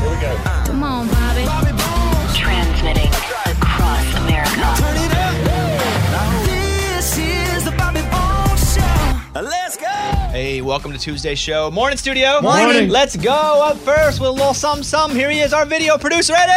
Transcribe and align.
Here 0.00 0.10
we 0.10 0.20
go. 0.20 0.36
Come 0.66 0.82
on, 0.82 1.08
Bobby. 1.08 1.44
Transmitting 2.36 3.15
Hey, 10.36 10.60
welcome 10.60 10.92
to 10.92 10.98
Tuesday's 10.98 11.38
show. 11.38 11.70
Morning, 11.70 11.96
studio. 11.96 12.42
Morning. 12.42 12.90
Let's 12.90 13.16
go 13.16 13.62
up 13.64 13.78
first 13.78 14.20
with 14.20 14.28
a 14.28 14.32
little 14.32 14.52
sum 14.52 14.82
sum. 14.82 15.12
Here 15.12 15.30
he 15.30 15.40
is, 15.40 15.54
our 15.54 15.64
video 15.64 15.96
producer. 15.96 16.34
Ready? 16.34 16.52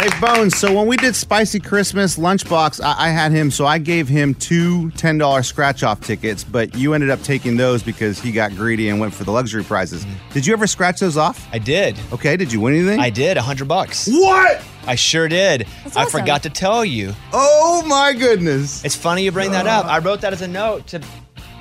Hey 0.00 0.08
Bones, 0.22 0.56
so 0.56 0.74
when 0.74 0.86
we 0.86 0.96
did 0.96 1.14
Spicy 1.14 1.60
Christmas 1.60 2.16
Lunchbox, 2.16 2.82
I, 2.82 3.08
I 3.08 3.10
had 3.10 3.30
him, 3.30 3.50
so 3.50 3.66
I 3.66 3.76
gave 3.76 4.08
him 4.08 4.32
two 4.32 4.88
$10 4.92 5.44
scratch 5.44 5.82
off 5.82 6.00
tickets, 6.00 6.44
but 6.44 6.74
you 6.74 6.94
ended 6.94 7.10
up 7.10 7.20
taking 7.20 7.58
those 7.58 7.82
because 7.82 8.18
he 8.18 8.32
got 8.32 8.52
greedy 8.52 8.88
and 8.88 8.98
went 8.98 9.12
for 9.12 9.24
the 9.24 9.32
luxury 9.32 9.64
prizes. 9.64 10.06
Mm-hmm. 10.06 10.32
Did 10.32 10.46
you 10.46 10.54
ever 10.54 10.66
scratch 10.66 10.98
those 10.98 11.18
off? 11.18 11.46
I 11.52 11.58
did. 11.58 11.98
Okay, 12.10 12.38
did 12.38 12.50
you 12.50 12.62
win 12.62 12.74
anything? 12.74 13.00
I 13.00 13.10
did. 13.10 13.36
A 13.36 13.42
hundred 13.42 13.68
bucks. 13.68 14.08
What? 14.10 14.64
I 14.86 14.94
sure 14.94 15.28
did. 15.28 15.66
That's 15.84 15.98
I 15.98 16.04
awesome. 16.04 16.20
forgot 16.20 16.42
to 16.44 16.50
tell 16.50 16.86
you. 16.86 17.12
Oh 17.34 17.84
my 17.86 18.14
goodness. 18.14 18.82
It's 18.82 18.96
funny 18.96 19.24
you 19.24 19.30
bring 19.30 19.50
that 19.50 19.66
up. 19.66 19.84
Uh. 19.84 19.88
I 19.88 19.98
wrote 19.98 20.22
that 20.22 20.32
as 20.32 20.40
a 20.40 20.48
note 20.48 20.86
to. 20.86 21.02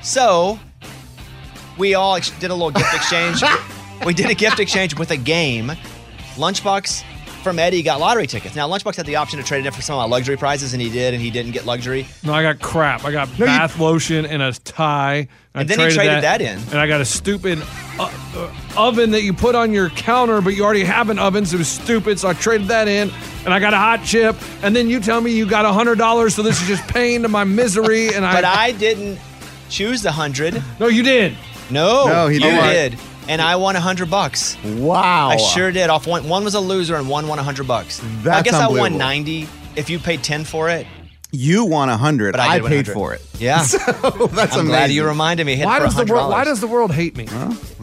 So, 0.04 0.58
we 1.78 1.94
all 1.96 2.16
ex- 2.16 2.32
did 2.40 2.52
a 2.52 2.54
little 2.56 2.72
gift 2.72 2.94
exchange. 2.94 3.42
we 4.06 4.14
did 4.14 4.30
a 4.30 4.36
gift 4.36 4.59
exchange 4.59 4.98
with 4.98 5.12
a 5.12 5.18
game. 5.18 5.72
Lunchbox 6.36 7.04
from 7.44 7.58
Eddie 7.58 7.82
got 7.82 8.00
lottery 8.00 8.28
tickets. 8.28 8.56
Now, 8.56 8.70
Lunchbox 8.70 8.96
had 8.96 9.06
the 9.08 9.16
option 9.16 9.40
to 9.40 9.46
trade 9.46 9.62
it 9.62 9.68
in 9.68 9.74
for 9.74 9.82
some 9.82 9.98
of 9.98 10.08
my 10.08 10.16
luxury 10.16 10.38
prizes, 10.38 10.74
and 10.74 10.82
he 10.82 10.90
did, 10.92 11.14
and 11.16 11.22
he 11.22 11.32
didn't 11.32 11.54
get 11.54 11.66
luxury. 11.66 12.06
No, 12.24 12.34
I 12.34 12.44
got 12.44 12.59
crap. 12.59 13.04
I 13.04 13.12
got 13.12 13.28
No, 13.30 13.46
you- 13.46 13.46
bath 13.46 13.80
lotion 13.80 14.26
and 14.28 14.42
a 14.44 14.52
tie. 14.54 15.28
I 15.54 15.62
And 15.62 15.68
then 15.70 15.80
he 15.80 15.94
traded 15.94 16.24
that 16.24 16.40
in. 16.42 16.58
And 16.59 16.76
I 16.76 16.88
got 16.88 17.02
a 17.02 17.06
stupid 17.06 17.62
uh, 18.00 18.12
uh, 18.36 18.53
oven 18.78 19.12
that 19.12 19.24
you 19.24 19.34
put 19.34 19.53
on 19.56 19.74
your 19.74 19.90
counter, 19.90 20.40
but 20.40 20.52
you 20.56 20.64
already 20.64 20.84
have 20.86 21.09
an 21.09 21.20
oven, 21.20 21.46
so 21.46 21.56
it 21.56 21.59
was 21.59 21.68
stupid. 21.68 22.20
So 22.20 22.30
I 22.30 22.34
traded 22.34 22.68
that 22.68 22.88
in. 22.88 23.12
And 23.44 23.53
I 23.53 23.59
got 23.59 23.74
a 23.74 23.78
hot 23.78 24.06
chip. 24.06 24.36
And 24.64 24.74
then 24.76 24.88
you 24.88 25.00
tell 25.02 25.20
me 25.20 25.32
you 25.32 25.46
got 25.48 25.66
a 25.66 25.74
hundred 25.74 25.98
dollars, 25.98 26.36
so 26.36 26.44
this 26.44 26.62
is 26.62 26.68
just 26.68 26.88
pain 26.88 27.24
to 27.24 27.28
my 27.28 27.44
misery. 27.44 28.14
And 28.14 28.24
I, 28.26 28.34
But 28.34 28.46
I 28.46 28.72
didn't 28.72 29.20
choose 29.68 30.02
the 30.03 30.12
hundred. 30.12 30.62
no, 30.80 30.88
you 30.88 31.02
did. 31.03 31.36
No, 31.72 32.08
No, 32.08 32.28
he 32.28 32.36
you 32.36 32.42
didn't. 32.42 32.64
did. 32.94 33.00
And 33.28 33.42
I 33.42 33.56
won 33.56 33.76
a 33.76 33.80
hundred 33.80 34.09
bucks. 34.09 34.58
Wow. 34.64 35.30
I 35.30 35.38
sure 35.38 35.72
did. 35.72 35.90
Off 35.90 36.08
one, 36.08 36.28
one 36.28 36.44
was 36.44 36.56
a 36.56 36.59
loser 36.59 36.96
and 36.96 37.08
one 37.08 37.28
won 37.28 37.40
a 37.40 37.44
hundred 37.44 37.68
bucks. 37.68 38.02
I 38.26 38.42
guess 38.42 38.54
I 38.54 38.68
won 38.68 38.78
unbelievable. 38.78 38.98
ninety. 38.98 39.48
If 39.76 39.90
you 39.90 40.00
paid 40.00 40.24
ten 40.24 40.44
for 40.44 40.70
it, 40.70 40.86
You 41.34 41.64
won 41.66 41.88
a 41.88 41.94
100. 41.94 42.34
but 42.34 42.42
I, 42.42 42.56
I, 42.56 42.59
paid 42.59 42.88
100. 42.88 42.94
for 42.94 43.14
it. 43.14 43.25
Yeah, 43.40 43.62
so 43.62 43.78
That's 43.78 44.03
I'm 44.03 44.28
amazing. 44.28 44.66
glad 44.68 44.92
you 44.92 45.06
reminded 45.06 45.46
me. 45.46 45.56
Hit 45.56 45.66
Why 45.66 45.80
does 45.80 45.96
the 45.96 46.06
world? 46.06 46.30
Why 46.30 46.44
does 46.44 46.59
the 46.59 46.68
world 46.68 46.92
hate 46.92 47.16
me? 47.16 47.28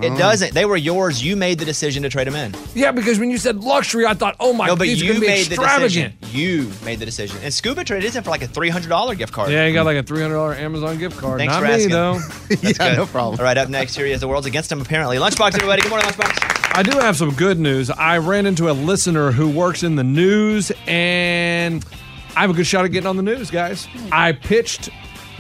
it 0.02 0.16
doesn't? 0.18 0.54
They 0.54 0.64
were 0.66 0.76
yours. 0.76 1.24
You 1.24 1.34
made 1.34 1.58
the 1.58 1.64
decision 1.64 2.02
to 2.02 2.10
trade 2.10 2.26
them 2.26 2.36
in. 2.36 2.54
Yeah, 2.74 2.92
because 2.92 3.18
when 3.18 3.30
you 3.30 3.38
said 3.38 3.64
luxury, 3.64 4.06
I 4.06 4.14
thought, 4.14 4.36
oh 4.38 4.52
my, 4.52 4.66
no, 4.66 4.76
but 4.76 4.84
these 4.84 5.00
you 5.00 5.08
gonna 5.08 5.20
be 5.20 5.26
made 5.26 5.46
the 5.46 5.56
decision. 5.56 6.12
You 6.30 6.70
made 6.84 6.98
the 6.98 7.06
decision. 7.06 7.38
And 7.42 7.52
Scuba 7.52 7.84
traded 7.84 8.14
in 8.14 8.22
for 8.22 8.30
like 8.30 8.42
a 8.42 8.46
three 8.46 8.68
hundred 8.68 8.88
dollar 8.90 9.14
gift 9.14 9.32
card. 9.32 9.50
Yeah, 9.50 9.66
you 9.66 9.72
got 9.74 9.86
like 9.86 9.96
a 9.96 10.02
three 10.02 10.20
hundred 10.20 10.34
dollar 10.34 10.54
Amazon 10.54 10.98
gift 10.98 11.18
card. 11.18 11.38
Thanks 11.38 11.52
Not 11.54 11.60
for 11.60 11.66
me 11.68 11.72
asking. 11.74 11.90
though. 11.90 12.20
yeah, 12.50 12.72
Good. 12.90 12.96
no 12.98 13.06
problem. 13.06 13.40
All 13.40 13.44
right, 13.44 13.56
up 13.58 13.68
next 13.68 13.96
here 13.96 14.06
he 14.06 14.12
is. 14.12 14.20
The 14.20 14.28
world's 14.28 14.46
against 14.46 14.70
him 14.70 14.80
apparently. 14.80 15.16
Lunchbox, 15.16 15.54
everybody. 15.54 15.82
Good 15.82 15.90
morning, 15.90 16.06
Lunchbox. 16.08 16.76
I 16.76 16.82
do 16.82 16.96
have 16.98 17.16
some 17.16 17.32
good 17.34 17.58
news. 17.58 17.90
I 17.90 18.18
ran 18.18 18.46
into 18.46 18.70
a 18.70 18.72
listener 18.72 19.32
who 19.32 19.48
works 19.48 19.82
in 19.82 19.96
the 19.96 20.04
news, 20.04 20.70
and 20.86 21.84
I 22.38 22.42
have 22.42 22.50
a 22.50 22.54
good 22.54 22.68
shot 22.68 22.84
at 22.84 22.92
getting 22.92 23.08
on 23.08 23.16
the 23.16 23.22
news, 23.24 23.50
guys. 23.50 23.88
I 24.12 24.30
pitched 24.30 24.90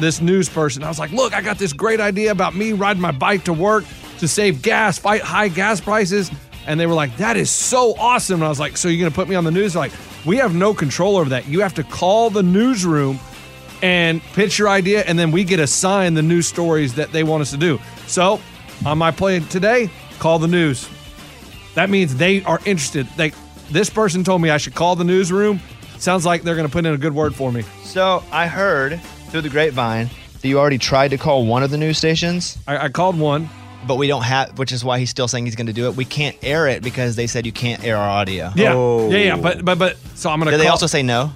this 0.00 0.20
news 0.20 0.48
person. 0.48 0.82
I 0.82 0.88
was 0.88 0.98
like, 0.98 1.12
look, 1.12 1.32
I 1.32 1.40
got 1.40 1.56
this 1.56 1.72
great 1.72 2.00
idea 2.00 2.32
about 2.32 2.56
me 2.56 2.72
riding 2.72 3.00
my 3.00 3.12
bike 3.12 3.44
to 3.44 3.52
work 3.52 3.84
to 4.18 4.26
save 4.26 4.62
gas, 4.62 4.98
fight 4.98 5.20
high 5.20 5.46
gas 5.46 5.80
prices. 5.80 6.28
And 6.66 6.80
they 6.80 6.86
were 6.86 6.94
like, 6.94 7.16
that 7.18 7.36
is 7.36 7.50
so 7.50 7.94
awesome. 8.00 8.40
And 8.40 8.46
I 8.46 8.48
was 8.48 8.58
like, 8.58 8.76
so 8.76 8.88
you're 8.88 8.98
going 8.98 9.12
to 9.12 9.14
put 9.14 9.28
me 9.28 9.36
on 9.36 9.44
the 9.44 9.52
news? 9.52 9.74
They're 9.74 9.82
like, 9.82 9.92
we 10.26 10.38
have 10.38 10.56
no 10.56 10.74
control 10.74 11.16
over 11.16 11.30
that. 11.30 11.46
You 11.46 11.60
have 11.60 11.72
to 11.74 11.84
call 11.84 12.30
the 12.30 12.42
newsroom 12.42 13.20
and 13.80 14.20
pitch 14.32 14.58
your 14.58 14.68
idea, 14.68 15.04
and 15.04 15.16
then 15.16 15.30
we 15.30 15.44
get 15.44 15.60
assigned 15.60 16.16
the 16.16 16.22
news 16.22 16.48
stories 16.48 16.94
that 16.94 17.12
they 17.12 17.22
want 17.22 17.42
us 17.42 17.52
to 17.52 17.56
do. 17.56 17.78
So, 18.08 18.40
on 18.84 18.98
my 18.98 19.12
play 19.12 19.38
today, 19.38 19.88
call 20.18 20.40
the 20.40 20.48
news. 20.48 20.88
That 21.76 21.90
means 21.90 22.16
they 22.16 22.42
are 22.42 22.58
interested. 22.64 23.06
They, 23.16 23.30
this 23.70 23.88
person 23.88 24.24
told 24.24 24.42
me 24.42 24.50
I 24.50 24.56
should 24.56 24.74
call 24.74 24.96
the 24.96 25.04
newsroom. 25.04 25.60
Sounds 25.98 26.24
like 26.24 26.42
they're 26.42 26.54
going 26.56 26.66
to 26.68 26.72
put 26.72 26.86
in 26.86 26.92
a 26.94 26.98
good 26.98 27.14
word 27.14 27.34
for 27.34 27.50
me. 27.52 27.62
So 27.82 28.22
I 28.30 28.46
heard 28.46 29.00
through 29.30 29.42
the 29.42 29.48
grapevine 29.48 30.08
that 30.40 30.48
you 30.48 30.58
already 30.58 30.78
tried 30.78 31.08
to 31.08 31.18
call 31.18 31.44
one 31.44 31.62
of 31.62 31.70
the 31.70 31.76
news 31.78 31.98
stations, 31.98 32.56
I, 32.66 32.78
I 32.84 32.88
called 32.88 33.18
one. 33.18 33.48
but 33.86 33.96
we 33.96 34.06
don't 34.06 34.22
have, 34.22 34.58
which 34.58 34.72
is 34.72 34.84
why 34.84 34.98
he's 35.00 35.10
still 35.10 35.26
saying 35.28 35.44
he's 35.46 35.56
going 35.56 35.66
to 35.66 35.72
do 35.72 35.86
it. 35.88 35.96
We 35.96 36.04
can't 36.04 36.36
air 36.42 36.66
it 36.68 36.82
because 36.82 37.16
they 37.16 37.26
said 37.26 37.44
you 37.46 37.52
can't 37.52 37.82
air 37.84 37.96
our 37.96 38.08
audio. 38.08 38.50
Yeah, 38.54 38.74
Oh. 38.74 39.10
yeah, 39.10 39.18
yeah. 39.18 39.36
But 39.36 39.64
but 39.64 39.78
but 39.78 39.96
so 40.14 40.30
I'm 40.30 40.38
going 40.38 40.46
to. 40.46 40.56
Did 40.56 40.62
they 40.64 40.68
also 40.68 40.86
say 40.86 41.02
no? 41.02 41.32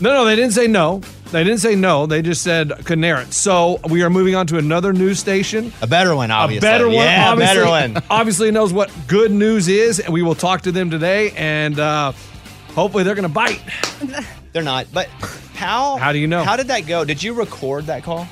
No, 0.00 0.12
no, 0.12 0.24
they 0.24 0.34
didn't 0.36 0.52
say 0.52 0.66
no. 0.66 1.00
They 1.30 1.42
didn't 1.44 1.60
say 1.60 1.74
no. 1.76 2.06
They 2.06 2.22
just 2.22 2.42
said 2.42 2.72
couldn't 2.84 3.04
air 3.04 3.20
it. 3.20 3.32
So 3.32 3.80
we 3.90 4.02
are 4.02 4.10
moving 4.10 4.34
on 4.36 4.46
to 4.48 4.58
another 4.58 4.92
news 4.92 5.18
station. 5.20 5.72
A 5.82 5.86
better 5.86 6.14
one, 6.16 6.30
obviously. 6.30 6.68
A 6.68 6.70
better 6.70 6.86
one, 6.86 6.94
Yeah, 6.96 7.28
a 7.28 7.32
obviously, 7.32 7.56
better 7.56 7.68
one. 7.70 8.02
obviously 8.10 8.50
knows 8.50 8.72
what 8.72 8.92
good 9.08 9.30
news 9.32 9.68
is, 9.68 10.00
and 10.00 10.12
we 10.12 10.22
will 10.22 10.34
talk 10.34 10.62
to 10.62 10.72
them 10.72 10.90
today, 10.90 11.30
and 11.36 11.78
uh, 11.78 12.12
hopefully 12.74 13.04
they're 13.04 13.14
to 13.14 13.28
bite. 13.28 13.62
They're 14.52 14.62
not. 14.62 14.86
But 14.92 15.08
how? 15.54 15.96
How 15.96 16.12
do 16.12 16.18
you 16.18 16.26
know? 16.26 16.44
How 16.44 16.56
did 16.56 16.68
that 16.68 16.86
go? 16.86 17.04
Did 17.04 17.22
you 17.22 17.34
record 17.34 17.86
that 17.86 18.02
call? 18.04 18.26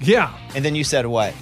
Yeah, 0.00 0.36
And 0.54 0.64
then 0.64 0.74
you 0.74 0.84
said 0.84 1.06
what? 1.06 1.34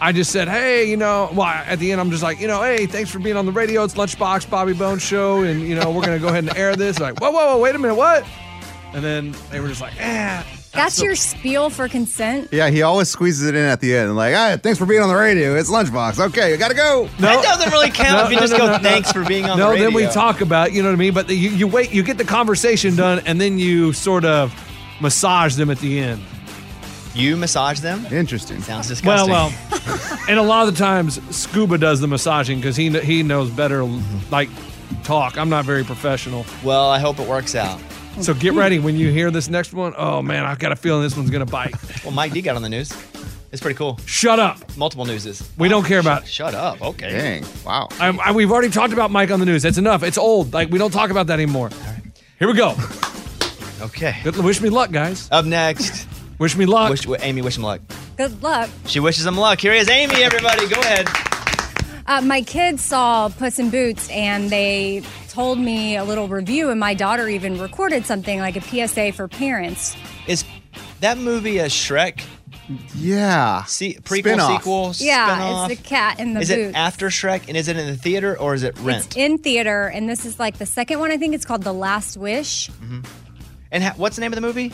I 0.00 0.12
just 0.12 0.30
said, 0.30 0.48
hey, 0.48 0.88
you 0.88 0.96
know, 0.96 1.30
well, 1.34 1.46
at 1.46 1.78
the 1.78 1.90
end, 1.92 2.00
I'm 2.00 2.10
just 2.10 2.22
like, 2.22 2.38
you 2.40 2.46
know, 2.46 2.62
hey, 2.62 2.86
thanks 2.86 3.10
for 3.10 3.18
being 3.18 3.36
on 3.36 3.46
the 3.46 3.52
radio. 3.52 3.82
It's 3.82 3.94
Lunchbox 3.94 4.48
Bobby 4.50 4.74
Bones 4.74 5.02
Show, 5.02 5.42
and 5.42 5.62
you 5.62 5.74
know, 5.74 5.90
we're 5.90 6.02
gonna 6.02 6.18
go 6.18 6.28
ahead 6.28 6.44
and 6.44 6.56
air 6.56 6.76
this. 6.76 6.98
Like, 6.98 7.20
whoa, 7.20 7.30
whoa, 7.30 7.54
whoa, 7.54 7.58
wait 7.60 7.74
a 7.74 7.78
minute, 7.78 7.94
what? 7.94 8.24
And 8.92 9.02
then 9.04 9.34
they 9.50 9.60
were 9.60 9.68
just 9.68 9.80
like, 9.80 9.94
eh. 9.98 10.42
That's 10.72 11.00
your 11.00 11.14
spiel 11.14 11.70
for 11.70 11.88
consent. 11.88 12.48
Yeah, 12.52 12.68
he 12.68 12.82
always 12.82 13.08
squeezes 13.08 13.48
it 13.48 13.54
in 13.54 13.64
at 13.64 13.80
the 13.80 13.96
end. 13.96 14.14
Like, 14.14 14.34
ah, 14.34 14.56
thanks 14.62 14.78
for 14.78 14.84
being 14.84 15.00
on 15.00 15.08
the 15.08 15.14
radio. 15.14 15.54
It's 15.56 15.70
Lunchbox. 15.70 16.18
Okay, 16.28 16.52
I 16.52 16.56
gotta 16.56 16.74
go. 16.74 17.04
No, 17.18 17.28
That 17.28 17.42
doesn't 17.42 17.72
really 17.72 17.90
count 17.90 18.18
No, 18.18 18.24
if 18.24 18.30
you 18.30 18.36
no, 18.36 18.40
just 18.42 18.52
no, 18.52 18.58
go, 18.58 18.66
no, 18.66 18.72
no. 18.72 18.78
thanks 18.82 19.10
for 19.10 19.24
being 19.24 19.46
on 19.46 19.58
No, 19.58 19.68
the 19.68 19.70
radio. 19.72 19.88
No, 19.90 19.98
then 19.98 20.06
we 20.08 20.12
talk 20.12 20.42
about, 20.42 20.72
you 20.72 20.82
know 20.82 20.88
what 20.90 20.94
I 20.94 20.98
mean? 20.98 21.14
But 21.14 21.28
the, 21.28 21.34
you, 21.34 21.50
you 21.50 21.66
wait, 21.66 21.92
you 21.92 22.02
get 22.02 22.18
the 22.18 22.24
conversation 22.24 22.94
done, 22.94 23.22
and 23.24 23.40
then 23.40 23.58
you 23.58 23.92
sort 23.94 24.24
of 24.26 24.52
massage 25.00 25.54
them 25.56 25.70
at 25.70 25.78
the 25.78 25.98
end. 25.98 26.20
You 27.14 27.38
massage 27.38 27.80
them? 27.80 28.04
Interesting. 28.12 28.60
Sounds 28.60 28.88
disgusting. 28.88 29.30
well, 29.32 29.50
well, 29.70 30.18
and 30.28 30.38
a 30.38 30.42
lot 30.42 30.68
of 30.68 30.74
the 30.74 30.78
times 30.78 31.18
Scuba 31.34 31.78
does 31.78 32.00
the 32.00 32.06
massaging 32.06 32.58
because 32.58 32.76
he 32.76 32.90
he 33.00 33.22
knows 33.22 33.48
better. 33.50 33.84
Like 34.30 34.50
talk, 35.02 35.38
I'm 35.38 35.48
not 35.48 35.64
very 35.64 35.82
professional. 35.84 36.44
Well, 36.62 36.90
I 36.90 36.98
hope 36.98 37.18
it 37.18 37.26
works 37.26 37.54
out. 37.54 37.80
So 38.20 38.34
get 38.34 38.54
ready 38.54 38.78
when 38.78 38.96
you 38.96 39.10
hear 39.10 39.30
this 39.30 39.48
next 39.48 39.72
one. 39.72 39.94
Oh 39.96 40.22
man, 40.22 40.44
I've 40.44 40.58
got 40.58 40.72
a 40.72 40.76
feeling 40.76 41.02
this 41.02 41.16
one's 41.16 41.30
gonna 41.30 41.46
bite. 41.46 41.74
Well, 42.04 42.12
Mike 42.12 42.32
D 42.32 42.40
got 42.42 42.56
on 42.56 42.62
the 42.62 42.68
news. 42.68 42.92
It's 43.52 43.62
pretty 43.62 43.76
cool. 43.76 43.98
Shut 44.06 44.38
up. 44.38 44.76
Multiple 44.76 45.04
newses. 45.04 45.48
We 45.56 45.68
don't 45.68 45.84
care 45.84 46.00
about. 46.00 46.26
Shut 46.26 46.54
up. 46.54 46.82
Okay. 46.82 47.10
Dang. 47.10 47.44
Wow. 47.64 47.88
I, 48.00 48.08
I, 48.08 48.32
we've 48.32 48.50
already 48.50 48.70
talked 48.70 48.92
about 48.92 49.10
Mike 49.10 49.30
on 49.30 49.38
the 49.40 49.46
news. 49.46 49.64
It's 49.64 49.78
enough. 49.78 50.02
It's 50.02 50.18
old. 50.18 50.52
Like 50.52 50.70
we 50.70 50.78
don't 50.78 50.90
talk 50.90 51.10
about 51.10 51.28
that 51.28 51.34
anymore. 51.34 51.70
Here 52.38 52.48
we 52.48 52.54
go. 52.54 52.74
Okay. 53.80 54.16
Good, 54.24 54.36
wish 54.38 54.60
me 54.60 54.68
luck, 54.68 54.90
guys. 54.90 55.28
Up 55.30 55.44
next, 55.44 56.06
Wish 56.38 56.56
me 56.56 56.66
luck. 56.66 56.90
wish, 56.90 57.06
Amy, 57.20 57.40
wish 57.42 57.56
him 57.56 57.62
luck. 57.62 57.80
Good 58.16 58.42
luck. 58.42 58.68
She 58.86 59.00
wishes 59.00 59.24
him 59.24 59.36
luck. 59.38 59.60
Here 59.60 59.72
is 59.72 59.88
Amy, 59.88 60.22
everybody. 60.22 60.68
Go 60.68 60.80
ahead. 60.80 61.08
Uh, 62.06 62.20
my 62.20 62.40
kids 62.42 62.82
saw 62.84 63.28
Puss 63.28 63.58
in 63.58 63.70
Boots 63.70 64.08
and 64.10 64.48
they 64.50 65.02
told 65.28 65.58
me 65.58 65.96
a 65.96 66.04
little 66.04 66.28
review, 66.28 66.70
and 66.70 66.78
my 66.80 66.94
daughter 66.94 67.28
even 67.28 67.58
recorded 67.60 68.06
something 68.06 68.38
like 68.38 68.56
a 68.56 68.60
PSA 68.60 69.12
for 69.12 69.28
parents. 69.28 69.96
Is 70.26 70.44
that 71.00 71.18
movie 71.18 71.58
a 71.58 71.66
Shrek 71.66 72.22
Yeah. 72.94 73.64
se- 73.64 73.98
prequel, 74.02 74.18
Spin-off. 74.20 74.62
sequel, 74.62 74.92
Yeah, 74.98 75.26
spin-off? 75.36 75.70
it's 75.70 75.80
the 75.80 75.86
cat 75.88 76.20
in 76.20 76.34
the 76.34 76.40
Is 76.40 76.48
boots. 76.48 76.60
it 76.70 76.74
after 76.74 77.08
Shrek 77.08 77.48
and 77.48 77.56
is 77.56 77.68
it 77.68 77.76
in 77.76 77.86
the 77.86 77.96
theater 77.96 78.38
or 78.38 78.54
is 78.54 78.62
it 78.62 78.78
rent? 78.80 79.06
It's 79.06 79.16
in 79.16 79.38
theater, 79.38 79.86
and 79.88 80.08
this 80.08 80.24
is 80.24 80.38
like 80.38 80.58
the 80.58 80.66
second 80.66 81.00
one. 81.00 81.10
I 81.10 81.16
think 81.16 81.34
it's 81.34 81.44
called 81.44 81.62
The 81.64 81.74
Last 81.74 82.16
Wish. 82.16 82.70
Mm-hmm. 82.70 83.00
and 83.72 83.82
ha- 83.84 83.94
what's 83.96 84.16
the 84.16 84.20
name 84.20 84.32
of 84.32 84.36
the 84.36 84.40
movie? 84.46 84.72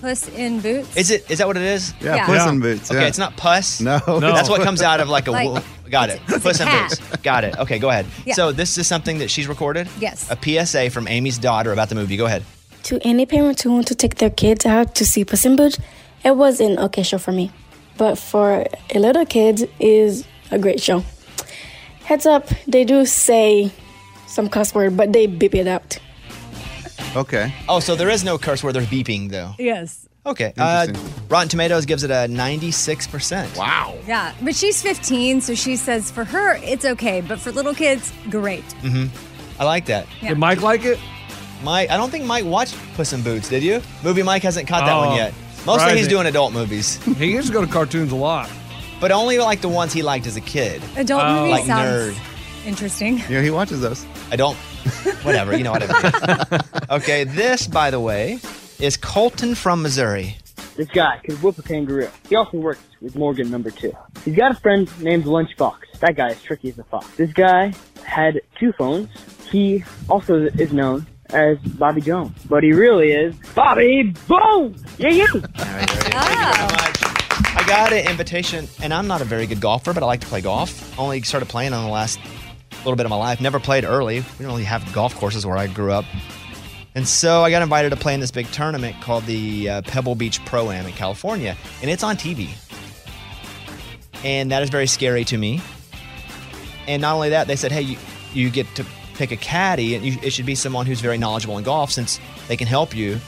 Puss 0.00 0.28
in 0.28 0.60
Boots. 0.60 0.96
Is 0.96 1.10
it? 1.10 1.30
Is 1.30 1.38
that 1.38 1.46
what 1.46 1.56
it 1.56 1.62
is? 1.62 1.92
Yeah. 2.00 2.16
Yeah. 2.16 2.26
Puss 2.26 2.36
Yeah. 2.36 2.48
in 2.50 2.60
Boots. 2.60 2.90
Okay, 2.90 3.00
yeah. 3.00 3.06
it's 3.08 3.18
not 3.18 3.36
puss. 3.36 3.80
No. 3.80 4.00
No. 4.06 4.20
That's 4.20 4.48
what 4.48 4.62
comes 4.62 4.82
out 4.82 5.00
of 5.00 5.08
like 5.08 5.26
a. 5.26 5.30
Like, 5.30 5.48
wo- 5.48 5.62
got 5.90 6.10
it. 6.10 6.20
it's 6.28 6.36
a 6.36 6.40
Puss 6.40 6.60
in 6.60 6.66
cat. 6.66 6.90
Boots. 6.90 7.16
Got 7.22 7.44
it. 7.44 7.56
Okay, 7.58 7.78
go 7.78 7.88
ahead. 7.90 8.06
Yeah. 8.26 8.34
So 8.34 8.52
this 8.52 8.76
is 8.78 8.86
something 8.86 9.18
that 9.18 9.30
she's 9.30 9.46
recorded. 9.48 9.88
Yes. 9.98 10.30
A 10.30 10.36
PSA 10.66 10.90
from 10.90 11.08
Amy's 11.08 11.38
daughter 11.38 11.72
about 11.72 11.88
the 11.88 11.94
movie. 11.94 12.16
Go 12.16 12.26
ahead. 12.26 12.44
To 12.84 12.98
any 13.02 13.24
parents 13.26 13.62
who 13.62 13.72
want 13.72 13.86
to 13.88 13.94
take 13.94 14.16
their 14.16 14.30
kids 14.30 14.66
out 14.66 14.94
to 14.96 15.06
see 15.06 15.24
Puss 15.24 15.44
in 15.46 15.56
Boots, 15.56 15.78
it 16.24 16.36
was 16.36 16.60
an 16.60 16.78
okay 16.78 17.02
show 17.02 17.18
for 17.18 17.32
me. 17.32 17.50
But 17.96 18.16
for 18.18 18.66
a 18.94 18.98
little 18.98 19.24
kid, 19.24 19.70
is 19.80 20.24
a 20.50 20.58
great 20.58 20.80
show. 20.82 21.02
Heads 22.04 22.26
up, 22.26 22.48
they 22.66 22.84
do 22.84 23.06
say 23.06 23.70
some 24.26 24.48
cuss 24.50 24.74
word, 24.74 24.96
but 24.96 25.12
they 25.12 25.26
beep 25.26 25.54
it 25.54 25.66
out. 25.66 25.98
Okay. 27.16 27.54
Oh, 27.68 27.80
so 27.80 27.94
there 27.94 28.10
is 28.10 28.24
no 28.24 28.38
curse 28.38 28.62
where 28.64 28.72
there's 28.72 28.86
beeping 28.86 29.30
though. 29.30 29.52
yes. 29.58 30.08
Okay. 30.26 30.54
Uh, 30.56 30.86
Rotten 31.28 31.48
Tomatoes 31.50 31.84
gives 31.84 32.02
it 32.02 32.10
a 32.10 32.26
96%. 32.28 33.58
Wow. 33.58 33.94
Yeah, 34.06 34.32
but 34.42 34.54
she's 34.56 34.80
15, 34.80 35.42
so 35.42 35.54
she 35.54 35.76
says 35.76 36.10
for 36.10 36.24
her 36.24 36.56
it's 36.62 36.84
okay, 36.86 37.20
but 37.20 37.38
for 37.38 37.52
little 37.52 37.74
kids, 37.74 38.10
great. 38.30 38.64
hmm 38.80 39.06
I 39.60 39.64
like 39.64 39.84
that. 39.86 40.06
Yeah. 40.22 40.30
Did 40.30 40.38
Mike 40.38 40.62
like 40.62 40.84
it? 40.86 40.98
Mike, 41.62 41.90
I 41.90 41.96
don't 41.98 42.10
think 42.10 42.24
Mike 42.24 42.44
watched 42.46 42.74
Puss 42.94 43.12
in 43.12 43.22
Boots, 43.22 43.48
did 43.50 43.62
you? 43.62 43.82
Movie 44.02 44.22
Mike 44.22 44.42
hasn't 44.42 44.66
caught 44.66 44.86
that 44.86 44.94
Oh, 44.94 45.08
one 45.08 45.16
yet. 45.16 45.32
Mostly 45.66 45.72
he's 45.92 46.06
surprising. 46.06 46.08
doing 46.08 46.26
adult 46.26 46.52
movies, 46.54 46.96
He 47.18 47.30
used 47.32 47.48
to 47.48 47.52
go 47.52 47.60
to 47.64 47.70
cartoons 47.70 48.10
a 48.12 48.16
lot. 48.16 48.50
but 49.00 49.12
only 49.12 49.38
like 49.38 49.60
the 49.60 49.68
ones 49.68 49.92
he 49.92 50.02
liked 50.02 50.26
as 50.26 50.36
a 50.36 50.40
kid. 50.40 50.82
Adult 50.96 51.22
Oh. 51.22 51.40
movie 51.40 51.50
Like 51.50 51.64
sounds 51.66 52.16
nerd. 52.16 52.18
Interesting. 52.64 53.18
Yeah, 53.28 53.42
he 53.42 53.50
watches 53.50 53.80
those. 53.80 54.04
I 54.30 54.36
don't. 54.36 54.56
Whatever, 55.24 55.56
you 55.56 55.64
know 55.64 55.72
what 55.72 55.82
I 55.86 56.50
mean. 56.50 56.60
okay, 56.90 57.24
this, 57.24 57.66
by 57.66 57.90
the 57.90 58.00
way, 58.00 58.38
is 58.78 58.96
Colton 58.96 59.54
from 59.54 59.82
Missouri. 59.82 60.36
This 60.76 60.88
guy 60.88 61.20
could 61.24 61.40
whoop 61.42 61.58
a 61.58 61.62
kangaroo. 61.62 62.08
He 62.28 62.34
also 62.34 62.56
works 62.58 62.82
with 63.00 63.14
Morgan 63.16 63.50
number 63.50 63.70
two. 63.70 63.92
He's 64.24 64.34
got 64.34 64.50
a 64.50 64.54
friend 64.54 64.90
named 65.00 65.24
Lunchbox. 65.24 66.00
That 66.00 66.16
guy 66.16 66.30
is 66.30 66.42
tricky 66.42 66.70
as 66.70 66.78
a 66.78 66.84
fox. 66.84 67.06
This 67.16 67.32
guy 67.32 67.72
had 68.04 68.40
two 68.58 68.72
phones. 68.72 69.08
He 69.50 69.84
also 70.08 70.46
is 70.46 70.72
known 70.72 71.06
as 71.30 71.58
Bobby 71.58 72.00
Jones, 72.00 72.36
but 72.48 72.62
he 72.64 72.72
really 72.72 73.12
is 73.12 73.36
Bobby 73.54 74.14
Bones. 74.26 74.82
Yeah, 74.98 75.10
yeah. 75.10 75.26
Oh, 75.32 76.84
I 77.56 77.64
got 77.66 77.92
an 77.92 78.08
invitation, 78.08 78.68
and 78.82 78.92
I'm 78.92 79.06
not 79.06 79.20
a 79.20 79.24
very 79.24 79.46
good 79.46 79.60
golfer, 79.60 79.92
but 79.92 80.02
I 80.02 80.06
like 80.06 80.20
to 80.20 80.26
play 80.26 80.40
golf. 80.40 80.98
Only 80.98 81.22
started 81.22 81.48
playing 81.48 81.72
in 81.72 81.80
the 81.80 81.88
last 81.88 82.18
little 82.84 82.96
bit 82.96 83.06
of 83.06 83.10
my 83.10 83.16
life. 83.16 83.40
Never 83.40 83.58
played 83.58 83.84
early. 83.84 84.20
We 84.20 84.26
don't 84.38 84.46
really 84.46 84.64
have 84.64 84.92
golf 84.92 85.14
courses 85.14 85.46
where 85.46 85.56
I 85.56 85.66
grew 85.66 85.92
up. 85.92 86.04
And 86.94 87.08
so 87.08 87.42
I 87.42 87.50
got 87.50 87.62
invited 87.62 87.90
to 87.90 87.96
play 87.96 88.14
in 88.14 88.20
this 88.20 88.30
big 88.30 88.46
tournament 88.52 88.94
called 89.00 89.24
the 89.24 89.68
uh, 89.68 89.82
Pebble 89.82 90.14
Beach 90.14 90.44
Pro 90.44 90.70
Am 90.70 90.86
in 90.86 90.92
California, 90.92 91.56
and 91.82 91.90
it's 91.90 92.04
on 92.04 92.16
TV. 92.16 92.50
And 94.22 94.52
that 94.52 94.62
is 94.62 94.70
very 94.70 94.86
scary 94.86 95.24
to 95.24 95.36
me. 95.36 95.60
And 96.86 97.02
not 97.02 97.14
only 97.14 97.30
that, 97.30 97.46
they 97.46 97.56
said, 97.56 97.72
hey, 97.72 97.80
you, 97.82 97.98
you 98.32 98.48
get 98.48 98.72
to 98.76 98.86
pick 99.14 99.32
a 99.32 99.36
caddy, 99.36 99.96
and 99.96 100.04
you, 100.04 100.18
it 100.22 100.30
should 100.30 100.46
be 100.46 100.54
someone 100.54 100.86
who's 100.86 101.00
very 101.00 101.18
knowledgeable 101.18 101.58
in 101.58 101.64
golf 101.64 101.90
since 101.90 102.20
they 102.46 102.56
can 102.56 102.68
help 102.68 102.94
you 102.94 103.18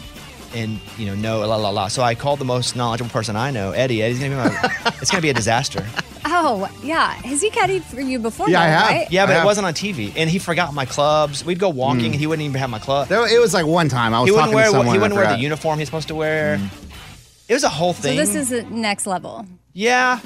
and 0.54 0.78
you 0.96 1.06
know 1.06 1.14
know 1.14 1.46
la 1.46 1.56
la 1.56 1.70
la. 1.70 1.88
So 1.88 2.02
I 2.02 2.14
called 2.14 2.38
the 2.38 2.44
most 2.44 2.76
knowledgeable 2.76 3.10
person 3.10 3.36
I 3.36 3.50
know, 3.50 3.72
Eddie. 3.72 4.02
Eddie's 4.02 4.20
gonna 4.20 4.30
be 4.30 4.36
my. 4.36 4.92
it's 5.00 5.10
gonna 5.10 5.22
be 5.22 5.30
a 5.30 5.34
disaster. 5.34 5.86
oh, 6.28 6.68
yeah. 6.82 7.12
Has 7.12 7.40
he 7.40 7.50
caddied 7.50 7.82
for 7.82 8.00
you 8.00 8.18
before? 8.18 8.48
Yeah, 8.48 8.60
I 8.60 8.66
have. 8.66 8.88
Right? 8.88 9.10
Yeah, 9.10 9.26
but 9.26 9.36
I 9.36 9.42
it 9.42 9.44
wasn't 9.44 9.66
on 9.66 9.74
TV, 9.74 10.12
and 10.16 10.28
he 10.28 10.38
forgot 10.38 10.74
my 10.74 10.84
clubs. 10.84 11.44
We'd 11.44 11.58
go 11.58 11.68
walking, 11.68 12.02
mm. 12.02 12.06
and 12.06 12.14
he 12.14 12.26
wouldn't 12.26 12.46
even 12.46 12.58
have 12.60 12.70
my 12.70 12.78
club. 12.78 13.08
There- 13.08 13.26
It 13.26 13.40
was 13.40 13.54
like 13.54 13.66
one 13.66 13.88
time 13.88 14.14
I 14.14 14.20
was 14.20 14.28
He 14.28 14.32
wouldn't 14.32 14.46
talking 14.46 14.54
wear 14.54 14.64
to 14.66 14.70
someone. 14.70 14.94
he 14.94 14.98
wouldn't 15.00 15.16
wear 15.16 15.28
the 15.28 15.38
uniform 15.42 15.78
he's 15.78 15.88
supposed 15.88 16.08
to 16.08 16.14
wear. 16.14 16.58
Mm. 16.58 16.70
It 17.48 17.54
was 17.54 17.64
a 17.64 17.68
whole 17.68 17.92
thing. 17.92 18.18
So 18.18 18.24
this 18.24 18.34
is 18.34 18.48
the 18.48 18.62
next 18.64 19.06
level. 19.06 19.46
yeah, 19.72 20.20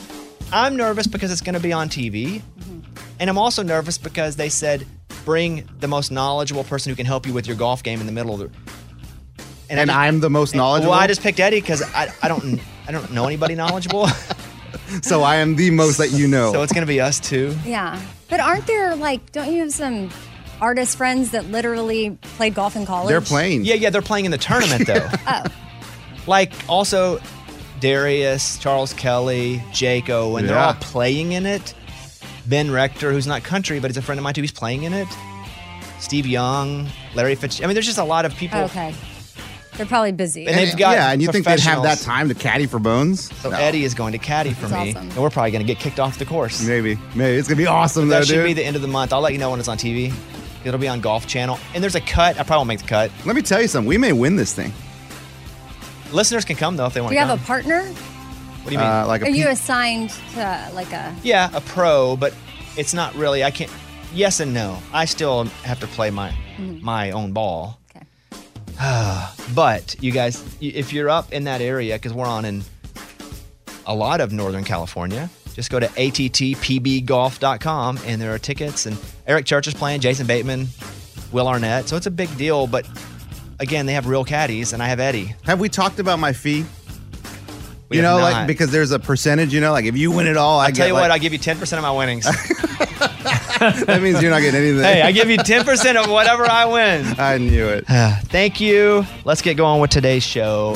I'm 0.53 0.77
nervous 0.77 1.07
because 1.07 1.31
it's 1.31 1.43
gonna 1.43 1.61
be 1.61 1.73
on 1.73 1.89
TV, 1.89 2.41
mm-hmm. 2.41 2.81
and 3.21 3.31
I'm 3.31 3.39
also 3.39 3.63
nervous 3.63 3.99
because 3.99 4.37
they 4.37 4.49
said 4.49 4.87
bring 5.25 5.69
the 5.81 5.89
most 5.89 6.11
knowledgeable 6.11 6.65
person 6.65 6.91
who 6.91 6.97
can 6.97 7.07
help 7.07 7.27
you 7.27 7.33
with 7.35 7.47
your 7.47 7.57
golf 7.57 7.83
game 7.83 8.01
in 8.01 8.07
the 8.07 8.13
middle 8.13 8.35
of 8.35 8.41
the. 8.41 8.51
And 9.69 9.91
I 9.91 10.07
I'm 10.07 10.21
the 10.21 10.31
most 10.31 10.55
knowledgeable. 10.55 10.91
Well, 10.91 11.01
I 11.01 11.07
just 11.07 11.23
picked 11.23 11.39
Eddie 11.39 11.61
because 11.61 11.83
I, 11.95 12.13
I 12.23 12.29
don't 12.29 12.59
I 12.89 12.93
don't 12.93 13.13
know 13.13 13.27
anybody 13.27 13.55
knowledgeable, 13.55 14.09
so 15.03 15.23
I 15.23 15.37
am 15.37 15.57
the 15.57 15.71
most 15.71 15.99
that 15.99 16.11
you 16.13 16.27
know. 16.29 16.53
so 16.53 16.63
it's 16.63 16.73
gonna 16.73 16.87
be 16.87 17.01
us 17.01 17.21
too. 17.21 17.55
Yeah. 17.65 18.01
But 18.29 18.41
aren't 18.41 18.67
there, 18.67 18.95
like, 18.97 19.33
don't 19.33 19.53
you 19.53 19.61
have 19.61 19.73
some 19.73 20.11
artist 20.61 20.97
friends 20.97 21.31
that 21.33 21.47
literally 21.47 22.17
played 22.37 22.55
golf 22.55 22.77
in 22.77 22.87
college? 22.87 23.09
They're 23.09 23.21
playing. 23.21 23.65
Yeah, 23.65 23.75
yeah, 23.75 23.91
they're 23.91 24.03
playing 24.03 24.25
in 24.27 24.31
the 24.31 24.39
tournament 24.39 24.87
though. 24.87 25.09
Oh, 25.27 25.45
like 26.27 26.53
also 26.69 27.19
Darius, 27.81 28.59
Charles 28.59 28.93
Kelley, 28.93 29.63
Jake 29.73 30.11
Owen, 30.11 30.47
they're 30.47 30.55
Yeah. 30.57 30.67
all 30.69 30.75
playing 30.75 31.33
in 31.33 31.47
it. 31.47 31.75
Ben 32.47 32.71
Rector, 32.71 33.11
who's 33.13 33.27
not 33.27 33.43
country, 33.43 33.81
but 33.81 33.91
he's 33.91 33.97
a 33.97 34.03
friend 34.03 34.19
of 34.19 34.23
mine 34.23 34.35
too, 34.35 34.43
he's 34.43 34.53
playing 34.53 34.83
in 34.83 34.93
it. 34.93 35.09
Steve 35.99 36.27
Young, 36.27 36.89
Larry 37.15 37.35
Fitch. 37.35 37.63
I 37.63 37.67
mean, 37.67 37.75
there's 37.75 37.87
just 37.87 37.99
a 37.99 38.05
lot 38.05 38.25
of 38.25 38.35
people. 38.37 38.61
okay. 38.61 38.95
They're 39.81 39.87
probably 39.89 40.13
busy. 40.13 40.47
And 40.47 40.59
they've 40.59 40.77
got 40.77 40.91
yeah, 40.93 41.11
and 41.11 41.23
you 41.23 41.33
think 41.33 41.47
they'd 41.47 41.59
have 41.61 41.83
that 41.85 42.01
time 42.01 42.29
to 42.29 42.35
caddy 42.35 42.67
for 42.67 42.79
bones? 42.79 43.35
So 43.41 43.49
No. 43.49 43.57
Eddie 43.57 43.85
is 43.85 43.95
going 43.95 44.13
to 44.13 44.19
caddy 44.19 44.53
for 44.53 44.67
That's 44.67 44.73
me, 44.85 44.91
awesome. 44.91 45.09
and 45.09 45.17
we're 45.17 45.31
probably 45.31 45.53
going 45.53 45.67
to 45.67 45.73
get 45.73 45.79
kicked 45.81 45.99
off 45.99 46.19
the 46.19 46.27
course. 46.27 46.63
Maybe, 46.67 46.99
maybe 47.15 47.39
it's 47.39 47.49
gonna 47.49 47.57
be 47.57 47.67
awesome 47.67 48.09
though, 48.09 48.19
that 48.19 48.27
should 48.27 48.35
dude. 48.35 48.45
be 48.45 48.53
the 48.53 48.63
end 48.63 48.77
of 48.77 48.83
the 48.83 48.89
month. 48.89 49.15
I'll 49.15 49.23
let 49.23 49.33
you 49.33 49.39
know 49.39 49.49
when 49.49 49.59
it's 49.59 49.69
on 49.69 49.79
TV. 49.79 50.13
It'll 50.67 50.79
be 50.79 50.89
on 50.89 51.01
Golf 51.01 51.27
Channel, 51.27 51.59
and 51.73 51.83
there's 51.83 51.95
a 51.95 52.01
cut. 52.03 52.39
I 52.39 52.43
probably 52.43 52.57
won't 52.59 52.69
make 52.69 52.81
the 52.83 52.89
cut. 52.89 53.11
Let 53.25 53.35
me 53.35 53.41
tell 53.41 53.63
you 53.63 53.69
something. 53.69 53.89
We 53.89 53.97
may 53.97 54.13
win 54.13 54.37
this 54.37 54.53
thing. 54.53 54.71
Listeners 56.13 56.45
can 56.45 56.57
come 56.57 56.77
though 56.77 56.85
if 56.87 56.93
they 56.93 57.01
want 57.01 57.13
Do 57.13 57.17
to 57.17 57.21
you 57.21 57.27
come. 57.27 57.39
have 57.39 57.43
a 57.43 57.47
partner? 57.47 57.83
what 57.85 58.67
do 58.67 58.73
you 58.73 58.79
mean? 58.79 58.87
Uh, 58.87 59.07
like 59.07 59.23
a 59.23 59.25
Are 59.25 59.31
you 59.31 59.47
pe- 59.47 59.53
assigned 59.53 60.11
to 60.35 60.71
like 60.75 60.93
a? 60.93 61.17
Yeah, 61.23 61.49
a 61.55 61.63
pro, 61.63 62.17
but 62.17 62.35
it's 62.77 62.93
not 62.93 63.15
really. 63.15 63.43
I 63.45 63.51
can't. 63.51 63.71
Yes 64.13 64.41
and 64.41 64.53
no. 64.53 64.77
I 64.93 65.07
still 65.07 65.45
have 65.65 65.81
to 65.81 65.87
play 65.87 66.11
my 66.11 66.35
my 66.59 67.13
own 67.13 67.33
ball. 67.33 67.80
But 69.55 69.97
you 70.01 70.11
guys, 70.13 70.45
if 70.61 70.93
you're 70.93 71.09
up 71.11 71.33
in 71.33 71.45
that 71.45 71.61
area, 71.61 71.95
because 71.97 72.13
we're 72.15 72.27
on 72.27 72.45
in 72.45 72.63
a 73.85 73.95
lot 73.95 74.21
of 74.21 74.33
Northern 74.33 74.63
California, 74.63 75.29
just 75.55 75.71
go 75.71 75.81
to 75.81 75.89
attpbgolf.com 75.89 77.99
and 78.07 78.23
there 78.23 78.33
are 78.33 78.39
tickets. 78.39 78.87
And 78.87 78.97
Eric 79.27 79.47
Church 79.47 79.67
is 79.67 79.75
playing, 79.75 80.01
Jason 80.01 80.29
Bateman, 80.29 80.69
Will 81.33 81.49
Arnett. 81.49 81.89
So 81.89 81.97
it's 81.97 82.07
a 82.07 82.13
big 82.13 82.35
deal. 82.39 82.69
But 82.69 82.89
again, 83.59 83.87
they 83.87 83.95
have 83.95 84.07
real 84.07 84.25
caddies, 84.25 84.73
and 84.73 84.81
I 84.83 84.87
have 84.87 85.01
Eddie. 85.01 85.35
Have 85.43 85.59
we 85.59 85.69
talked 85.69 85.99
about 85.99 86.21
my 86.21 86.33
fee? 86.33 86.65
We 87.89 87.97
you 87.97 88.03
know, 88.03 88.19
not. 88.19 88.33
like 88.33 88.47
because 88.47 88.71
there's 88.71 88.93
a 88.93 89.01
percentage. 89.01 89.53
You 89.53 89.61
know, 89.61 89.73
like 89.73 89.85
if 89.85 89.97
you 89.97 90.13
win 90.13 90.29
it 90.29 90.37
all, 90.37 90.61
I 90.61 90.67
I'll 90.67 90.71
get 90.71 90.77
tell 90.77 90.87
you 90.87 90.95
like, 90.95 91.03
what, 91.03 91.11
I 91.11 91.19
give 91.19 91.33
you 91.33 91.41
10% 91.41 91.77
of 91.77 91.83
my 91.83 91.91
winnings. 91.91 92.25
that 93.85 94.01
means 94.01 94.23
you're 94.23 94.31
not 94.31 94.41
getting 94.41 94.59
anything. 94.59 94.83
hey, 94.83 95.03
I 95.03 95.13
give 95.13 95.29
you 95.29 95.37
10% 95.37 96.03
of 96.03 96.11
whatever 96.11 96.47
I 96.47 96.65
win. 96.65 97.05
I 97.19 97.37
knew 97.37 97.69
it. 97.69 97.85
Thank 98.29 98.59
you. 98.59 99.05
Let's 99.27 99.43
get 99.43 99.59
going 99.59 99.83
with 99.83 99.91
today's 99.91 100.23
show. 100.23 100.75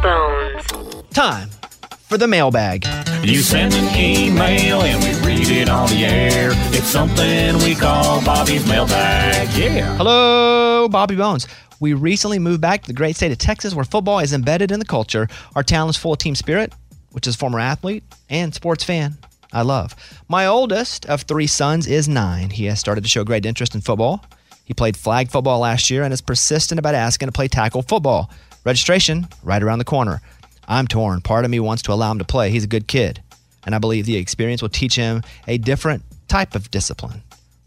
Bones. 0.00 1.02
Time 1.10 1.48
for 1.90 2.16
the 2.16 2.28
mailbag. 2.28 2.86
You 3.24 3.40
send 3.40 3.74
an 3.74 3.96
email 3.96 4.80
and 4.82 5.02
we 5.02 5.26
read 5.26 5.48
it 5.48 5.68
on 5.68 5.88
the 5.88 6.04
air. 6.04 6.50
It's 6.72 6.86
something 6.86 7.58
we 7.58 7.74
call 7.74 8.24
Bobby's 8.24 8.64
mailbag. 8.68 9.48
Yeah. 9.58 9.96
Hello, 9.96 10.88
Bobby 10.88 11.16
Bones. 11.16 11.48
We 11.80 11.94
recently 11.94 12.38
moved 12.38 12.60
back 12.60 12.82
to 12.82 12.86
the 12.86 12.92
great 12.92 13.16
state 13.16 13.32
of 13.32 13.38
Texas 13.38 13.74
where 13.74 13.84
football 13.84 14.20
is 14.20 14.32
embedded 14.32 14.70
in 14.70 14.78
the 14.78 14.86
culture. 14.86 15.26
Our 15.56 15.64
town 15.64 15.88
is 15.88 15.96
full 15.96 16.12
of 16.12 16.20
team 16.20 16.36
spirit, 16.36 16.72
which 17.10 17.26
is 17.26 17.34
former 17.34 17.58
athlete 17.58 18.04
and 18.28 18.54
sports 18.54 18.84
fan 18.84 19.18
I 19.52 19.62
love. 19.62 19.96
My 20.28 20.46
oldest 20.46 21.06
of 21.06 21.22
three 21.22 21.46
sons 21.46 21.86
is 21.86 22.08
nine. 22.08 22.50
He 22.50 22.66
has 22.66 22.78
started 22.78 23.02
to 23.02 23.10
show 23.10 23.24
great 23.24 23.46
interest 23.46 23.74
in 23.74 23.80
football. 23.80 24.24
He 24.64 24.74
played 24.74 24.96
flag 24.96 25.30
football 25.30 25.58
last 25.58 25.90
year 25.90 26.04
and 26.04 26.12
is 26.12 26.20
persistent 26.20 26.78
about 26.78 26.94
asking 26.94 27.26
to 27.28 27.32
play 27.32 27.48
tackle 27.48 27.82
football. 27.82 28.30
Registration 28.64 29.26
right 29.42 29.62
around 29.62 29.78
the 29.78 29.84
corner. 29.84 30.20
I'm 30.68 30.86
torn. 30.86 31.20
Part 31.20 31.44
of 31.44 31.50
me 31.50 31.58
wants 31.58 31.82
to 31.82 31.92
allow 31.92 32.12
him 32.12 32.18
to 32.18 32.24
play. 32.24 32.50
He's 32.50 32.64
a 32.64 32.68
good 32.68 32.86
kid, 32.86 33.20
and 33.64 33.74
I 33.74 33.78
believe 33.78 34.06
the 34.06 34.16
experience 34.16 34.62
will 34.62 34.68
teach 34.68 34.94
him 34.94 35.22
a 35.48 35.58
different 35.58 36.04
type 36.28 36.54
of 36.54 36.70
discipline. 36.70 37.22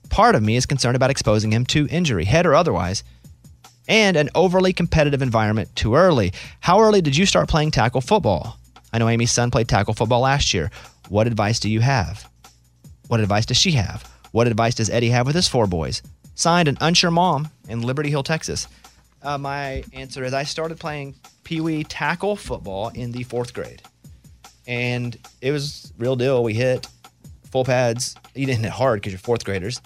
Part 0.10 0.36
of 0.36 0.44
me 0.44 0.56
is 0.56 0.66
concerned 0.66 0.96
about 0.96 1.10
exposing 1.10 1.52
him 1.52 1.66
to 1.66 1.88
injury, 1.88 2.24
head 2.24 2.46
or 2.46 2.56
otherwise, 2.56 3.04
and 3.90 4.16
an 4.16 4.30
overly 4.36 4.72
competitive 4.72 5.22
environment 5.22 5.76
too 5.76 5.96
early. 5.96 6.32
How 6.62 6.80
early 6.80 7.02
did 7.02 7.18
you 7.18 7.26
start 7.26 7.50
playing 7.50 7.72
tackle 7.72 8.00
football? 8.00 8.58
I 8.94 9.00
know 9.00 9.10
Amy's 9.10 9.32
son 9.32 9.52
played 9.52 9.68
tackle 9.68 9.96
football 9.96 10.22
last 10.22 10.54
year. 10.54 10.72
What 11.10 11.28
advice 11.28 11.60
do 11.60 11.70
you 11.70 11.82
have? 11.82 12.30
What 13.08 13.20
advice 13.20 13.46
does 13.46 13.58
she 13.58 13.72
have? 13.72 14.10
What 14.32 14.48
advice 14.48 14.76
does 14.76 14.90
Eddie 14.90 15.10
have 15.10 15.28
with 15.28 15.36
his 15.36 15.48
four 15.48 15.68
boys? 15.68 16.02
Signed 16.36 16.68
an 16.68 16.78
unsure 16.82 17.12
mom 17.12 17.50
in 17.70 17.82
Liberty 17.82 18.10
Hill, 18.10 18.24
Texas. 18.24 18.68
Uh, 19.22 19.38
my 19.38 19.84
answer 19.94 20.24
is 20.24 20.34
I 20.34 20.44
started 20.44 20.80
playing 20.80 21.16
Pee 21.44 21.62
Wee 21.62 21.84
tackle 21.84 22.36
football 22.36 22.90
in 22.90 23.12
the 23.12 23.24
fourth 23.24 23.54
grade. 23.54 23.82
And 24.68 25.18
it 25.42 25.52
was 25.52 25.94
real 25.98 26.16
deal. 26.16 26.44
We 26.44 26.54
hit 26.54 26.88
full 27.52 27.64
pads. 27.64 28.16
You 28.34 28.46
didn't 28.46 28.64
hit 28.64 28.72
hard 28.72 29.02
because 29.02 29.14
you're 29.14 29.20
fourth 29.20 29.46
graders, 29.46 29.82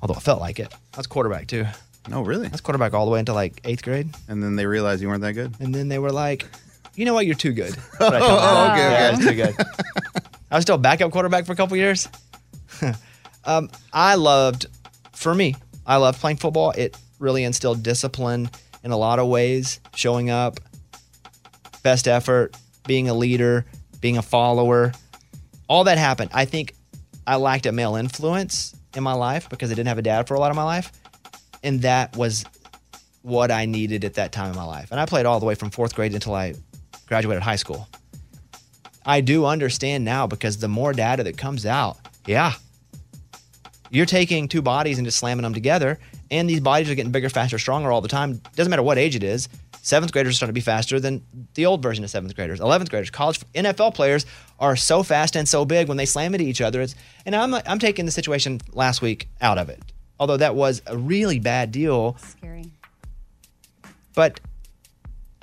although 0.00 0.14
it 0.14 0.22
felt 0.22 0.40
like 0.40 0.58
it. 0.58 0.74
I 0.94 0.96
was 0.96 1.06
quarterback 1.06 1.46
too. 1.46 1.64
No, 2.08 2.22
really? 2.22 2.48
I 2.48 2.50
was 2.50 2.60
quarterback 2.60 2.94
all 2.94 3.04
the 3.04 3.12
way 3.12 3.20
into 3.20 3.32
like 3.32 3.60
eighth 3.64 3.82
grade. 3.84 4.08
And 4.28 4.42
then 4.42 4.56
they 4.56 4.66
realized 4.66 5.00
you 5.00 5.08
weren't 5.08 5.22
that 5.22 5.34
good. 5.34 5.54
And 5.60 5.72
then 5.72 5.88
they 5.88 6.00
were 6.00 6.10
like, 6.10 6.46
you 6.94 7.04
know 7.04 7.14
what? 7.14 7.26
You're 7.26 7.34
too 7.34 7.52
good. 7.52 7.76
Oh, 8.00 8.06
okay, 8.06 8.16
Yeah, 8.20 9.10
was 9.16 9.26
too 9.26 9.34
good. 9.34 9.54
I 10.50 10.56
was 10.56 10.62
still 10.62 10.78
backup 10.78 11.10
quarterback 11.12 11.46
for 11.46 11.52
a 11.52 11.56
couple 11.56 11.76
years. 11.76 12.08
um, 13.44 13.70
I 13.92 14.16
loved, 14.16 14.66
for 15.12 15.34
me, 15.34 15.56
I 15.86 15.96
loved 15.96 16.20
playing 16.20 16.36
football. 16.36 16.72
It 16.72 16.96
really 17.18 17.44
instilled 17.44 17.82
discipline 17.82 18.50
in 18.84 18.90
a 18.90 18.96
lot 18.96 19.18
of 19.18 19.28
ways, 19.28 19.80
showing 19.94 20.28
up, 20.28 20.60
best 21.82 22.06
effort, 22.06 22.56
being 22.86 23.08
a 23.08 23.14
leader, 23.14 23.64
being 24.00 24.18
a 24.18 24.22
follower. 24.22 24.92
All 25.68 25.84
that 25.84 25.96
happened. 25.96 26.30
I 26.34 26.44
think 26.44 26.74
I 27.26 27.36
lacked 27.36 27.66
a 27.66 27.72
male 27.72 27.96
influence 27.96 28.74
in 28.94 29.02
my 29.02 29.14
life 29.14 29.48
because 29.48 29.70
I 29.70 29.74
didn't 29.74 29.88
have 29.88 29.98
a 29.98 30.02
dad 30.02 30.28
for 30.28 30.34
a 30.34 30.40
lot 30.40 30.50
of 30.50 30.56
my 30.56 30.64
life. 30.64 30.92
And 31.62 31.80
that 31.82 32.16
was 32.16 32.44
what 33.22 33.50
I 33.50 33.66
needed 33.66 34.04
at 34.04 34.14
that 34.14 34.32
time 34.32 34.50
in 34.50 34.56
my 34.56 34.64
life. 34.64 34.90
And 34.90 35.00
I 35.00 35.06
played 35.06 35.26
all 35.26 35.40
the 35.40 35.46
way 35.46 35.54
from 35.54 35.70
fourth 35.70 35.94
grade 35.94 36.12
until 36.12 36.34
I 36.34 36.54
graduated 37.06 37.42
high 37.42 37.56
school. 37.56 37.88
I 39.04 39.20
do 39.20 39.46
understand 39.46 40.04
now 40.04 40.26
because 40.26 40.58
the 40.58 40.68
more 40.68 40.92
data 40.92 41.24
that 41.24 41.36
comes 41.36 41.66
out, 41.66 41.98
yeah, 42.26 42.54
you're 43.90 44.06
taking 44.06 44.48
two 44.48 44.62
bodies 44.62 44.98
and 44.98 45.06
just 45.06 45.18
slamming 45.18 45.42
them 45.42 45.54
together, 45.54 45.98
and 46.30 46.48
these 46.48 46.60
bodies 46.60 46.88
are 46.88 46.94
getting 46.94 47.12
bigger, 47.12 47.28
faster, 47.28 47.58
stronger 47.58 47.92
all 47.92 48.00
the 48.00 48.08
time. 48.08 48.40
Doesn't 48.56 48.70
matter 48.70 48.82
what 48.82 48.98
age 48.98 49.16
it 49.16 49.22
is. 49.22 49.48
Seventh 49.84 50.12
graders 50.12 50.34
are 50.34 50.36
starting 50.36 50.52
to 50.52 50.58
be 50.58 50.64
faster 50.64 51.00
than 51.00 51.26
the 51.54 51.66
old 51.66 51.82
version 51.82 52.04
of 52.04 52.10
seventh 52.10 52.36
graders. 52.36 52.60
Eleventh 52.60 52.88
graders, 52.88 53.10
college 53.10 53.40
NFL 53.52 53.94
players 53.94 54.24
are 54.60 54.76
so 54.76 55.02
fast 55.02 55.34
and 55.34 55.48
so 55.48 55.64
big 55.64 55.88
when 55.88 55.96
they 55.96 56.06
slam 56.06 56.34
into 56.34 56.46
each 56.46 56.60
other. 56.60 56.80
It's 56.80 56.94
and 57.26 57.34
I'm 57.34 57.52
I'm 57.54 57.80
taking 57.80 58.06
the 58.06 58.12
situation 58.12 58.60
last 58.72 59.02
week 59.02 59.28
out 59.40 59.58
of 59.58 59.68
it, 59.68 59.82
although 60.20 60.36
that 60.36 60.54
was 60.54 60.82
a 60.86 60.96
really 60.96 61.40
bad 61.40 61.72
deal. 61.72 62.16
Scary. 62.18 62.70
But 64.14 64.40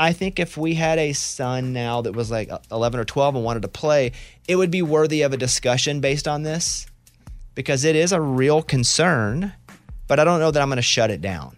I 0.01 0.13
think 0.13 0.39
if 0.39 0.55
we 0.55 0.75
had 0.75 0.97
a 0.97 1.11
son 1.11 1.73
now 1.73 2.01
that 2.01 2.13
was 2.13 2.31
like 2.31 2.49
11 2.71 3.01
or 3.01 3.03
12 3.03 3.35
and 3.35 3.43
wanted 3.43 3.63
to 3.63 3.67
play, 3.67 4.13
it 4.47 4.55
would 4.55 4.71
be 4.71 4.81
worthy 4.81 5.23
of 5.23 5.33
a 5.33 5.37
discussion 5.37 5.99
based 5.99 6.25
on 6.25 6.43
this 6.43 6.87
because 7.53 7.83
it 7.83 7.97
is 7.97 8.13
a 8.13 8.21
real 8.21 8.61
concern. 8.61 9.51
But 10.07 10.17
I 10.17 10.23
don't 10.23 10.39
know 10.39 10.51
that 10.51 10.61
I'm 10.61 10.69
going 10.69 10.77
to 10.77 10.81
shut 10.81 11.11
it 11.11 11.19
down. 11.19 11.57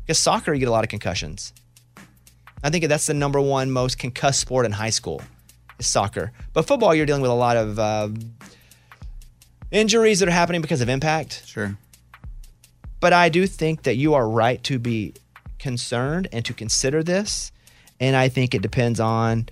Because 0.00 0.18
soccer, 0.18 0.54
you 0.54 0.60
get 0.60 0.68
a 0.68 0.72
lot 0.72 0.84
of 0.84 0.90
concussions. 0.90 1.52
I 2.62 2.70
think 2.70 2.88
that's 2.88 3.06
the 3.06 3.14
number 3.14 3.42
one 3.42 3.70
most 3.70 3.98
concussed 3.98 4.40
sport 4.40 4.64
in 4.64 4.72
high 4.72 4.90
school 4.90 5.20
is 5.78 5.86
soccer. 5.86 6.32
But 6.54 6.66
football, 6.66 6.94
you're 6.94 7.04
dealing 7.04 7.20
with 7.20 7.30
a 7.30 7.34
lot 7.34 7.58
of 7.58 7.78
uh, 7.78 8.08
injuries 9.70 10.20
that 10.20 10.28
are 10.28 10.32
happening 10.32 10.62
because 10.62 10.80
of 10.80 10.88
impact. 10.88 11.42
Sure. 11.46 11.76
But 13.00 13.12
I 13.12 13.28
do 13.28 13.46
think 13.46 13.82
that 13.82 13.96
you 13.96 14.14
are 14.14 14.26
right 14.26 14.62
to 14.64 14.78
be 14.78 15.12
concerned 15.64 16.28
and 16.30 16.44
to 16.44 16.52
consider 16.52 17.02
this. 17.02 17.50
And 17.98 18.14
I 18.14 18.28
think 18.28 18.54
it 18.54 18.60
depends 18.60 19.00
on 19.00 19.48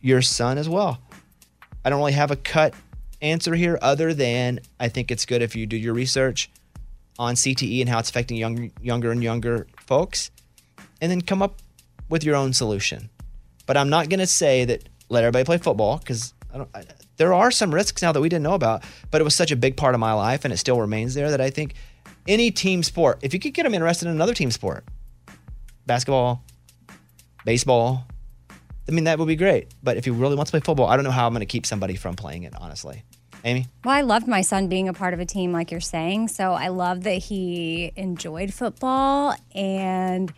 your 0.00 0.20
son 0.20 0.58
as 0.58 0.68
well. 0.68 0.98
I 1.84 1.88
don't 1.88 2.00
really 2.00 2.14
have 2.14 2.32
a 2.32 2.36
cut 2.36 2.74
answer 3.22 3.54
here 3.54 3.78
other 3.80 4.12
than 4.12 4.58
I 4.80 4.88
think 4.88 5.12
it's 5.12 5.24
good 5.24 5.42
if 5.42 5.54
you 5.54 5.64
do 5.66 5.76
your 5.76 5.94
research 5.94 6.50
on 7.16 7.36
CTE 7.36 7.80
and 7.80 7.88
how 7.88 8.00
it's 8.00 8.10
affecting 8.10 8.36
young, 8.36 8.72
younger 8.82 9.12
and 9.12 9.22
younger 9.22 9.68
folks 9.86 10.32
and 11.00 11.12
then 11.12 11.20
come 11.20 11.42
up 11.42 11.62
with 12.08 12.24
your 12.24 12.34
own 12.34 12.52
solution. 12.52 13.08
But 13.66 13.76
I'm 13.76 13.88
not 13.88 14.08
going 14.08 14.18
to 14.18 14.26
say 14.26 14.64
that 14.64 14.88
let 15.08 15.22
everybody 15.22 15.44
play 15.44 15.58
football 15.58 15.98
because 15.98 16.34
there 17.18 17.32
are 17.32 17.52
some 17.52 17.72
risks 17.72 18.02
now 18.02 18.10
that 18.10 18.20
we 18.20 18.28
didn't 18.28 18.42
know 18.42 18.54
about, 18.54 18.82
but 19.12 19.20
it 19.20 19.24
was 19.24 19.36
such 19.36 19.52
a 19.52 19.56
big 19.56 19.76
part 19.76 19.94
of 19.94 20.00
my 20.00 20.12
life 20.12 20.44
and 20.44 20.52
it 20.52 20.56
still 20.56 20.80
remains 20.80 21.14
there 21.14 21.30
that 21.30 21.40
I 21.40 21.50
think 21.50 21.74
any 22.26 22.50
team 22.50 22.82
sport, 22.82 23.20
if 23.22 23.32
you 23.32 23.38
could 23.38 23.54
get 23.54 23.62
them 23.62 23.74
interested 23.74 24.08
in 24.08 24.14
another 24.14 24.34
team 24.34 24.50
sport, 24.50 24.84
basketball, 25.86 26.42
baseball, 27.44 28.06
I 28.88 28.92
mean, 28.92 29.04
that 29.04 29.18
would 29.18 29.28
be 29.28 29.36
great. 29.36 29.68
But 29.82 29.96
if 29.96 30.04
he 30.04 30.10
really 30.10 30.36
wants 30.36 30.50
to 30.50 30.58
play 30.58 30.64
football, 30.64 30.86
I 30.86 30.96
don't 30.96 31.04
know 31.04 31.10
how 31.10 31.26
I'm 31.26 31.32
going 31.32 31.40
to 31.40 31.46
keep 31.46 31.66
somebody 31.66 31.96
from 31.96 32.14
playing 32.14 32.44
it, 32.44 32.54
honestly. 32.56 33.02
Amy? 33.44 33.66
Well, 33.84 33.94
I 33.94 34.00
loved 34.00 34.26
my 34.26 34.40
son 34.40 34.68
being 34.68 34.88
a 34.88 34.92
part 34.92 35.14
of 35.14 35.20
a 35.20 35.26
team, 35.26 35.52
like 35.52 35.70
you're 35.70 35.80
saying. 35.80 36.28
So 36.28 36.52
I 36.52 36.68
love 36.68 37.04
that 37.04 37.14
he 37.14 37.92
enjoyed 37.96 38.52
football. 38.52 39.36
And 39.54 40.32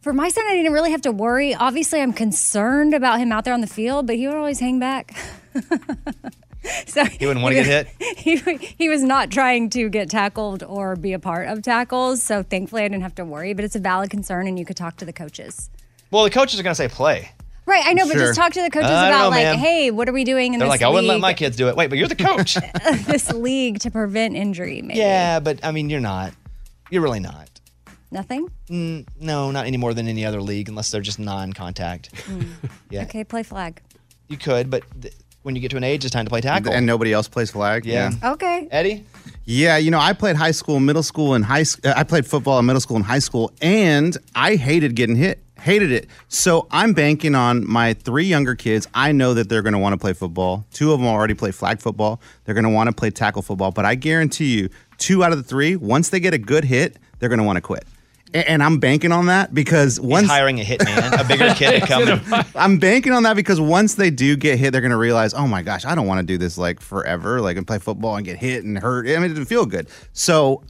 for 0.00 0.12
my 0.12 0.28
son, 0.28 0.44
I 0.48 0.54
didn't 0.54 0.72
really 0.72 0.90
have 0.90 1.02
to 1.02 1.12
worry. 1.12 1.54
Obviously, 1.54 2.00
I'm 2.00 2.12
concerned 2.12 2.94
about 2.94 3.18
him 3.18 3.32
out 3.32 3.44
there 3.44 3.54
on 3.54 3.60
the 3.60 3.66
field, 3.66 4.06
but 4.06 4.16
he 4.16 4.26
would 4.26 4.36
always 4.36 4.60
hang 4.60 4.78
back. 4.78 5.14
so 6.86 7.04
He 7.04 7.26
wouldn't 7.26 7.42
want 7.42 7.54
to 7.56 7.62
get 7.62 7.86
hit? 7.86 8.16
He, 8.18 8.36
he 8.76 8.88
was 8.88 9.02
not 9.02 9.30
trying 9.30 9.70
to 9.70 9.88
get 9.88 10.10
tackled 10.10 10.62
or 10.64 10.96
be 10.96 11.12
a 11.12 11.18
part 11.18 11.48
of 11.48 11.62
tackles. 11.62 12.22
So 12.22 12.42
thankfully, 12.42 12.82
I 12.82 12.88
didn't 12.88 13.02
have 13.02 13.14
to 13.16 13.24
worry. 13.24 13.54
But 13.54 13.64
it's 13.64 13.76
a 13.76 13.80
valid 13.80 14.10
concern, 14.10 14.46
and 14.48 14.58
you 14.58 14.64
could 14.64 14.76
talk 14.76 14.96
to 14.96 15.04
the 15.04 15.12
coaches. 15.12 15.70
Well, 16.10 16.24
the 16.24 16.30
coaches 16.30 16.58
are 16.58 16.62
going 16.62 16.72
to 16.72 16.76
say 16.76 16.88
play. 16.88 17.30
Right, 17.66 17.82
I 17.84 17.92
know, 17.94 18.04
but 18.06 18.12
Sure. 18.12 18.20
just 18.26 18.36
talk 18.38 18.52
to 18.52 18.62
the 18.62 18.70
coaches 18.70 18.90
I 18.90 19.08
about 19.08 19.24
know, 19.24 19.28
like, 19.30 19.42
man. 19.44 19.58
hey, 19.58 19.90
what 19.90 20.08
are 20.08 20.12
we 20.12 20.22
doing 20.24 20.54
in 20.54 20.60
They're 20.60 20.66
this 20.68 20.80
like, 20.80 20.82
I 20.82 20.88
wouldn't 20.88 21.08
let 21.08 21.18
my 21.20 21.34
kids 21.34 21.56
do 21.56 21.68
it. 21.68 21.74
Wait, 21.76 21.88
but 21.88 21.98
you're 21.98 22.06
the 22.06 22.14
coach. 22.14 22.54
this 23.06 23.32
league 23.32 23.80
to 23.80 23.90
prevent 23.90 24.36
injury, 24.36 24.82
maybe. 24.82 25.00
yeah, 25.00 25.40
but 25.40 25.64
I 25.64 25.72
mean, 25.72 25.90
you're 25.90 25.98
not. 26.00 26.32
You're 26.90 27.02
really 27.02 27.18
not. 27.20 27.50
Nothing? 28.12 28.48
Mm, 28.70 29.06
no, 29.20 29.50
not 29.50 29.66
any 29.66 29.76
more 29.78 29.94
than 29.94 30.06
any 30.06 30.24
other 30.24 30.40
league, 30.40 30.68
unless 30.68 30.92
they're 30.92 31.00
just 31.00 31.18
non-contact. 31.18 32.10
yeah, 32.90 33.02
Okay, 33.02 33.24
play 33.24 33.42
flag. 33.42 33.80
you 34.28 34.36
could, 34.36 34.70
but 34.70 34.84
th- 35.02 35.14
when 35.46 35.54
you 35.54 35.62
get 35.62 35.70
to 35.70 35.76
an 35.76 35.84
age, 35.84 36.04
it's 36.04 36.12
time 36.12 36.26
to 36.26 36.28
play 36.28 36.40
tackle. 36.40 36.72
And 36.72 36.84
nobody 36.84 37.12
else 37.12 37.28
plays 37.28 37.52
flag. 37.52 37.86
Yeah. 37.86 38.10
Okay. 38.22 38.66
Eddie? 38.72 39.04
Yeah, 39.44 39.76
you 39.76 39.92
know, 39.92 40.00
I 40.00 40.12
played 40.12 40.34
high 40.34 40.50
school, 40.50 40.80
middle 40.80 41.04
school, 41.04 41.34
and 41.34 41.44
high. 41.44 41.62
sc- 41.62 41.86
Uh, 41.86 41.94
I 41.96 42.02
played 42.02 42.26
football 42.26 42.58
in 42.58 42.66
middle 42.66 42.80
school 42.80 42.96
and 42.96 43.06
high 43.06 43.20
school, 43.20 43.52
and 43.62 44.16
I 44.34 44.56
hated 44.56 44.96
getting 44.96 45.14
hit. 45.14 45.38
Hated 45.60 45.92
it. 45.92 46.08
So 46.28 46.66
I'm 46.72 46.92
banking 46.92 47.34
on 47.36 47.66
my 47.68 47.94
three 47.94 48.24
younger 48.26 48.54
kids. 48.56 48.88
I 48.92 49.12
know 49.12 49.34
that 49.34 49.48
they're 49.48 49.62
going 49.62 49.72
to 49.72 49.78
want 49.78 49.92
to 49.94 49.96
play 49.98 50.12
football. 50.12 50.64
Two 50.72 50.92
of 50.92 50.98
them 50.98 51.08
already 51.08 51.34
play 51.34 51.52
flag 51.52 51.80
football. 51.80 52.20
They're 52.44 52.54
going 52.54 52.64
to 52.64 52.70
want 52.70 52.88
to 52.90 52.94
play 52.94 53.10
tackle 53.10 53.42
football. 53.42 53.70
But 53.70 53.84
I 53.86 53.94
guarantee 53.94 54.52
you, 54.58 54.68
two 54.98 55.22
out 55.24 55.30
of 55.32 55.38
the 55.38 55.44
three, 55.44 55.76
once 55.76 56.08
they 56.10 56.18
get 56.20 56.34
a 56.34 56.38
good 56.38 56.64
hit, 56.64 56.96
they're 57.20 57.28
going 57.28 57.38
to 57.38 57.44
want 57.44 57.56
to 57.56 57.60
quit. 57.62 57.84
A- 58.34 58.50
And 58.50 58.62
I'm 58.62 58.78
banking 58.78 59.12
on 59.12 59.26
that 59.26 59.54
because 59.54 60.00
once 60.00 60.26
hiring 60.28 60.60
a 60.60 60.64
hitman, 60.64 61.20
a 61.20 61.24
bigger 61.26 61.52
kid 61.54 61.80
to 61.80 61.86
come. 61.86 62.08
and- 62.08 62.46
I'm 62.54 62.78
banking 62.78 63.12
on 63.12 63.22
that 63.24 63.36
because 63.36 63.60
once 63.60 63.94
they 63.94 64.10
do 64.10 64.36
get 64.36 64.58
hit, 64.58 64.70
they're 64.72 64.80
going 64.80 64.90
to 64.90 64.96
realize, 64.96 65.32
oh 65.34 65.46
my 65.46 65.62
gosh, 65.62 65.84
I 65.84 65.94
don't 65.94 66.06
want 66.06 66.20
to 66.20 66.26
do 66.26 66.38
this 66.38 66.58
like 66.58 66.80
forever, 66.80 67.40
like 67.40 67.56
and 67.56 67.66
play 67.66 67.78
football 67.78 68.16
and 68.16 68.24
get 68.24 68.38
hit 68.38 68.64
and 68.64 68.78
hurt. 68.78 69.06
I 69.08 69.14
mean, 69.16 69.24
it 69.24 69.28
doesn't 69.30 69.44
feel 69.46 69.66
good. 69.66 69.88
So 70.12 70.62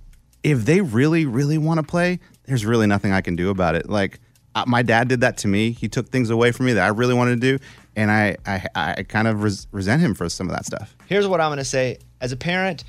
if 0.43 0.65
they 0.65 0.81
really, 0.81 1.25
really 1.27 1.59
want 1.59 1.79
to 1.79 1.83
play, 1.83 2.21
there's 2.45 2.65
really 2.65 2.87
nothing 2.87 3.13
I 3.13 3.21
can 3.21 3.37
do 3.37 3.51
about 3.51 3.75
it. 3.75 3.89
Like 3.89 4.21
uh, 4.55 4.65
my 4.67 4.83
dad 4.83 5.09
did 5.09 5.21
that 5.23 5.37
to 5.39 5.49
me. 5.49 5.73
He 5.73 5.89
took 5.89 6.09
things 6.09 6.31
away 6.31 6.53
from 6.53 6.67
me 6.67 6.73
that 6.75 6.85
I 6.85 6.89
really 6.89 7.15
wanted 7.15 7.41
to 7.41 7.59
do, 7.59 7.65
and 7.97 8.11
I, 8.11 8.37
I, 8.47 8.67
I 8.75 9.03
kind 9.03 9.29
of 9.29 9.43
res- 9.43 9.67
resent 9.73 10.01
him 10.03 10.15
for 10.15 10.29
some 10.29 10.49
of 10.49 10.55
that 10.55 10.65
stuff. 10.65 10.95
Here's 11.07 11.27
what 11.27 11.41
I'm 11.41 11.49
going 11.49 11.59
to 11.59 11.65
say. 11.65 11.99
As 12.21 12.33
a 12.33 12.37
parent, 12.37 12.85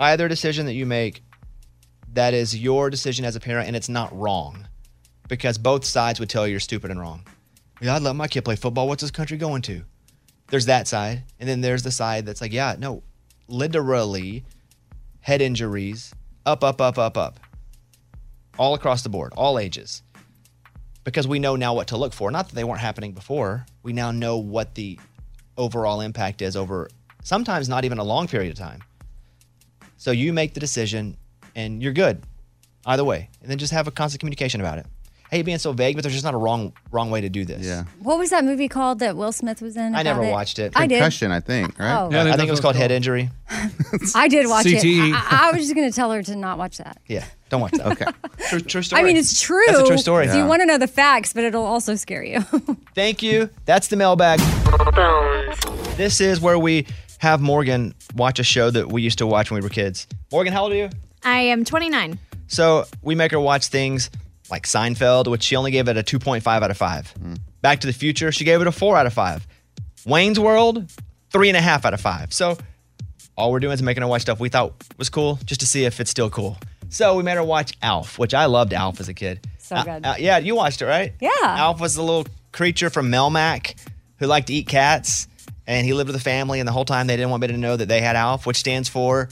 either 0.00 0.28
decision 0.28 0.66
that 0.66 0.74
you 0.74 0.84
make, 0.84 1.22
that 2.16 2.34
is 2.34 2.56
your 2.56 2.90
decision 2.90 3.24
as 3.24 3.36
a 3.36 3.40
parent, 3.40 3.68
and 3.68 3.76
it's 3.76 3.88
not 3.88 4.16
wrong, 4.18 4.68
because 5.28 5.58
both 5.58 5.84
sides 5.84 6.18
would 6.18 6.28
tell 6.30 6.46
you 6.46 6.52
you're 6.52 6.60
stupid 6.60 6.90
and 6.90 7.00
wrong. 7.00 7.26
Yeah, 7.80 7.94
I'd 7.94 8.02
let 8.02 8.16
my 8.16 8.26
kid 8.26 8.44
play 8.44 8.56
football. 8.56 8.88
What's 8.88 9.02
this 9.02 9.10
country 9.10 9.36
going 9.36 9.62
to? 9.62 9.82
There's 10.48 10.66
that 10.66 10.88
side, 10.88 11.24
and 11.38 11.48
then 11.48 11.60
there's 11.60 11.82
the 11.82 11.90
side 11.90 12.26
that's 12.26 12.40
like, 12.40 12.52
yeah, 12.52 12.76
no, 12.78 13.02
literally, 13.48 14.44
head 15.20 15.42
injuries, 15.42 16.14
up, 16.44 16.64
up, 16.64 16.80
up, 16.80 16.98
up, 16.98 17.16
up, 17.16 17.38
all 18.58 18.74
across 18.74 19.02
the 19.02 19.08
board, 19.08 19.32
all 19.36 19.58
ages, 19.58 20.02
because 21.04 21.28
we 21.28 21.38
know 21.38 21.54
now 21.54 21.74
what 21.74 21.88
to 21.88 21.96
look 21.96 22.12
for. 22.12 22.30
Not 22.30 22.48
that 22.48 22.54
they 22.54 22.64
weren't 22.64 22.80
happening 22.80 23.12
before. 23.12 23.66
We 23.82 23.92
now 23.92 24.10
know 24.10 24.38
what 24.38 24.74
the 24.74 24.98
overall 25.56 26.00
impact 26.00 26.42
is 26.42 26.56
over 26.56 26.88
sometimes 27.22 27.68
not 27.68 27.84
even 27.84 27.98
a 27.98 28.04
long 28.04 28.28
period 28.28 28.52
of 28.52 28.58
time. 28.58 28.82
So 29.96 30.12
you 30.12 30.32
make 30.32 30.54
the 30.54 30.60
decision 30.60 31.16
and 31.56 31.82
you're 31.82 31.92
good 31.92 32.22
either 32.84 33.02
way. 33.02 33.30
And 33.42 33.50
then 33.50 33.58
just 33.58 33.72
have 33.72 33.88
a 33.88 33.90
constant 33.90 34.20
communication 34.20 34.60
about 34.60 34.78
it. 34.78 34.86
Hey, 35.28 35.42
being 35.42 35.58
so 35.58 35.72
vague, 35.72 35.96
but 35.96 36.02
there's 36.02 36.14
just 36.14 36.24
not 36.24 36.34
a 36.34 36.36
wrong 36.36 36.72
wrong 36.92 37.10
way 37.10 37.20
to 37.20 37.28
do 37.28 37.44
this. 37.44 37.66
Yeah. 37.66 37.82
What 37.98 38.16
was 38.16 38.30
that 38.30 38.44
movie 38.44 38.68
called 38.68 39.00
that 39.00 39.16
Will 39.16 39.32
Smith 39.32 39.60
was 39.60 39.76
in? 39.76 39.96
I 39.96 40.04
never 40.04 40.20
about 40.20 40.28
it? 40.28 40.32
watched 40.32 40.58
it. 40.60 40.72
I 40.76 40.86
did. 40.86 40.98
Concussion, 40.98 41.32
I 41.32 41.40
think, 41.40 41.76
right? 41.80 41.96
Oh. 41.98 42.16
Uh, 42.16 42.32
I 42.32 42.36
think 42.36 42.46
it 42.46 42.52
was 42.52 42.60
called 42.60 42.76
head 42.76 42.92
injury. 42.92 43.30
I 44.14 44.28
did 44.28 44.46
watch 44.48 44.66
it. 44.66 44.84
I, 44.84 45.48
I 45.48 45.52
was 45.52 45.62
just 45.62 45.74
going 45.74 45.90
to 45.90 45.94
tell 45.94 46.12
her 46.12 46.22
to 46.22 46.36
not 46.36 46.58
watch 46.58 46.78
that. 46.78 47.00
Yeah, 47.08 47.24
don't 47.48 47.60
watch 47.60 47.72
that. 47.72 47.86
okay. 47.86 48.06
True, 48.48 48.60
true 48.60 48.82
story. 48.82 49.02
I 49.02 49.04
mean, 49.04 49.16
it's 49.16 49.40
true. 49.40 49.64
That's 49.66 49.80
a 49.80 49.86
true 49.86 49.98
story. 49.98 50.28
So 50.28 50.36
you 50.36 50.46
want 50.46 50.62
to 50.62 50.66
know 50.66 50.78
the 50.78 50.86
facts, 50.86 51.32
but 51.32 51.42
it'll 51.42 51.66
also 51.66 51.96
scare 51.96 52.22
you. 52.22 52.40
Thank 52.94 53.20
you. 53.20 53.50
That's 53.64 53.88
the 53.88 53.96
mailbag. 53.96 54.38
This 55.96 56.20
is 56.20 56.40
where 56.40 56.56
we 56.58 56.86
have 57.18 57.40
Morgan 57.40 57.96
watch 58.14 58.38
a 58.38 58.44
show 58.44 58.70
that 58.70 58.92
we 58.92 59.02
used 59.02 59.18
to 59.18 59.26
watch 59.26 59.50
when 59.50 59.60
we 59.60 59.64
were 59.66 59.70
kids. 59.70 60.06
Morgan, 60.30 60.52
how 60.52 60.62
old 60.64 60.72
are 60.72 60.76
you? 60.76 60.90
I 61.26 61.40
am 61.40 61.64
29. 61.64 62.18
So 62.46 62.84
we 63.02 63.16
make 63.16 63.32
her 63.32 63.40
watch 63.40 63.66
things 63.66 64.10
like 64.48 64.62
Seinfeld, 64.64 65.26
which 65.26 65.42
she 65.42 65.56
only 65.56 65.72
gave 65.72 65.88
it 65.88 65.96
a 65.96 66.02
2.5 66.04 66.46
out 66.46 66.70
of 66.70 66.76
5. 66.76 67.14
Back 67.62 67.80
to 67.80 67.88
the 67.88 67.92
Future, 67.92 68.30
she 68.30 68.44
gave 68.44 68.60
it 68.60 68.66
a 68.68 68.72
4 68.72 68.96
out 68.96 69.06
of 69.06 69.12
5. 69.12 69.44
Wayne's 70.06 70.38
World, 70.38 70.86
3.5 71.32 71.84
out 71.84 71.94
of 71.94 72.00
5. 72.00 72.32
So 72.32 72.56
all 73.36 73.50
we're 73.50 73.58
doing 73.58 73.72
is 73.74 73.82
making 73.82 74.02
her 74.02 74.08
watch 74.08 74.22
stuff 74.22 74.38
we 74.38 74.48
thought 74.48 74.72
was 74.98 75.10
cool 75.10 75.40
just 75.44 75.60
to 75.62 75.66
see 75.66 75.84
if 75.84 75.98
it's 75.98 76.10
still 76.10 76.30
cool. 76.30 76.56
So 76.90 77.16
we 77.16 77.24
made 77.24 77.34
her 77.34 77.42
watch 77.44 77.72
Alf, 77.82 78.20
which 78.20 78.32
I 78.32 78.44
loved 78.44 78.72
Alf 78.72 79.00
as 79.00 79.08
a 79.08 79.14
kid. 79.14 79.44
So 79.58 79.74
Uh, 79.74 79.82
good. 79.82 80.06
uh, 80.06 80.14
yeah, 80.18 80.38
you 80.38 80.54
watched 80.54 80.80
it, 80.80 80.86
right? 80.86 81.12
Yeah. 81.20 81.30
Alf 81.42 81.80
was 81.80 81.96
the 81.96 82.02
little 82.02 82.26
creature 82.52 82.88
from 82.88 83.10
Melmac 83.10 83.74
who 84.20 84.26
liked 84.28 84.46
to 84.46 84.54
eat 84.54 84.68
cats. 84.68 85.26
And 85.66 85.84
he 85.84 85.92
lived 85.94 86.06
with 86.06 86.14
a 86.14 86.20
family, 86.22 86.60
and 86.60 86.68
the 86.68 86.72
whole 86.72 86.84
time 86.84 87.08
they 87.08 87.16
didn't 87.16 87.30
want 87.30 87.40
me 87.40 87.48
to 87.48 87.56
know 87.56 87.76
that 87.76 87.88
they 87.88 88.00
had 88.00 88.14
Alf, 88.14 88.46
which 88.46 88.56
stands 88.58 88.88
for 88.88 89.28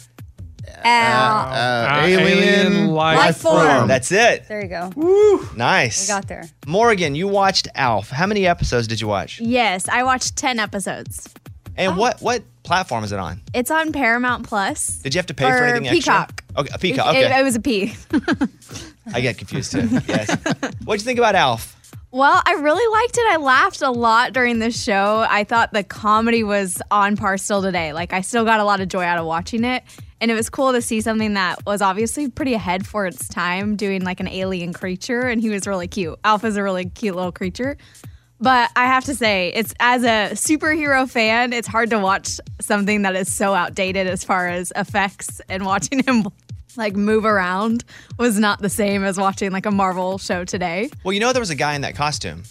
Al. 0.84 1.52
Uh, 1.52 2.06
alien 2.06 2.88
life 2.88 3.18
life 3.18 3.36
form. 3.38 3.66
form. 3.66 3.88
That's 3.88 4.10
it. 4.12 4.46
There 4.48 4.62
you 4.62 4.68
go. 4.68 5.48
Nice. 5.56 6.08
We 6.08 6.12
got 6.14 6.28
there. 6.28 6.44
Morgan, 6.66 7.14
you 7.14 7.28
watched 7.28 7.68
Alf. 7.74 8.10
How 8.10 8.26
many 8.26 8.46
episodes 8.46 8.86
did 8.86 9.00
you 9.00 9.08
watch? 9.08 9.40
Yes, 9.40 9.88
I 9.88 10.02
watched 10.02 10.36
10 10.36 10.58
episodes. 10.58 11.28
And 11.76 11.96
what 11.96 12.20
what 12.22 12.42
platform 12.62 13.02
is 13.02 13.10
it 13.12 13.18
on? 13.18 13.40
It's 13.52 13.70
on 13.70 13.92
Paramount 13.92 14.46
Plus. 14.46 14.98
Did 14.98 15.14
you 15.14 15.18
have 15.18 15.26
to 15.26 15.34
pay 15.34 15.50
for 15.50 15.56
Or 15.58 15.64
anything 15.64 15.90
Peacock. 15.90 16.42
extra? 16.56 16.60
Okay, 16.62 16.70
a 16.74 16.78
Peacock. 16.78 17.14
It, 17.16 17.26
Okay, 17.26 17.40
it 17.40 17.42
was 17.42 17.56
a 17.56 17.60
P. 17.60 17.94
I 19.12 19.20
get 19.20 19.38
confused 19.38 19.72
too. 19.72 19.88
Yes. 20.06 20.30
What'd 20.84 21.00
you 21.02 21.04
think 21.04 21.18
about 21.18 21.34
Alf? 21.34 21.72
Well, 22.12 22.40
I 22.46 22.52
really 22.52 23.00
liked 23.02 23.18
it. 23.18 23.24
I 23.28 23.36
laughed 23.38 23.82
a 23.82 23.90
lot 23.90 24.32
during 24.32 24.60
the 24.60 24.70
show. 24.70 25.26
I 25.28 25.42
thought 25.42 25.72
the 25.72 25.82
comedy 25.82 26.44
was 26.44 26.80
on 26.92 27.16
par 27.16 27.36
still 27.38 27.60
today. 27.60 27.92
Like, 27.92 28.12
I 28.12 28.20
still 28.20 28.44
got 28.44 28.60
a 28.60 28.64
lot 28.64 28.80
of 28.80 28.86
joy 28.86 29.02
out 29.02 29.18
of 29.18 29.26
watching 29.26 29.64
it. 29.64 29.82
And 30.20 30.30
it 30.30 30.34
was 30.34 30.48
cool 30.48 30.72
to 30.72 30.80
see 30.80 31.00
something 31.00 31.34
that 31.34 31.64
was 31.66 31.82
obviously 31.82 32.28
pretty 32.28 32.54
ahead 32.54 32.86
for 32.86 33.06
its 33.06 33.28
time, 33.28 33.76
doing 33.76 34.02
like 34.02 34.20
an 34.20 34.28
alien 34.28 34.72
creature. 34.72 35.22
And 35.22 35.40
he 35.40 35.50
was 35.50 35.66
really 35.66 35.88
cute. 35.88 36.18
Alf's 36.24 36.56
a 36.56 36.62
really 36.62 36.86
cute 36.86 37.14
little 37.14 37.32
creature. 37.32 37.76
But 38.40 38.70
I 38.76 38.86
have 38.86 39.04
to 39.04 39.14
say, 39.14 39.52
it's 39.54 39.74
as 39.80 40.02
a 40.02 40.30
superhero 40.32 41.08
fan, 41.08 41.52
it's 41.52 41.68
hard 41.68 41.90
to 41.90 41.98
watch 41.98 42.40
something 42.60 43.02
that 43.02 43.14
is 43.16 43.32
so 43.32 43.54
outdated 43.54 44.06
as 44.06 44.24
far 44.24 44.48
as 44.48 44.72
effects 44.76 45.40
and 45.48 45.64
watching 45.64 46.02
him 46.06 46.26
like 46.76 46.96
move 46.96 47.24
around 47.24 47.84
was 48.18 48.38
not 48.38 48.60
the 48.60 48.68
same 48.68 49.04
as 49.04 49.16
watching 49.16 49.52
like 49.52 49.66
a 49.66 49.70
Marvel 49.70 50.18
show 50.18 50.44
today. 50.44 50.90
Well, 51.04 51.12
you 51.12 51.20
know 51.20 51.32
there 51.32 51.40
was 51.40 51.50
a 51.50 51.54
guy 51.54 51.74
in 51.74 51.82
that 51.82 51.94
costume. 51.94 52.42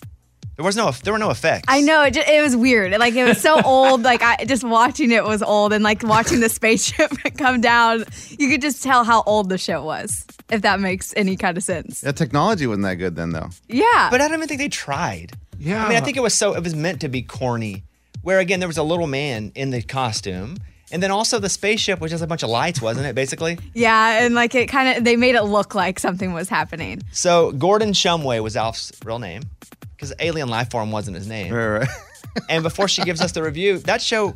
There 0.55 0.63
was 0.63 0.75
no 0.75 0.91
there 0.91 1.13
were 1.13 1.19
no 1.19 1.31
effects. 1.31 1.65
I 1.67 1.81
know 1.81 2.03
it, 2.03 2.13
ju- 2.13 2.23
it 2.27 2.41
was 2.41 2.55
weird. 2.55 2.91
Like 2.99 3.15
it 3.15 3.23
was 3.25 3.41
so 3.41 3.59
old. 3.65 4.03
Like 4.03 4.21
I 4.21 4.45
just 4.45 4.63
watching 4.63 5.11
it 5.11 5.23
was 5.23 5.41
old, 5.41 5.73
and 5.73 5.83
like 5.83 6.03
watching 6.03 6.41
the 6.41 6.49
spaceship 6.49 7.11
come 7.37 7.59
down, 7.59 8.05
you 8.29 8.49
could 8.49 8.61
just 8.61 8.83
tell 8.83 9.03
how 9.03 9.23
old 9.23 9.49
the 9.49 9.57
show 9.57 9.83
was. 9.83 10.25
If 10.51 10.61
that 10.61 10.79
makes 10.79 11.13
any 11.15 11.35
kind 11.35 11.57
of 11.57 11.63
sense. 11.63 12.01
The 12.01 12.13
technology 12.13 12.67
wasn't 12.67 12.83
that 12.83 12.95
good 12.95 13.15
then, 13.15 13.31
though. 13.31 13.49
Yeah. 13.67 14.09
But 14.11 14.21
I 14.21 14.27
don't 14.27 14.37
even 14.37 14.47
think 14.47 14.59
they 14.59 14.69
tried. 14.69 15.31
Yeah. 15.57 15.85
I 15.85 15.89
mean, 15.89 15.97
I 15.97 16.01
think 16.01 16.17
it 16.17 16.21
was 16.21 16.35
so 16.35 16.53
it 16.53 16.63
was 16.63 16.75
meant 16.75 17.01
to 17.01 17.09
be 17.09 17.23
corny. 17.23 17.83
Where 18.21 18.39
again, 18.39 18.59
there 18.59 18.69
was 18.69 18.77
a 18.77 18.83
little 18.83 19.07
man 19.07 19.51
in 19.55 19.71
the 19.71 19.81
costume, 19.81 20.57
and 20.91 21.01
then 21.01 21.09
also 21.09 21.39
the 21.39 21.49
spaceship 21.49 21.99
was 21.99 22.11
just 22.11 22.23
a 22.23 22.27
bunch 22.27 22.43
of 22.43 22.49
lights, 22.49 22.79
wasn't 22.81 23.07
it? 23.07 23.15
Basically. 23.15 23.57
Yeah, 23.73 24.23
and 24.23 24.35
like 24.35 24.53
it 24.53 24.67
kind 24.67 24.97
of 24.97 25.03
they 25.03 25.15
made 25.15 25.33
it 25.33 25.43
look 25.43 25.73
like 25.73 25.97
something 25.99 26.31
was 26.31 26.47
happening. 26.47 27.01
So 27.11 27.51
Gordon 27.53 27.93
Shumway 27.93 28.41
was 28.43 28.55
Alf's 28.55 28.91
real 29.03 29.17
name 29.19 29.41
because 30.03 30.15
Alien 30.19 30.49
Life 30.49 30.69
Form 30.71 30.91
wasn't 30.91 31.15
his 31.15 31.27
name. 31.27 31.53
Right, 31.53 31.79
right. 31.79 31.89
and 32.49 32.63
before 32.63 32.87
she 32.87 33.03
gives 33.03 33.21
us 33.21 33.31
the 33.31 33.41
review, 33.43 33.77
that 33.79 34.01
show 34.01 34.35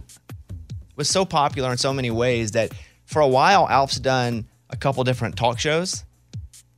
was 0.95 1.09
so 1.09 1.25
popular 1.25 1.71
in 1.71 1.77
so 1.77 1.93
many 1.93 2.09
ways 2.11 2.51
that 2.51 2.71
for 3.05 3.21
a 3.21 3.27
while 3.27 3.67
Alf's 3.69 3.99
done 3.99 4.47
a 4.69 4.77
couple 4.77 5.03
different 5.03 5.35
talk 5.35 5.59
shows, 5.59 6.03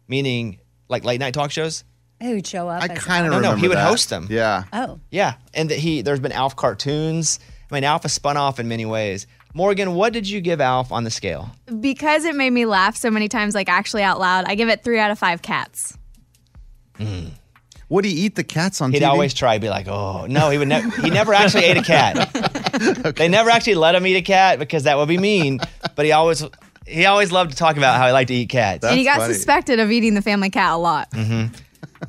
meaning 0.07 0.59
like 0.87 1.03
late 1.03 1.19
night 1.19 1.33
talk 1.33 1.51
shows. 1.51 1.83
Who 2.21 2.35
would 2.35 2.47
show 2.47 2.67
up? 2.67 2.83
I 2.83 2.89
kind 2.89 3.25
of 3.25 3.31
No, 3.31 3.37
remember 3.37 3.55
no, 3.57 3.61
he 3.61 3.67
would 3.69 3.77
that. 3.77 3.87
host 3.87 4.09
them. 4.09 4.27
Yeah. 4.29 4.65
Oh. 4.73 4.99
Yeah, 5.09 5.35
and 5.53 5.69
that 5.69 5.77
he 5.79 6.01
there's 6.01 6.19
been 6.19 6.33
Alf 6.33 6.55
cartoons. 6.55 7.39
I 7.71 7.75
mean, 7.75 7.83
Alf 7.83 8.01
has 8.03 8.13
spun 8.13 8.35
off 8.35 8.59
in 8.59 8.67
many 8.67 8.85
ways. 8.85 9.25
Morgan, 9.53 9.93
what 9.95 10.11
did 10.13 10.27
you 10.29 10.41
give 10.41 10.59
Alf 10.61 10.91
on 10.91 11.03
the 11.03 11.11
scale? 11.11 11.49
Because 11.79 12.25
it 12.25 12.35
made 12.35 12.49
me 12.51 12.65
laugh 12.65 12.97
so 12.97 13.09
many 13.09 13.29
times, 13.29 13.55
like 13.55 13.69
actually 13.69 14.03
out 14.03 14.19
loud, 14.19 14.45
I 14.47 14.55
give 14.55 14.67
it 14.69 14.83
three 14.83 14.99
out 14.99 15.11
of 15.11 15.17
five 15.19 15.41
cats. 15.41 15.97
Hmm. 16.97 17.27
Would 17.89 18.05
he 18.05 18.11
eat 18.11 18.35
the 18.35 18.43
cats 18.43 18.81
on 18.81 18.91
He'd 18.93 19.01
TV? 19.01 19.07
always 19.07 19.33
try 19.33 19.55
to 19.55 19.59
be 19.59 19.69
like, 19.69 19.87
oh 19.87 20.25
no, 20.27 20.49
he 20.51 20.57
would 20.59 20.67
never. 20.67 20.89
He 21.01 21.09
never 21.09 21.33
actually 21.33 21.65
ate 21.65 21.77
a 21.77 21.81
cat. 21.83 22.29
They 23.17 23.27
never 23.27 23.49
actually 23.49 23.75
let 23.75 23.95
him 23.95 24.05
eat 24.07 24.15
a 24.15 24.21
cat 24.21 24.57
because 24.59 24.83
that 24.83 24.97
would 24.97 25.07
be 25.09 25.17
mean. 25.17 25.59
But 25.95 26.05
he 26.05 26.11
always 26.13 26.43
he 26.87 27.05
always 27.05 27.31
loved 27.31 27.51
to 27.51 27.57
talk 27.57 27.75
about 27.77 27.97
how 27.97 28.05
he 28.07 28.13
liked 28.13 28.29
to 28.29 28.33
eat 28.35 28.49
cats. 28.49 28.85
and 28.85 28.97
he 28.97 29.03
got 29.03 29.21
suspected 29.23 29.79
of 29.79 29.91
eating 29.91 30.13
the 30.13 30.21
family 30.21 30.49
cat 30.49 30.71
a 30.73 30.77
lot. 30.77 31.09
hmm 31.13 31.45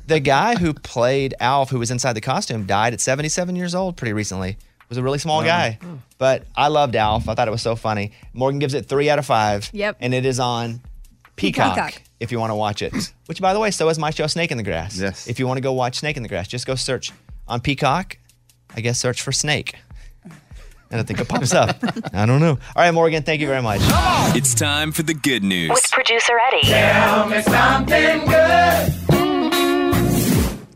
The 0.07 0.19
guy 0.19 0.55
who 0.55 0.73
played 0.73 1.33
Alf, 1.39 1.69
who 1.71 1.79
was 1.79 1.91
inside 1.91 2.13
the 2.13 2.21
costume, 2.21 2.65
died 2.65 2.93
at 2.93 3.01
77 3.01 3.55
years 3.55 3.75
old 3.75 3.97
pretty 3.97 4.13
recently. 4.13 4.57
Was 4.87 4.97
a 4.97 5.03
really 5.03 5.19
small 5.19 5.41
Oh. 5.41 5.45
guy, 5.45 5.77
but 6.17 6.45
I 6.55 6.67
loved 6.67 6.95
Alf. 6.95 7.27
I 7.29 7.33
thought 7.35 7.47
it 7.47 7.51
was 7.51 7.61
so 7.61 7.75
funny. 7.75 8.11
Morgan 8.33 8.59
gives 8.59 8.73
it 8.73 8.85
three 8.87 9.09
out 9.09 9.19
of 9.19 9.25
five. 9.25 9.69
Yep. 9.73 9.97
and 9.99 10.13
it 10.13 10.25
is 10.25 10.39
on 10.39 10.81
Peacock, 11.35 11.75
Peacock. 11.75 12.01
If 12.21 12.31
you 12.31 12.39
want 12.39 12.51
to 12.51 12.55
watch 12.55 12.81
it. 12.81 12.93
Which, 13.25 13.41
by 13.41 13.53
the 13.53 13.59
way, 13.59 13.71
so 13.71 13.89
is 13.89 13.99
my 13.99 14.11
show 14.11 14.27
Snake 14.27 14.51
in 14.51 14.57
the 14.57 14.63
Grass. 14.63 14.97
Yes. 14.97 15.27
If 15.27 15.39
you 15.39 15.47
want 15.47 15.57
to 15.57 15.61
go 15.61 15.73
watch 15.73 15.99
Snake 15.99 16.17
in 16.17 16.23
the 16.23 16.29
Grass, 16.29 16.47
just 16.47 16.65
go 16.67 16.75
search 16.75 17.11
on 17.47 17.59
Peacock. 17.59 18.17
I 18.75 18.79
guess 18.81 18.97
search 18.99 19.21
for 19.21 19.33
Snake, 19.33 19.75
and 20.89 21.01
I 21.01 21.03
think 21.03 21.19
it 21.19 21.27
pops 21.27 21.53
up. 21.53 21.75
I 22.13 22.25
don't 22.25 22.39
know. 22.39 22.51
All 22.51 22.83
right, 22.83 22.91
Morgan, 22.91 23.23
thank 23.23 23.41
you 23.41 23.47
very 23.47 23.61
much. 23.61 23.81
It's 24.33 24.53
time 24.53 24.93
for 24.93 25.03
the 25.03 25.13
good 25.13 25.43
news. 25.43 25.69
With 25.71 25.91
producer 25.91 26.39
Eddie. 26.47 26.67
Tell 26.67 27.27
me 27.27 27.41
something 27.41 28.25
good. 28.27 28.93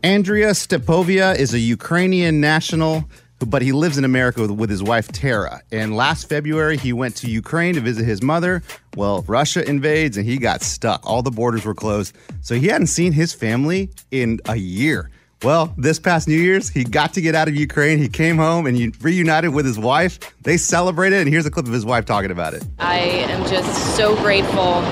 Andrea 0.02 0.50
Stepovia 0.50 1.36
is 1.36 1.54
a 1.54 1.58
Ukrainian 1.58 2.40
national, 2.40 3.08
but 3.38 3.62
he 3.62 3.72
lives 3.72 3.98
in 3.98 4.04
America 4.04 4.52
with, 4.52 4.70
his 4.70 4.82
wife 4.82 5.08
Tara. 5.12 5.62
And 5.70 5.96
last 5.96 6.28
February, 6.28 6.76
he 6.76 6.92
went 6.92 7.16
to 7.16 7.30
Ukraine 7.30 7.74
to 7.74 7.80
visit 7.80 8.04
his 8.04 8.22
mother. 8.22 8.62
Well, 8.96 9.24
Russia 9.28 9.68
invades 9.68 10.16
and 10.16 10.26
he 10.26 10.38
got 10.38 10.62
stuck. 10.62 11.04
All 11.04 11.22
the 11.22 11.30
borders 11.30 11.64
were 11.64 11.74
closed. 11.74 12.16
So 12.40 12.54
he 12.54 12.66
hadn't 12.68 12.88
seen 12.88 13.12
his 13.12 13.32
family 13.32 13.90
in 14.10 14.40
a 14.46 14.56
year. 14.56 15.10
Well, 15.42 15.74
this 15.76 15.98
past 15.98 16.28
New 16.28 16.34
Year's, 16.34 16.70
he 16.70 16.82
got 16.82 17.12
to 17.14 17.20
get 17.20 17.34
out 17.34 17.46
of 17.46 17.54
Ukraine. 17.54 17.98
He 17.98 18.08
came 18.08 18.38
home 18.38 18.66
and 18.66 19.04
reunited 19.04 19.52
with 19.52 19.66
his 19.66 19.78
wife. 19.78 20.18
They 20.42 20.56
celebrated, 20.56 21.20
and 21.20 21.28
here's 21.28 21.44
a 21.46 21.50
clip 21.50 21.66
of 21.66 21.72
his 21.72 21.84
wife 21.84 22.06
talking 22.06 22.30
about 22.30 22.54
it. 22.54 22.64
I 22.78 22.98
am 22.98 23.48
just 23.48 23.96
so 23.96 24.16
grateful. 24.16 24.82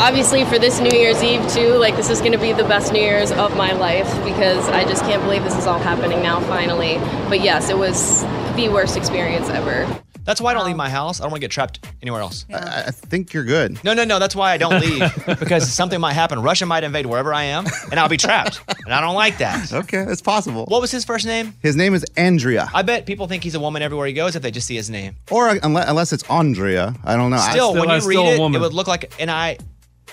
Obviously, 0.00 0.46
for 0.46 0.58
this 0.58 0.80
New 0.80 0.98
Year's 0.98 1.22
Eve, 1.22 1.46
too, 1.52 1.74
like 1.74 1.94
this 1.94 2.08
is 2.08 2.20
going 2.20 2.32
to 2.32 2.38
be 2.38 2.54
the 2.54 2.64
best 2.64 2.90
New 2.90 3.00
Year's 3.00 3.30
of 3.32 3.54
my 3.54 3.72
life 3.72 4.06
because 4.24 4.66
I 4.70 4.82
just 4.84 5.02
can't 5.02 5.22
believe 5.22 5.44
this 5.44 5.54
is 5.56 5.66
all 5.66 5.78
happening 5.78 6.22
now, 6.22 6.40
finally. 6.40 6.96
But 7.28 7.42
yes, 7.42 7.68
it 7.68 7.76
was 7.76 8.22
the 8.56 8.70
worst 8.72 8.96
experience 8.96 9.50
ever. 9.50 9.86
That's 10.24 10.40
why 10.40 10.52
I 10.52 10.54
don't 10.54 10.64
leave 10.64 10.76
my 10.76 10.88
house. 10.88 11.20
I 11.20 11.24
don't 11.24 11.32
want 11.32 11.40
to 11.42 11.44
get 11.44 11.50
trapped 11.50 11.86
anywhere 12.00 12.22
else. 12.22 12.46
I, 12.52 12.84
I 12.86 12.90
think 12.92 13.34
you're 13.34 13.44
good. 13.44 13.82
No, 13.84 13.92
no, 13.92 14.04
no. 14.04 14.18
That's 14.18 14.34
why 14.34 14.52
I 14.52 14.56
don't 14.56 14.80
leave 14.80 15.02
because 15.38 15.70
something 15.70 16.00
might 16.00 16.12
happen. 16.14 16.40
Russia 16.40 16.64
might 16.64 16.82
invade 16.82 17.04
wherever 17.04 17.34
I 17.34 17.44
am, 17.44 17.66
and 17.90 18.00
I'll 18.00 18.08
be 18.08 18.16
trapped. 18.16 18.60
And 18.86 18.94
I 18.94 19.00
don't 19.02 19.14
like 19.14 19.36
that. 19.38 19.70
Okay, 19.80 19.98
it's 20.08 20.22
possible. 20.22 20.64
What 20.66 20.80
was 20.80 20.90
his 20.90 21.04
first 21.04 21.26
name? 21.26 21.54
His 21.62 21.76
name 21.76 21.92
is 21.94 22.04
Andrea. 22.16 22.70
I 22.72 22.82
bet 22.82 23.04
people 23.06 23.26
think 23.28 23.42
he's 23.44 23.54
a 23.54 23.60
woman 23.60 23.82
everywhere 23.82 24.06
he 24.06 24.12
goes 24.14 24.34
if 24.36 24.42
they 24.42 24.50
just 24.50 24.66
see 24.66 24.76
his 24.76 24.88
name. 24.90 25.16
Or 25.30 25.48
unless, 25.62 25.88
unless 25.88 26.12
it's 26.12 26.22
Andrea. 26.30 26.94
I 27.04 27.16
don't 27.16 27.30
know. 27.30 27.36
I- 27.36 27.50
Still, 27.50 27.74
when 27.74 27.88
you 27.90 28.08
read 28.08 28.18
it, 28.18 28.40
it 28.40 28.58
would 28.60 28.72
look 28.74 28.86
like, 28.88 29.12
and 29.18 29.30
I 29.30 29.58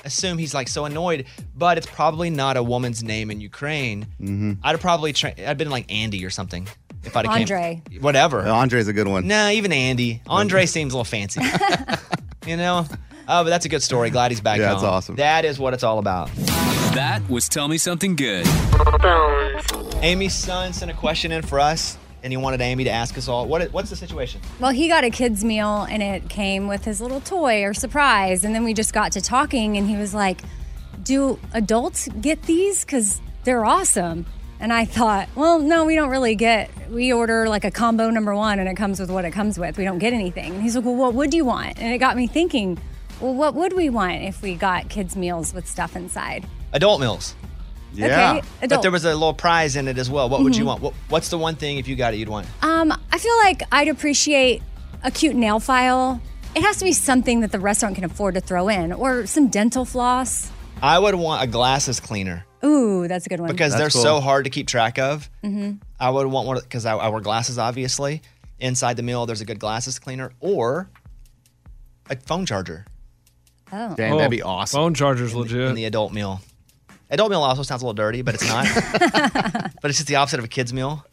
assume 0.08 0.38
he's 0.38 0.54
like 0.54 0.68
so 0.68 0.86
annoyed, 0.86 1.26
but 1.56 1.78
it's 1.78 1.88
probably 1.88 2.30
not 2.30 2.58
a 2.58 2.64
woman's 2.64 3.04
name 3.04 3.30
in 3.32 3.40
Ukraine. 3.40 4.08
Mhm. 4.20 4.58
I'd 4.64 4.72
have 4.72 4.82
probably 4.82 5.14
tra- 5.14 5.34
I'd 5.48 5.58
been 5.58 5.70
like 5.70 5.92
Andy 5.92 6.26
or 6.26 6.30
something 6.32 6.68
if 7.04 7.16
I'd 7.16 7.26
have 7.28 7.36
Andre. 7.42 7.82
Came, 7.90 8.02
whatever. 8.02 8.42
Uh, 8.46 8.52
Andre's 8.54 8.88
a 8.88 8.94
good 8.94 9.08
one. 9.08 9.28
Nah, 9.28 9.50
even 9.50 9.72
Andy. 9.72 10.22
Andre 10.28 10.66
seems 10.66 10.94
a 10.94 10.98
little 10.98 11.04
fancy. 11.06 11.42
you 12.48 12.58
know. 12.58 12.86
Oh, 13.30 13.44
but 13.44 13.50
that's 13.50 13.66
a 13.66 13.70
good 13.70 13.84
story. 13.84 14.10
Glad 14.10 14.32
he's 14.32 14.40
back 14.42 14.58
Yeah, 14.58 14.68
home. 14.70 14.76
that's 14.76 14.84
awesome. 14.86 15.16
That 15.18 15.44
is 15.46 15.60
what 15.60 15.74
it's 15.74 15.84
all 15.84 16.00
about. 16.00 16.30
That 16.96 17.22
was 17.30 17.50
Tell 17.50 17.68
Me 17.68 17.78
Something 17.78 18.16
Good. 18.16 18.48
Amy's 20.02 20.34
son 20.34 20.72
sent 20.74 20.90
a 20.92 20.94
question 20.94 21.32
in 21.32 21.42
for 21.42 21.60
us, 21.60 21.98
and 22.28 22.34
he 22.34 22.38
wanted 22.38 22.60
Amy 22.60 22.84
to 22.84 22.90
ask 22.90 23.18
us 23.18 23.30
all. 23.30 23.48
What 23.48 23.72
what's 23.72 23.90
the 23.90 23.96
situation? 23.96 24.42
Well, 24.60 24.72
he 24.72 24.90
got 24.90 25.06
a 25.06 25.10
kid's 25.10 25.46
meal 25.46 25.88
and 25.90 26.04
it 26.04 26.28
came 26.28 26.68
with 26.68 26.84
his 26.84 27.00
little 27.00 27.22
toy 27.22 27.64
or 27.64 27.74
surprise. 27.74 28.44
And 28.44 28.54
then 28.54 28.66
we 28.66 28.74
just 28.74 28.94
got 28.94 29.14
to 29.14 29.22
talking 29.22 29.78
and 29.78 29.88
he 29.88 29.96
was 29.96 30.14
like, 30.14 30.42
Do 31.04 31.40
adults 31.54 32.10
get 32.20 32.44
these? 32.44 32.84
Because 32.84 33.22
they're 33.46 33.64
awesome. 33.64 34.26
And 34.60 34.74
I 34.74 34.84
thought, 34.84 35.30
well, 35.36 35.60
no, 35.60 35.86
we 35.86 35.96
don't 35.96 36.10
really 36.10 36.36
get, 36.36 36.70
we 36.90 37.14
order 37.14 37.48
like 37.48 37.64
a 37.64 37.72
combo 37.72 38.10
number 38.10 38.36
one 38.36 38.60
and 38.60 38.68
it 38.68 38.76
comes 38.76 39.00
with 39.00 39.10
what 39.10 39.24
it 39.24 39.32
comes 39.32 39.58
with. 39.58 39.78
We 39.78 39.86
don't 39.86 40.00
get 40.00 40.14
anything. 40.14 40.56
And 40.56 40.62
he's 40.62 40.76
like, 40.76 40.84
well, 40.84 40.96
what 40.96 41.14
would 41.14 41.34
you 41.34 41.46
want? 41.46 41.80
And 41.80 41.94
it 41.94 42.00
got 42.00 42.18
me 42.18 42.28
thinking, 42.28 42.78
well, 43.22 43.36
what 43.36 43.54
would 43.54 43.74
we 43.74 43.90
want 43.90 44.24
if 44.24 44.42
we 44.42 44.56
got 44.56 44.90
kids' 44.90 45.16
meals 45.16 45.54
with 45.54 45.66
stuff 45.68 45.96
inside? 45.96 46.46
Adult 46.74 47.00
meals. 47.00 47.36
Okay, 48.06 48.42
But 48.60 48.66
adult. 48.66 48.82
there 48.84 48.92
was 48.92 49.06
a 49.06 49.14
little 49.14 49.34
prize 49.34 49.76
in 49.76 49.88
it 49.88 49.98
as 49.98 50.10
well. 50.10 50.30
What 50.30 50.44
would 50.44 50.56
you 50.56 50.64
Mhm. 50.64 50.68
want? 50.68 50.82
What, 50.82 50.94
what's 51.10 51.30
the 51.30 51.38
one 51.38 51.56
thing 51.56 51.78
if 51.78 51.88
you 51.88 51.96
got 51.96 52.14
it 52.14 52.18
you'd 52.18 52.30
want? 52.30 52.46
Um, 52.62 52.92
I 53.12 53.18
feel 53.18 53.36
like 53.38 53.64
I'd 53.72 53.88
appreciate 53.88 54.62
a 55.04 55.12
cute 55.12 55.36
nail 55.36 55.60
file. 55.60 56.22
It 56.56 56.64
has 56.64 56.78
to 56.78 56.86
be 56.86 56.94
something 56.94 57.42
that 57.42 57.52
the 57.52 57.60
restaurant 57.60 57.96
can 57.96 58.04
afford 58.04 58.36
to 58.36 58.42
throw 58.42 58.68
in, 58.70 58.92
or 58.94 59.26
some 59.28 59.48
dental 59.48 59.86
floss. 59.86 60.50
I 60.82 60.98
would 61.00 61.16
want 61.16 61.44
a 61.44 61.48
glasses 61.48 62.00
cleaner 62.00 62.46
Ooh, 62.64 63.08
that's 63.08 63.26
a 63.26 63.30
good 63.30 63.40
one. 63.40 63.50
because 63.50 63.76
they're 63.76 63.90
so 63.90 64.20
hard 64.20 64.44
to 64.46 64.50
keep 64.50 64.68
track 64.68 64.98
of. 65.00 65.30
hmm 65.44 65.74
I 66.00 66.10
would 66.12 66.28
want 66.28 66.48
one 66.48 66.60
because 66.60 66.86
I, 66.86 66.96
I 66.96 67.10
wear 67.10 67.22
glasses, 67.22 67.58
obviously. 67.58 68.22
Inside 68.60 68.96
the 68.98 69.04
meal, 69.04 69.26
there's 69.28 69.42
a 69.42 69.46
good 69.46 69.60
glasses 69.60 69.98
cleaner 70.00 70.32
or 70.40 70.90
a 72.10 72.16
phone 72.16 72.46
charger 72.46 72.86
Oh. 73.72 73.94
Dang, 73.96 74.16
that'd 74.18 74.32
be 74.32 74.42
awesome. 74.42 74.78
Phone 74.78 74.94
charger's 74.94 75.36
legit. 75.36 75.60
in 75.68 75.76
the 75.76 75.84
adult 75.86 76.14
meal. 76.14 76.40
Adult 77.10 77.32
meal 77.32 77.42
also 77.42 77.64
sounds 77.64 77.82
a 77.82 77.86
little 77.86 77.94
dirty, 77.94 78.22
but 78.22 78.36
it's 78.36 78.48
not. 78.48 78.66
but 79.82 79.90
it's 79.90 79.98
just 79.98 80.08
the 80.08 80.16
opposite 80.18 80.40
of 80.40 80.46
a 80.46 80.50
kid's 80.50 80.74
meal. 80.74 81.06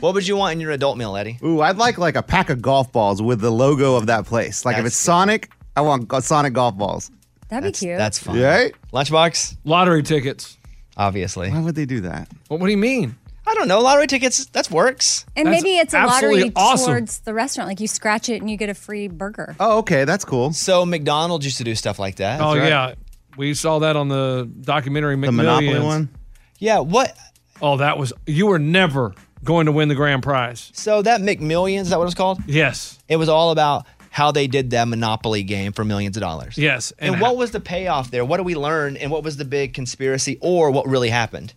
What 0.00 0.14
would 0.14 0.26
you 0.26 0.36
want 0.36 0.54
in 0.54 0.60
your 0.60 0.70
adult 0.70 0.96
meal, 0.96 1.14
Eddie? 1.16 1.38
Ooh, 1.44 1.60
I'd 1.60 1.76
like 1.76 1.98
like 1.98 2.16
a 2.16 2.22
pack 2.22 2.50
of 2.50 2.62
golf 2.62 2.90
balls 2.90 3.20
with 3.20 3.40
the 3.40 3.50
logo 3.50 3.94
of 3.96 4.06
that 4.06 4.24
place. 4.24 4.64
Like 4.64 4.78
if 4.78 4.86
it's 4.86 4.96
Sonic, 4.96 5.50
I 5.76 5.82
want 5.82 6.08
go- 6.08 6.20
Sonic 6.20 6.54
golf 6.54 6.76
balls. 6.76 7.10
That'd 7.48 7.70
be 7.70 7.72
cute. 7.72 7.98
That's 7.98 8.18
fun. 8.18 8.36
Yeah. 8.38 8.68
Lunchbox? 8.92 9.58
Lottery 9.64 10.02
tickets. 10.02 10.56
Obviously. 10.96 11.50
Why 11.50 11.60
would 11.60 11.74
they 11.74 11.84
do 11.84 12.00
that? 12.00 12.28
What, 12.48 12.60
what 12.60 12.66
do 12.66 12.72
you 12.72 12.78
mean? 12.78 13.16
I 13.46 13.54
don't 13.54 13.68
know. 13.68 13.80
Lottery 13.80 14.06
tickets, 14.06 14.46
that 14.46 14.70
works. 14.70 15.26
and 15.36 15.48
That's 15.48 15.62
maybe 15.62 15.76
it's 15.76 15.92
a 15.94 15.98
absolutely 15.98 16.44
lottery 16.44 16.52
awesome. 16.56 16.86
towards 16.92 17.18
the 17.20 17.34
restaurant. 17.34 17.68
Like 17.68 17.80
you 17.80 17.88
scratch 17.88 18.28
it 18.28 18.40
and 18.40 18.50
you 18.50 18.56
get 18.56 18.70
a 18.70 18.74
free 18.74 19.08
burger. 19.08 19.56
Oh, 19.60 19.78
okay, 19.78 20.04
that's 20.04 20.24
cool. 20.24 20.52
So 20.52 20.86
McDonald's 20.86 21.44
used 21.44 21.58
to 21.58 21.64
do 21.64 21.74
stuff 21.74 21.98
like 21.98 22.16
that. 22.16 22.40
oh 22.40 22.54
yeah, 22.54 22.94
we 23.36 23.54
saw 23.54 23.80
that 23.80 23.96
on 23.96 24.08
the 24.08 24.50
documentary. 24.60 25.16
The 25.16 25.32
Monopoly 25.32 25.80
one? 25.80 26.10
Yeah, 26.58 26.80
what? 26.80 27.16
Oh, 27.60 27.76
that 27.78 27.98
was 27.98 28.12
you 28.26 28.46
were 28.46 28.58
never 28.58 29.14
going 29.44 29.66
to 29.66 29.72
win 29.72 29.88
the 29.88 29.94
grand 29.94 30.22
prize. 30.22 30.70
So 30.74 31.02
that 31.02 31.20
McMillions, 31.20 31.82
is 31.82 31.90
that 31.90 31.98
what 31.98 32.06
it's 32.06 32.14
called? 32.14 32.40
Yes. 32.46 32.98
It 33.08 33.16
was 33.16 33.28
all 33.28 33.50
about 33.50 33.86
how 34.10 34.30
they 34.30 34.46
did 34.46 34.70
that 34.70 34.86
Monopoly 34.88 35.42
game 35.42 35.72
for 35.72 35.84
millions 35.84 36.16
of 36.16 36.20
dollars. 36.20 36.58
Yes. 36.58 36.92
And, 36.98 37.20
what 37.20 37.36
was 37.36 37.50
the 37.50 37.60
payoff 37.60 38.10
there? 38.10 38.24
What 38.24 38.36
did 38.36 38.46
we 38.46 38.54
learn? 38.54 38.96
And 38.96 39.10
what 39.10 39.24
was 39.24 39.38
the 39.38 39.44
big 39.44 39.74
conspiracy 39.74 40.38
or 40.40 40.70
what 40.70 40.86
really 40.86 41.08
happened? 41.08 41.54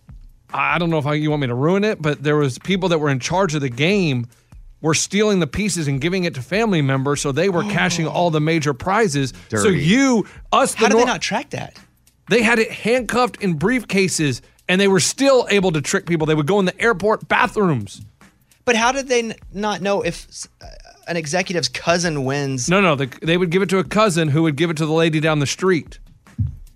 I 0.52 0.78
don't 0.78 0.90
know 0.90 0.98
if 0.98 1.06
I, 1.06 1.14
you 1.14 1.28
want 1.28 1.42
me 1.42 1.48
to 1.48 1.54
ruin 1.54 1.84
it, 1.84 2.00
but 2.00 2.22
there 2.22 2.36
was 2.36 2.58
people 2.58 2.88
that 2.88 2.98
were 2.98 3.10
in 3.10 3.20
charge 3.20 3.54
of 3.54 3.60
the 3.60 3.68
game 3.68 4.26
were 4.86 4.94
stealing 4.94 5.40
the 5.40 5.48
pieces 5.48 5.88
and 5.88 6.00
giving 6.00 6.24
it 6.24 6.34
to 6.36 6.42
family 6.42 6.80
members, 6.80 7.20
so 7.20 7.32
they 7.32 7.48
were 7.48 7.64
cashing 7.64 8.06
all 8.06 8.30
the 8.30 8.40
major 8.40 8.72
prizes. 8.72 9.32
So 9.50 9.66
you, 9.66 10.26
us, 10.52 10.74
the 10.74 10.78
How 10.78 10.88
did 10.88 10.98
they 10.98 11.04
not 11.04 11.20
track 11.20 11.50
that? 11.50 11.76
They 12.30 12.42
had 12.42 12.60
it 12.60 12.70
handcuffed 12.70 13.42
in 13.42 13.58
briefcases, 13.58 14.42
and 14.68 14.80
they 14.80 14.86
were 14.86 15.00
still 15.00 15.48
able 15.50 15.72
to 15.72 15.80
trick 15.80 16.06
people. 16.06 16.24
They 16.24 16.36
would 16.36 16.46
go 16.46 16.60
in 16.60 16.66
the 16.66 16.80
airport 16.80 17.26
bathrooms. 17.26 18.00
But 18.64 18.76
how 18.76 18.92
did 18.92 19.08
they 19.08 19.18
n- 19.18 19.34
not 19.52 19.82
know 19.82 20.02
if 20.02 20.46
uh, 20.60 20.66
an 21.08 21.16
executive's 21.16 21.68
cousin 21.68 22.24
wins? 22.24 22.68
No, 22.68 22.80
no, 22.80 22.94
the, 22.94 23.06
they 23.22 23.36
would 23.36 23.50
give 23.50 23.62
it 23.62 23.68
to 23.70 23.78
a 23.78 23.84
cousin 23.84 24.28
who 24.28 24.44
would 24.44 24.54
give 24.54 24.70
it 24.70 24.76
to 24.76 24.86
the 24.86 24.92
lady 24.92 25.18
down 25.18 25.40
the 25.40 25.46
street. 25.46 25.98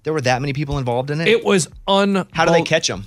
There 0.02 0.12
were 0.12 0.20
that 0.22 0.40
many 0.40 0.52
people 0.52 0.78
involved 0.78 1.10
in 1.10 1.20
it? 1.20 1.28
It 1.28 1.44
was 1.44 1.68
un. 1.86 2.26
How 2.32 2.44
do 2.44 2.50
they 2.50 2.62
catch 2.62 2.88
them? 2.88 3.06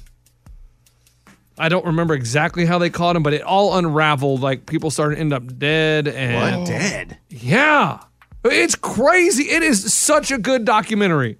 I 1.57 1.69
don't 1.69 1.85
remember 1.85 2.13
exactly 2.13 2.65
how 2.65 2.79
they 2.79 2.89
caught 2.89 3.15
him, 3.15 3.23
but 3.23 3.33
it 3.33 3.41
all 3.43 3.77
unraveled. 3.77 4.41
Like 4.41 4.65
people 4.65 4.89
started 4.91 5.15
to 5.15 5.21
end 5.21 5.33
up 5.33 5.57
dead 5.59 6.07
and 6.07 6.59
What? 6.59 6.67
Dead? 6.67 7.17
Yeah, 7.29 7.99
it's 8.43 8.75
crazy. 8.75 9.43
It 9.43 9.63
is 9.63 9.93
such 9.93 10.31
a 10.31 10.37
good 10.37 10.65
documentary. 10.65 11.37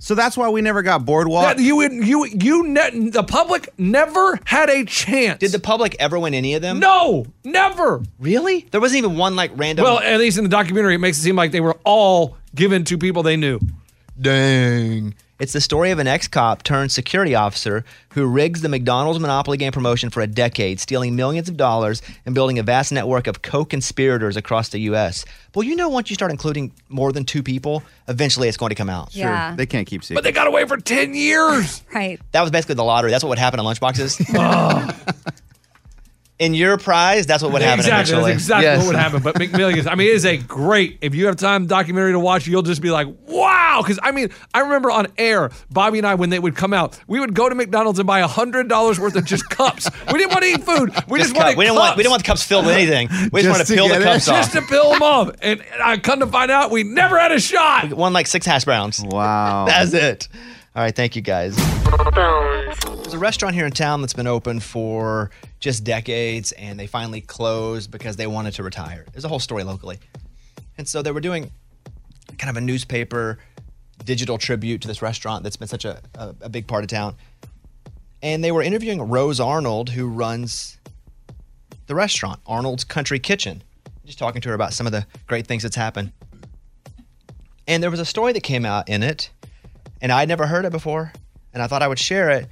So 0.00 0.14
that's 0.14 0.36
why 0.36 0.48
we 0.48 0.60
never 0.60 0.82
got 0.82 1.04
Boardwalk. 1.04 1.56
That 1.56 1.62
you 1.62 1.76
would 1.76 1.92
you 1.92 2.24
you 2.26 2.68
ne- 2.68 3.10
the 3.10 3.24
public 3.24 3.68
never 3.78 4.38
had 4.44 4.70
a 4.70 4.84
chance. 4.84 5.40
Did 5.40 5.50
the 5.50 5.58
public 5.58 5.96
ever 5.98 6.18
win 6.18 6.34
any 6.34 6.54
of 6.54 6.62
them? 6.62 6.78
No, 6.78 7.26
never. 7.44 8.02
Really? 8.20 8.66
There 8.70 8.80
wasn't 8.80 8.98
even 8.98 9.16
one 9.16 9.34
like 9.34 9.50
random. 9.56 9.84
Well, 9.84 9.98
at 9.98 10.18
least 10.18 10.38
in 10.38 10.44
the 10.44 10.50
documentary, 10.50 10.94
it 10.94 10.98
makes 10.98 11.18
it 11.18 11.22
seem 11.22 11.34
like 11.34 11.50
they 11.50 11.60
were 11.60 11.76
all 11.84 12.36
given 12.54 12.84
to 12.84 12.98
people 12.98 13.24
they 13.24 13.36
knew. 13.36 13.58
Dang. 14.20 15.14
It's 15.38 15.52
the 15.52 15.60
story 15.60 15.92
of 15.92 16.00
an 16.00 16.08
ex 16.08 16.26
cop 16.26 16.64
turned 16.64 16.90
security 16.90 17.36
officer 17.36 17.84
who 18.10 18.26
rigs 18.26 18.60
the 18.60 18.68
McDonald's 18.68 19.20
Monopoly 19.20 19.56
game 19.56 19.70
promotion 19.70 20.10
for 20.10 20.20
a 20.20 20.26
decade, 20.26 20.80
stealing 20.80 21.14
millions 21.14 21.48
of 21.48 21.56
dollars 21.56 22.02
and 22.26 22.34
building 22.34 22.58
a 22.58 22.64
vast 22.64 22.90
network 22.90 23.28
of 23.28 23.40
co 23.42 23.64
conspirators 23.64 24.36
across 24.36 24.70
the 24.70 24.80
U.S. 24.80 25.24
Well, 25.54 25.62
you 25.62 25.76
know, 25.76 25.88
once 25.88 26.10
you 26.10 26.14
start 26.14 26.32
including 26.32 26.72
more 26.88 27.12
than 27.12 27.24
two 27.24 27.44
people, 27.44 27.84
eventually 28.08 28.48
it's 28.48 28.56
going 28.56 28.70
to 28.70 28.74
come 28.74 28.90
out. 28.90 29.12
Sure. 29.12 29.22
Yeah. 29.22 29.54
They 29.54 29.66
can't 29.66 29.86
keep 29.86 30.02
secrets. 30.02 30.18
But 30.18 30.24
they 30.24 30.32
got 30.32 30.48
away 30.48 30.64
for 30.64 30.76
ten 30.76 31.14
years. 31.14 31.84
Right. 31.94 32.20
That 32.32 32.42
was 32.42 32.50
basically 32.50 32.74
the 32.74 32.84
lottery. 32.84 33.12
That's 33.12 33.22
what 33.22 33.30
would 33.30 33.38
happen 33.38 33.60
in 33.60 33.66
lunchboxes. 33.66 34.24
Oh. 34.40 35.07
In 36.38 36.54
your 36.54 36.78
prize, 36.78 37.26
that's 37.26 37.42
what 37.42 37.52
would 37.52 37.62
happen 37.62 37.80
exactly, 37.80 38.12
eventually. 38.14 38.32
that's 38.32 38.42
exactly 38.44 38.64
Yes. 38.66 38.78
what 38.78 38.86
would 38.88 38.96
happen. 38.96 39.22
But 39.22 39.34
McMillions, 39.36 39.90
I 39.90 39.94
mean, 39.96 40.08
it 40.08 40.14
is 40.14 40.24
a 40.24 40.36
great. 40.36 40.98
If 41.00 41.14
you 41.14 41.26
have 41.26 41.36
time 41.36 41.66
documentary 41.66 42.12
to 42.12 42.20
watch, 42.20 42.46
you'll 42.46 42.62
just 42.62 42.80
be 42.80 42.90
like, 42.90 43.08
wow. 43.26 43.80
Because 43.82 43.98
I 44.02 44.12
mean, 44.12 44.30
I 44.54 44.60
remember 44.60 44.90
on 44.90 45.06
air, 45.18 45.50
Bobby 45.70 45.98
and 45.98 46.06
I, 46.06 46.14
when 46.14 46.30
they 46.30 46.38
would 46.38 46.56
come 46.56 46.72
out, 46.72 46.98
we 47.06 47.18
would 47.20 47.34
go 47.34 47.48
to 47.48 47.54
McDonald's 47.54 47.98
and 47.98 48.06
buy 48.06 48.20
a 48.20 48.26
hundred 48.26 48.68
dollars 48.68 48.98
worth 49.00 49.16
of 49.16 49.24
just 49.24 49.48
cups. 49.50 49.88
We 50.12 50.18
didn't 50.18 50.30
want 50.30 50.42
to 50.42 50.48
eat 50.50 50.64
food. 50.64 50.90
We 51.08 51.18
just, 51.18 51.32
cup. 51.34 51.42
wanted 51.44 51.58
we 51.58 51.64
didn't 51.64 51.76
cups. 51.76 51.86
want 51.88 51.96
we 51.96 52.02
didn't 52.04 52.10
want 52.12 52.22
the 52.22 52.26
cups 52.26 52.42
filled 52.44 52.66
with 52.66 52.74
anything. 52.74 53.08
We 53.32 53.42
just, 53.42 53.48
Just 53.48 53.48
wanted 53.48 53.66
to 53.66 53.74
to 53.74 53.74
peel 53.74 53.88
the 53.88 54.04
cups 54.04 54.26
it. 54.28 54.30
cups 54.30 54.46
just 54.46 54.52
to 54.52 54.62
fill 54.62 54.92
them 54.92 55.02
up. 55.02 55.36
And 55.42 55.62
I 55.82 55.96
come 55.98 56.20
to 56.20 56.26
find 56.26 56.50
out, 56.50 56.70
we 56.70 56.82
never 56.84 57.18
had 57.18 57.32
a 57.32 57.40
shot. 57.40 57.92
Won 57.92 58.12
like 58.12 58.26
six 58.26 58.46
hash 58.46 58.64
browns. 58.64 59.00
Wow. 59.04 59.64
That's 59.68 59.92
it. 59.92 60.28
All 60.76 60.82
right, 60.82 60.94
thank 60.94 61.16
you 61.16 61.22
guys. 61.22 61.56
There's 61.56 63.14
a 63.14 63.18
restaurant 63.18 63.54
here 63.54 63.66
in 63.66 63.72
town 63.72 64.00
that's 64.00 64.12
been 64.12 64.26
open 64.26 64.60
for 64.60 65.30
just 65.60 65.82
decades, 65.82 66.52
and 66.52 66.78
they 66.78 66.86
finally 66.86 67.20
closed 67.20 67.90
because 67.90 68.16
they 68.16 68.26
wanted 68.26 68.52
to 68.54 68.62
retire. 68.62 69.06
There's 69.12 69.24
a 69.24 69.28
whole 69.28 69.40
story 69.40 69.64
locally. 69.64 69.98
And 70.76 70.86
so 70.86 71.02
they 71.02 71.10
were 71.10 71.20
doing 71.20 71.50
kind 72.38 72.50
of 72.50 72.56
a 72.56 72.60
newspaper 72.60 73.38
digital 74.04 74.38
tribute 74.38 74.82
to 74.82 74.88
this 74.88 75.02
restaurant 75.02 75.42
that's 75.42 75.56
been 75.56 75.68
such 75.68 75.84
a, 75.84 76.00
a, 76.14 76.34
a 76.42 76.48
big 76.48 76.66
part 76.66 76.84
of 76.84 76.88
town. 76.88 77.16
And 78.22 78.44
they 78.44 78.52
were 78.52 78.62
interviewing 78.62 79.00
Rose 79.00 79.40
Arnold, 79.40 79.90
who 79.90 80.06
runs 80.06 80.78
the 81.86 81.94
restaurant, 81.94 82.40
Arnold's 82.46 82.84
Country 82.84 83.18
Kitchen. 83.18 83.62
Just 84.04 84.18
talking 84.18 84.40
to 84.42 84.48
her 84.50 84.54
about 84.54 84.72
some 84.72 84.86
of 84.86 84.92
the 84.92 85.06
great 85.26 85.46
things 85.46 85.62
that's 85.62 85.76
happened. 85.76 86.12
And 87.66 87.82
there 87.82 87.90
was 87.90 88.00
a 88.00 88.04
story 88.04 88.32
that 88.32 88.42
came 88.42 88.64
out 88.64 88.88
in 88.88 89.02
it, 89.02 89.30
and 90.00 90.12
I'd 90.12 90.28
never 90.28 90.46
heard 90.46 90.64
it 90.64 90.72
before, 90.72 91.12
and 91.52 91.62
I 91.62 91.66
thought 91.66 91.82
I 91.82 91.88
would 91.88 91.98
share 91.98 92.30
it. 92.30 92.48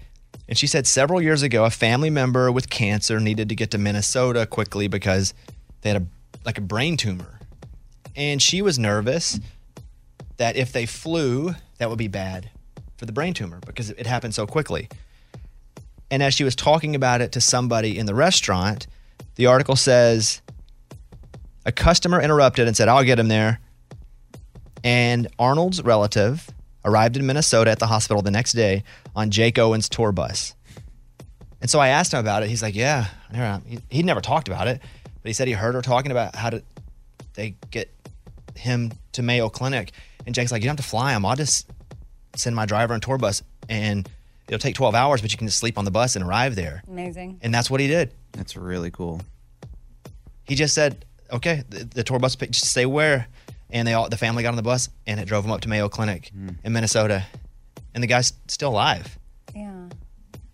And 0.49 0.57
she 0.57 0.67
said 0.67 0.87
several 0.87 1.21
years 1.21 1.43
ago, 1.43 1.65
a 1.65 1.71
family 1.71 2.11
member 2.11 2.53
with 2.53 2.71
cancer 2.71 3.19
needed 3.19 3.49
to 3.49 3.55
get 3.55 3.71
to 3.73 3.79
Minnesota 3.79 4.47
quickly 4.47 4.89
because 4.89 5.35
they 5.81 5.91
had 5.91 6.03
a 6.03 6.07
like 6.45 6.59
a 6.59 6.63
brain 6.63 6.97
tumor, 6.97 7.41
and 8.15 8.41
she 8.41 8.63
was 8.63 8.79
nervous 8.79 9.41
that 10.37 10.57
if 10.57 10.73
they 10.73 10.87
flew, 10.87 11.55
that 11.79 11.89
would 11.89 11.99
be 11.99 12.09
bad 12.09 12.51
for 12.97 13.07
the 13.07 13.13
brain 13.13 13.35
tumor 13.35 13.61
because 13.67 13.91
it 13.91 14.07
happened 14.07 14.35
so 14.35 14.47
quickly. 14.47 14.89
And 16.11 16.23
as 16.23 16.35
she 16.35 16.45
was 16.45 16.55
talking 16.55 16.95
about 16.95 17.21
it 17.21 17.33
to 17.33 17.41
somebody 17.41 17.99
in 17.99 18.07
the 18.07 18.15
restaurant, 18.15 18.87
the 19.35 19.47
article 19.47 19.75
says 19.75 20.41
a 21.65 21.73
customer 21.73 22.21
interrupted 22.21 22.69
and 22.69 22.77
said, 22.77 22.89
"I'll 22.89 23.03
get 23.03 23.19
him 23.19 23.29
there." 23.29 23.61
And 24.85 25.27
Arnold's 25.39 25.83
relative 25.83 26.49
arrived 26.87 27.17
in 27.19 27.27
Minnesota 27.27 27.71
at 27.71 27.79
the 27.79 27.87
hospital 27.87 28.23
the 28.23 28.31
next 28.31 28.53
day 28.53 28.83
on 29.15 29.31
Jake 29.31 29.59
Owen's 29.59 29.89
tour 29.91 30.13
bus. 30.13 30.55
And 31.61 31.69
so 31.69 31.81
I 31.81 31.89
asked 31.89 32.13
him 32.13 32.21
about 32.21 32.43
it. 32.43 32.49
He's 32.49 32.63
like, 32.63 32.75
"Yeah, 32.75 33.09
never- 33.33 33.63
he, 33.67 33.79
he'd 33.91 34.07
never 34.07 34.21
talked 34.21 34.49
about 34.49 34.69
it, 34.69 34.81
but 35.05 35.29
he 35.29 35.33
said 35.33 35.49
he 35.49 35.55
heard 35.55 35.75
her 35.75 35.83
talking 35.83 36.13
about 36.13 36.35
how 36.37 36.51
to 36.51 36.63
they 37.35 37.57
get 37.71 37.93
him 38.55 38.93
to 39.13 39.23
Mayo 39.23 39.49
Clinic." 39.49 39.93
And 40.25 40.35
Jake's 40.35 40.53
like, 40.53 40.63
"You 40.63 40.69
don't 40.69 40.79
have 40.79 40.85
to 40.85 40.91
fly 40.91 41.13
him. 41.15 41.27
I'll 41.27 41.37
just 41.37 41.69
send 42.37 42.55
my 42.57 42.67
driver 42.67 42.95
on 42.95 43.01
tour 43.01 43.19
bus, 43.19 43.43
and 43.69 44.09
it'll 44.49 44.59
take 44.61 44.75
12 44.75 44.95
hours, 44.95 45.21
but 45.23 45.33
you 45.33 45.39
can 45.39 45.47
just 45.49 45.59
sleep 45.59 45.77
on 45.79 45.85
the 45.85 45.91
bus 45.91 46.15
and 46.15 46.25
arrive 46.25 46.55
there." 46.55 46.83
Amazing. 46.89 47.39
And 47.43 47.53
that's 47.53 47.71
what 47.71 47.81
he 47.81 47.89
did. 47.89 48.13
That's 48.33 48.57
really 48.57 48.91
cool. 48.91 49.21
He 50.45 50.55
just 50.55 50.75
said, 50.75 51.05
"Okay, 51.33 51.65
the, 51.69 51.85
the 51.85 52.05
tour 52.05 52.19
bus 52.19 52.37
pick- 52.37 52.51
just 52.53 52.67
stay 52.71 52.87
where," 52.87 53.27
and 53.71 53.87
they 53.87 53.95
all 53.95 54.09
the 54.09 54.17
family 54.17 54.43
got 54.43 54.51
on 54.51 54.57
the 54.57 54.63
bus 54.63 54.89
and 55.07 55.21
it 55.21 55.27
drove 55.27 55.45
them 55.45 55.53
up 55.53 55.61
to 55.63 55.69
Mayo 55.69 55.89
Clinic 55.89 56.31
mm. 56.37 56.57
in 56.63 56.73
Minnesota, 56.73 57.25
and 57.95 58.03
the 58.03 58.07
guy's 58.09 58.33
still 58.49 58.71
alive. 58.71 59.19
Yeah. 59.55 59.89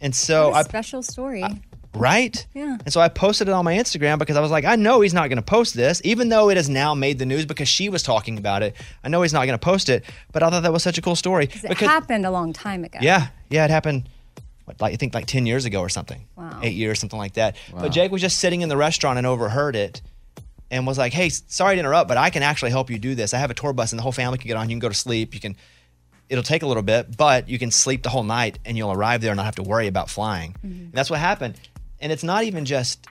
And 0.00 0.14
so 0.14 0.50
a 0.50 0.58
I, 0.58 0.62
special 0.62 1.02
story. 1.02 1.44
Right? 1.94 2.46
Yeah. 2.54 2.78
And 2.84 2.92
so 2.92 3.00
I 3.00 3.08
posted 3.08 3.48
it 3.48 3.52
on 3.52 3.64
my 3.66 3.74
Instagram 3.74 4.18
because 4.18 4.36
I 4.36 4.40
was 4.40 4.50
like, 4.50 4.64
I 4.64 4.76
know 4.76 5.02
he's 5.02 5.12
not 5.12 5.28
going 5.28 5.36
to 5.36 5.42
post 5.42 5.74
this, 5.74 6.00
even 6.04 6.30
though 6.30 6.48
it 6.48 6.56
has 6.56 6.68
now 6.70 6.94
made 6.94 7.18
the 7.18 7.26
news 7.26 7.44
because 7.44 7.68
she 7.68 7.90
was 7.90 8.02
talking 8.02 8.38
about 8.38 8.62
it. 8.62 8.74
I 9.04 9.08
know 9.08 9.20
he's 9.20 9.34
not 9.34 9.44
going 9.44 9.58
to 9.58 9.64
post 9.64 9.90
it, 9.90 10.04
but 10.32 10.42
I 10.42 10.48
thought 10.48 10.62
that 10.62 10.72
was 10.72 10.82
such 10.82 10.96
a 10.96 11.02
cool 11.02 11.16
story. 11.16 11.46
Because 11.46 11.64
It 11.64 11.76
happened 11.78 12.24
a 12.24 12.30
long 12.30 12.54
time 12.54 12.84
ago. 12.84 12.98
yeah, 13.02 13.28
yeah, 13.50 13.66
it 13.66 13.70
happened. 13.70 14.08
What, 14.64 14.80
like 14.80 14.94
I 14.94 14.96
think 14.96 15.12
like 15.12 15.26
ten 15.26 15.44
years 15.44 15.64
ago 15.64 15.80
or 15.80 15.88
something. 15.88 16.26
Wow. 16.36 16.60
Eight 16.62 16.74
years, 16.74 16.98
something 16.98 17.18
like 17.18 17.34
that. 17.34 17.56
Wow. 17.72 17.82
But 17.82 17.92
Jake 17.92 18.10
was 18.10 18.22
just 18.22 18.38
sitting 18.38 18.62
in 18.62 18.68
the 18.68 18.76
restaurant 18.76 19.18
and 19.18 19.26
overheard 19.26 19.76
it. 19.76 20.00
And 20.72 20.86
was 20.86 20.98
like, 20.98 21.12
"Hey, 21.12 21.28
sorry 21.28 21.76
to 21.76 21.80
interrupt, 21.80 22.08
but 22.08 22.16
I 22.16 22.30
can 22.30 22.42
actually 22.42 22.70
help 22.72 22.90
you 22.90 22.98
do 22.98 23.14
this. 23.14 23.34
I 23.34 23.38
have 23.38 23.50
a 23.50 23.54
tour 23.54 23.72
bus, 23.72 23.92
and 23.92 23.98
the 23.98 24.02
whole 24.02 24.10
family 24.10 24.38
can 24.38 24.48
get 24.48 24.56
on. 24.56 24.68
You 24.68 24.74
can 24.74 24.80
go 24.80 24.88
to 24.88 24.94
sleep. 24.94 25.34
You 25.34 25.40
can. 25.40 25.54
It'll 26.28 26.42
take 26.42 26.62
a 26.62 26.66
little 26.66 26.82
bit, 26.82 27.14
but 27.16 27.48
you 27.48 27.58
can 27.58 27.70
sleep 27.70 28.02
the 28.02 28.08
whole 28.08 28.24
night, 28.24 28.58
and 28.64 28.76
you'll 28.76 28.90
arrive 28.90 29.20
there 29.20 29.32
and 29.32 29.36
not 29.36 29.44
have 29.44 29.56
to 29.56 29.62
worry 29.62 29.86
about 29.86 30.08
flying. 30.08 30.56
And 30.62 30.92
that's 30.92 31.10
what 31.10 31.20
happened. 31.20 31.60
And 32.00 32.10
it's 32.10 32.24
not 32.24 32.44
even 32.44 32.64
just 32.64 33.06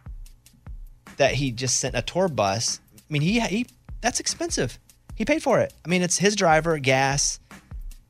that 1.17 1.36
he 1.36 1.52
just 1.52 1.80
sent 1.80 1.95
a 1.95 2.02
tour 2.02 2.28
bus. 2.28 2.80
I 2.97 3.13
mean, 3.13 3.21
he 3.21 3.39
he 3.41 3.67
that's 4.02 4.19
expensive. 4.19 4.80
He 5.13 5.24
paid 5.24 5.43
for 5.43 5.60
it. 5.60 5.71
I 5.86 5.88
mean, 5.88 6.02
it's 6.02 6.17
his 6.17 6.36
driver, 6.36 6.80
gas. 6.80 7.39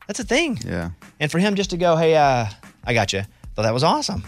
That's 0.08 0.22
a 0.22 0.24
thing. 0.24 0.60
Yeah. 0.66 0.92
And 1.20 1.30
for 1.30 1.40
him 1.40 1.56
just 1.56 1.72
to 1.72 1.78
go, 1.78 1.98
hey, 1.98 2.16
uh, 2.16 2.46
I 2.86 2.94
got 2.94 3.12
you. 3.12 3.24
Thought 3.56 3.64
that 3.64 3.74
was 3.74 3.84
awesome. 3.84 4.24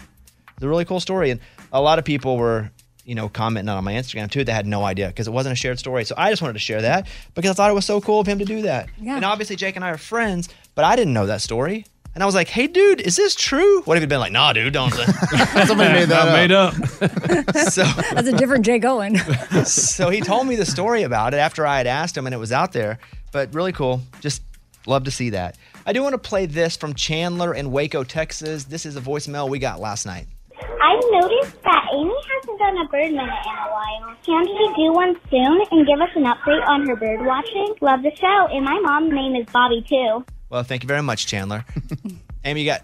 It's 0.54 0.62
a 0.62 0.68
really 0.68 0.84
cool 0.84 1.00
story. 1.00 1.30
And 1.30 1.40
a 1.72 1.80
lot 1.80 1.98
of 1.98 2.04
people 2.04 2.36
were, 2.36 2.70
you 3.04 3.14
know, 3.14 3.28
commenting 3.28 3.68
on 3.68 3.84
my 3.84 3.92
Instagram 3.92 4.30
too. 4.30 4.44
They 4.44 4.52
had 4.52 4.66
no 4.66 4.84
idea 4.84 5.08
because 5.08 5.26
it 5.28 5.32
wasn't 5.32 5.52
a 5.52 5.56
shared 5.56 5.78
story. 5.78 6.04
So 6.04 6.14
I 6.16 6.30
just 6.30 6.42
wanted 6.42 6.54
to 6.54 6.58
share 6.58 6.82
that 6.82 7.08
because 7.34 7.50
I 7.50 7.54
thought 7.54 7.70
it 7.70 7.74
was 7.74 7.84
so 7.84 8.00
cool 8.00 8.20
of 8.20 8.26
him 8.26 8.38
to 8.38 8.44
do 8.44 8.62
that. 8.62 8.88
Yeah. 9.00 9.16
And 9.16 9.24
obviously 9.24 9.56
Jake 9.56 9.76
and 9.76 9.84
I 9.84 9.90
are 9.90 9.98
friends, 9.98 10.48
but 10.74 10.84
I 10.84 10.96
didn't 10.96 11.12
know 11.12 11.26
that 11.26 11.42
story. 11.42 11.86
And 12.14 12.22
I 12.22 12.26
was 12.26 12.34
like, 12.34 12.48
hey, 12.48 12.68
dude, 12.68 13.00
is 13.00 13.16
this 13.16 13.34
true? 13.34 13.82
What 13.82 13.96
if 13.96 14.02
he'd 14.02 14.08
been 14.08 14.20
like, 14.20 14.30
nah, 14.30 14.52
dude, 14.52 14.72
don't. 14.72 14.92
Somebody 15.66 15.92
made 15.92 16.08
that 16.10 16.28
up. 16.28 16.32
made 16.32 16.52
up. 16.52 16.74
so, 17.70 17.82
That's 18.14 18.28
a 18.28 18.36
different 18.36 18.64
Jake 18.64 18.84
Owen. 18.84 19.16
so 19.64 20.10
he 20.10 20.20
told 20.20 20.46
me 20.46 20.54
the 20.54 20.64
story 20.64 21.02
about 21.02 21.34
it 21.34 21.38
after 21.38 21.66
I 21.66 21.78
had 21.78 21.88
asked 21.88 22.16
him 22.16 22.26
and 22.26 22.34
it 22.34 22.38
was 22.38 22.52
out 22.52 22.72
there. 22.72 23.00
But 23.32 23.52
really 23.52 23.72
cool. 23.72 24.00
Just 24.20 24.42
love 24.86 25.04
to 25.04 25.10
see 25.10 25.30
that. 25.30 25.58
I 25.86 25.92
do 25.92 26.02
want 26.02 26.12
to 26.12 26.18
play 26.18 26.46
this 26.46 26.76
from 26.76 26.94
Chandler 26.94 27.52
in 27.52 27.72
Waco, 27.72 28.04
Texas. 28.04 28.64
This 28.64 28.86
is 28.86 28.96
a 28.96 29.00
voicemail 29.00 29.50
we 29.50 29.58
got 29.58 29.80
last 29.80 30.06
night. 30.06 30.26
I've 30.60 31.02
noticed 31.10 31.60
that 31.62 31.84
Amy 31.92 32.12
hasn't 32.14 32.23
done 32.64 32.78
a 32.78 32.88
bird 32.88 33.12
minute 33.12 33.44
in 33.44 33.56
a 33.56 33.70
while. 33.70 34.16
Can 34.24 34.46
she 34.46 34.66
do 34.76 34.92
one 34.92 35.14
soon 35.30 35.60
and 35.70 35.86
give 35.86 36.00
us 36.00 36.08
an 36.16 36.24
update 36.24 36.66
on 36.66 36.86
her 36.88 36.96
bird 36.96 37.24
watching? 37.24 37.74
Love 37.80 38.02
the 38.02 38.12
show, 38.16 38.48
and 38.50 38.64
my 38.64 38.78
mom's 38.80 39.12
name 39.12 39.36
is 39.36 39.46
Bobby 39.52 39.84
too. 39.86 40.24
Well, 40.48 40.62
thank 40.62 40.82
you 40.82 40.86
very 40.86 41.02
much, 41.02 41.26
Chandler. 41.26 41.64
Amy 42.44 42.64
got 42.64 42.82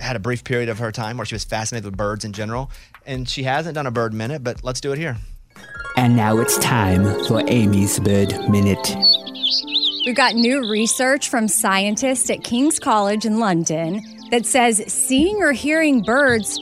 had 0.00 0.16
a 0.16 0.18
brief 0.18 0.44
period 0.44 0.68
of 0.68 0.78
her 0.78 0.92
time 0.92 1.16
where 1.16 1.24
she 1.24 1.34
was 1.34 1.44
fascinated 1.44 1.84
with 1.84 1.96
birds 1.96 2.24
in 2.24 2.32
general, 2.32 2.70
and 3.06 3.28
she 3.28 3.44
hasn't 3.44 3.76
done 3.76 3.86
a 3.86 3.90
bird 3.90 4.12
minute, 4.12 4.42
but 4.42 4.62
let's 4.64 4.80
do 4.80 4.92
it 4.92 4.98
here. 4.98 5.16
And 5.96 6.16
now 6.16 6.38
it's 6.38 6.58
time 6.58 7.04
for 7.26 7.42
Amy's 7.48 7.98
Bird 8.00 8.32
Minute. 8.50 8.94
We've 10.04 10.16
got 10.16 10.34
new 10.34 10.68
research 10.68 11.30
from 11.30 11.48
scientists 11.48 12.28
at 12.28 12.44
King's 12.44 12.78
College 12.78 13.24
in 13.24 13.38
London 13.38 14.02
that 14.30 14.44
says 14.44 14.82
seeing 14.92 15.36
or 15.36 15.52
hearing 15.52 16.02
birds 16.02 16.60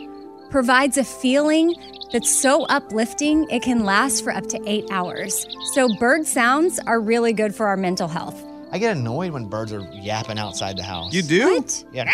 provides 0.59 0.97
a 0.97 1.03
feeling 1.03 1.75
that's 2.13 2.31
so 2.31 2.63
uplifting 2.67 3.45
it 3.51 3.61
can 3.61 3.85
last 3.85 4.23
for 4.23 4.33
up 4.33 4.47
to 4.47 4.63
eight 4.71 4.85
hours. 4.93 5.45
So, 5.73 5.89
bird 5.99 6.25
sounds 6.29 6.79
are 6.87 7.01
really 7.01 7.33
good 7.33 7.53
for 7.53 7.67
our 7.67 7.77
mental 7.77 8.07
health. 8.07 8.41
I 8.71 8.79
get 8.79 8.97
annoyed 8.97 9.33
when 9.33 9.47
birds 9.47 9.73
are 9.73 9.81
yapping 9.93 10.39
outside 10.39 10.77
the 10.77 10.85
house. 10.85 11.13
You 11.13 11.23
do? 11.23 11.65
Yeah. 11.93 12.09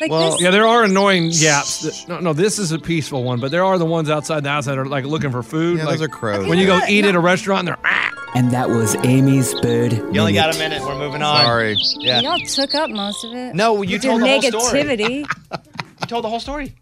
Like 0.00 0.12
Well, 0.12 0.30
this. 0.32 0.40
yeah, 0.42 0.52
there 0.52 0.64
are 0.68 0.84
annoying 0.84 1.30
yaps. 1.32 2.06
No, 2.06 2.20
no, 2.20 2.32
this 2.32 2.60
is 2.60 2.70
a 2.70 2.78
peaceful 2.78 3.24
one, 3.24 3.40
but 3.40 3.50
there 3.50 3.64
are 3.64 3.78
the 3.78 3.84
ones 3.84 4.08
outside 4.10 4.44
the 4.44 4.50
house 4.50 4.66
that 4.66 4.78
are 4.78 4.86
like 4.86 5.04
looking 5.04 5.32
for 5.32 5.42
food. 5.42 5.78
Yeah, 5.78 5.86
like, 5.86 5.98
those 5.98 6.02
are 6.06 6.08
crows. 6.08 6.46
When 6.46 6.56
you 6.58 6.66
go 6.66 6.78
eat 6.88 7.04
at 7.04 7.16
a 7.16 7.20
restaurant, 7.20 7.60
and 7.60 7.68
they're 7.68 7.78
ah. 7.84 8.10
And 8.36 8.52
that 8.52 8.68
was 8.68 8.94
Amy's 9.04 9.54
Bird 9.60 9.92
You 9.92 10.20
only 10.20 10.34
got 10.34 10.54
a 10.54 10.58
Minute. 10.58 10.82
minute. 10.82 10.86
We're 10.86 10.98
moving 10.98 11.22
on. 11.22 11.44
Sorry. 11.44 11.76
Yeah. 11.98 12.20
Y'all 12.20 12.38
took 12.38 12.76
up 12.76 12.90
most 12.90 13.24
of 13.24 13.34
it. 13.34 13.56
No, 13.56 13.74
you 13.82 13.96
With 13.96 14.04
your 14.04 14.18
told 14.18 14.22
the 14.22 14.28
whole 14.28 14.42
story. 14.60 14.82
negativity. 14.84 15.26
You 16.00 16.06
told 16.06 16.22
the 16.24 16.28
whole 16.28 16.38
story. 16.40 16.72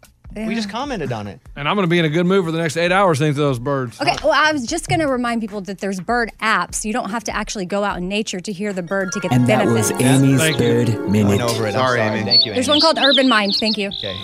We 0.45 0.53
just 0.55 0.69
commented 0.69 1.11
on 1.11 1.27
it. 1.27 1.39
and 1.55 1.67
I'm 1.67 1.75
going 1.75 1.85
to 1.85 1.89
be 1.89 1.97
in 1.99 2.05
a 2.05 2.09
good 2.09 2.25
mood 2.25 2.45
for 2.45 2.51
the 2.51 2.57
next 2.59 2.77
eight 2.77 2.91
hours 2.91 3.19
thanks 3.19 3.37
to 3.37 3.41
those 3.41 3.57
birds. 3.59 3.99
Okay, 4.01 4.15
well, 4.23 4.33
I 4.35 4.51
was 4.51 4.65
just 4.67 4.87
going 4.89 4.99
to 4.99 5.07
remind 5.07 5.41
people 5.41 5.61
that 5.61 5.79
there's 5.79 5.99
bird 5.99 6.31
apps. 6.41 6.83
You 6.85 6.93
don't 6.93 7.09
have 7.09 7.23
to 7.25 7.35
actually 7.35 7.65
go 7.65 7.83
out 7.83 7.97
in 7.97 8.07
nature 8.07 8.39
to 8.41 8.51
hear 8.51 8.73
the 8.73 8.83
bird 8.83 9.11
to 9.13 9.19
get 9.19 9.31
And 9.31 9.43
the 9.43 9.47
that 9.47 9.65
benefits. 9.65 9.91
was 9.93 10.01
Amy's 10.01 10.39
Thank 10.39 10.59
you. 10.59 10.65
Bird 10.67 10.89
Went 10.99 11.11
Minute. 11.11 11.41
over 11.41 11.63
it. 11.65 11.69
I'm 11.69 11.73
Sorry, 11.73 11.99
sorry. 11.99 12.17
Amy. 12.19 12.23
Thank 12.25 12.45
you. 12.45 12.53
There's 12.53 12.67
one 12.67 12.79
called 12.81 12.97
Urban 12.99 13.27
Mind. 13.29 13.55
Thank 13.59 13.77
you. 13.77 13.87
Okay. 13.89 14.17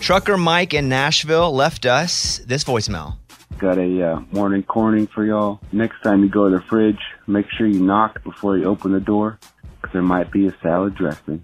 Trucker 0.00 0.36
Mike 0.36 0.74
in 0.74 0.88
Nashville 0.88 1.52
left 1.52 1.86
us 1.86 2.38
this 2.46 2.62
voicemail. 2.64 3.16
Got 3.58 3.78
a 3.78 4.02
uh, 4.12 4.20
morning 4.32 4.62
corning 4.62 5.06
for 5.06 5.24
y'all. 5.24 5.60
Next 5.72 6.02
time 6.02 6.22
you 6.22 6.28
go 6.28 6.48
to 6.50 6.56
the 6.58 6.62
fridge, 6.62 6.98
make 7.26 7.46
sure 7.56 7.66
you 7.66 7.80
knock 7.80 8.22
before 8.22 8.56
you 8.58 8.64
open 8.64 8.92
the 8.92 9.00
door, 9.00 9.38
'cause 9.82 9.92
there 9.92 10.02
might 10.02 10.30
be 10.30 10.46
a 10.46 10.54
salad 10.62 10.94
dressing. 10.94 11.42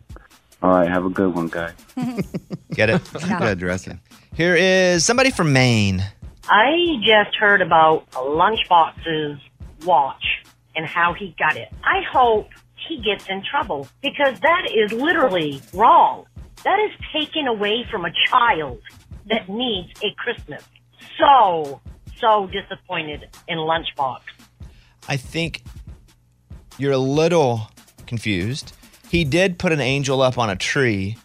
All 0.63 0.71
right, 0.71 0.89
have 0.89 1.05
a 1.05 1.11
good 1.11 1.35
one, 1.35 1.49
guys. 1.49 1.75
Get 2.73 2.89
it? 2.89 3.03
Good 3.39 3.59
dressing. 3.59 4.01
Here 4.35 4.55
is 4.55 5.05
somebody 5.05 5.31
from 5.31 5.53
Maine. 5.53 6.05
I 6.49 6.97
just 7.05 7.37
heard 7.37 7.61
about 7.61 8.07
a 8.15 8.21
Lunchbox's 8.21 9.41
watch 9.85 10.25
and 10.77 10.87
how 10.87 11.15
he 11.15 11.35
got 11.39 11.57
it. 11.57 11.69
I 11.83 12.03
hope 12.11 12.49
he 12.89 13.03
gets 13.03 13.29
in 13.29 13.43
trouble 13.43 13.89
because 14.03 14.39
that 14.41 14.69
is 14.73 14.93
literally 14.93 15.61
wrong. 15.75 16.27
That 16.65 16.79
is 16.79 16.93
taken 17.13 17.49
away 17.49 17.85
from 17.91 18.05
a 18.05 18.13
child 18.29 18.81
that 19.29 19.49
needs 19.49 19.91
a 20.03 20.15
Christmas. 20.17 20.63
So, 21.19 21.81
so 22.19 22.47
disappointed 22.47 23.29
in 23.49 23.59
Lunchbox. 23.59 24.21
I 25.09 25.17
think 25.17 25.65
you're 26.79 26.93
a 26.93 26.99
little 26.99 27.71
confused. 28.07 28.73
He 29.13 29.25
did 29.25 29.59
put 29.59 29.73
an 29.73 29.81
angel 29.83 30.23
up 30.23 30.39
on 30.39 30.49
a 30.49 30.57
tree 30.57 31.19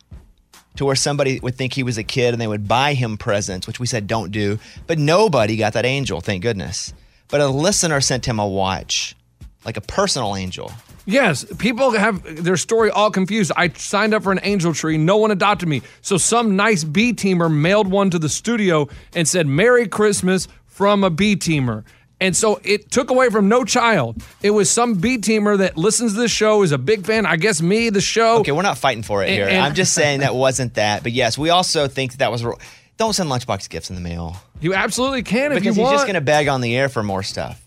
to 0.75 0.83
where 0.83 0.93
somebody 0.93 1.39
would 1.39 1.55
think 1.55 1.71
he 1.71 1.83
was 1.83 1.97
a 1.97 2.03
kid 2.03 2.33
and 2.33 2.41
they 2.41 2.45
would 2.45 2.67
buy 2.67 2.93
him 2.93 3.15
presents, 3.15 3.65
which 3.65 3.79
we 3.79 3.87
said 3.87 4.07
don't 4.07 4.29
do. 4.29 4.59
But 4.87 4.99
nobody 4.99 5.55
got 5.55 5.71
that 5.71 5.85
angel, 5.85 6.19
thank 6.19 6.41
goodness. 6.41 6.93
But 7.29 7.39
a 7.39 7.47
listener 7.47 8.01
sent 8.01 8.25
him 8.25 8.39
a 8.39 8.45
watch, 8.45 9.15
like 9.63 9.77
a 9.77 9.81
personal 9.81 10.35
angel. 10.35 10.69
Yes, 11.05 11.45
people 11.59 11.91
have 11.91 12.43
their 12.43 12.57
story 12.57 12.91
all 12.91 13.09
confused. 13.09 13.53
I 13.55 13.69
signed 13.69 14.13
up 14.13 14.23
for 14.23 14.33
an 14.33 14.41
angel 14.43 14.73
tree. 14.73 14.97
No 14.97 15.15
one 15.15 15.31
adopted 15.31 15.69
me. 15.69 15.81
So 16.01 16.17
some 16.17 16.57
nice 16.57 16.83
B 16.83 17.13
teamer 17.13 17.49
mailed 17.49 17.87
one 17.87 18.09
to 18.09 18.19
the 18.19 18.27
studio 18.27 18.89
and 19.15 19.25
said, 19.25 19.47
Merry 19.47 19.87
Christmas 19.87 20.49
from 20.65 21.05
a 21.05 21.09
B 21.09 21.37
teamer. 21.37 21.85
And 22.19 22.35
so 22.35 22.59
it 22.63 22.89
took 22.89 23.11
away 23.11 23.29
from 23.29 23.47
no 23.47 23.63
child. 23.63 24.21
It 24.41 24.49
was 24.49 24.71
some 24.71 24.95
B 24.95 25.17
teamer 25.19 25.57
that 25.59 25.77
listens 25.77 26.13
to 26.15 26.19
this 26.19 26.31
show, 26.31 26.63
is 26.63 26.71
a 26.71 26.77
big 26.79 27.05
fan. 27.05 27.25
I 27.27 27.35
guess 27.35 27.61
me, 27.61 27.89
the 27.91 28.01
show. 28.01 28.39
Okay, 28.39 28.51
we're 28.51 28.63
not 28.63 28.77
fighting 28.79 29.03
for 29.03 29.23
it 29.23 29.27
And- 29.27 29.35
here. 29.35 29.47
and- 29.47 29.57
I'm 29.61 29.75
just 29.75 29.93
saying 29.93 30.21
that 30.21 30.33
wasn't 30.33 30.73
that. 30.75 31.03
But 31.03 31.11
yes, 31.11 31.37
we 31.37 31.49
also 31.51 31.87
think 31.87 32.11
that, 32.13 32.17
that 32.19 32.31
was. 32.31 32.43
ro- 32.43 32.57
Don't 32.97 33.13
send 33.13 33.29
lunchbox 33.29 33.69
gifts 33.69 33.89
in 33.91 33.95
the 33.95 34.01
mail. 34.01 34.35
You 34.61 34.73
absolutely 34.73 35.21
can 35.21 35.51
if 35.51 35.59
because 35.59 35.77
you 35.77 35.83
he's 35.83 35.91
just 35.91 36.05
going 36.07 36.15
to 36.15 36.21
beg 36.21 36.47
on 36.47 36.61
the 36.61 36.75
air 36.75 36.89
for 36.89 37.03
more 37.03 37.21
stuff. 37.21 37.61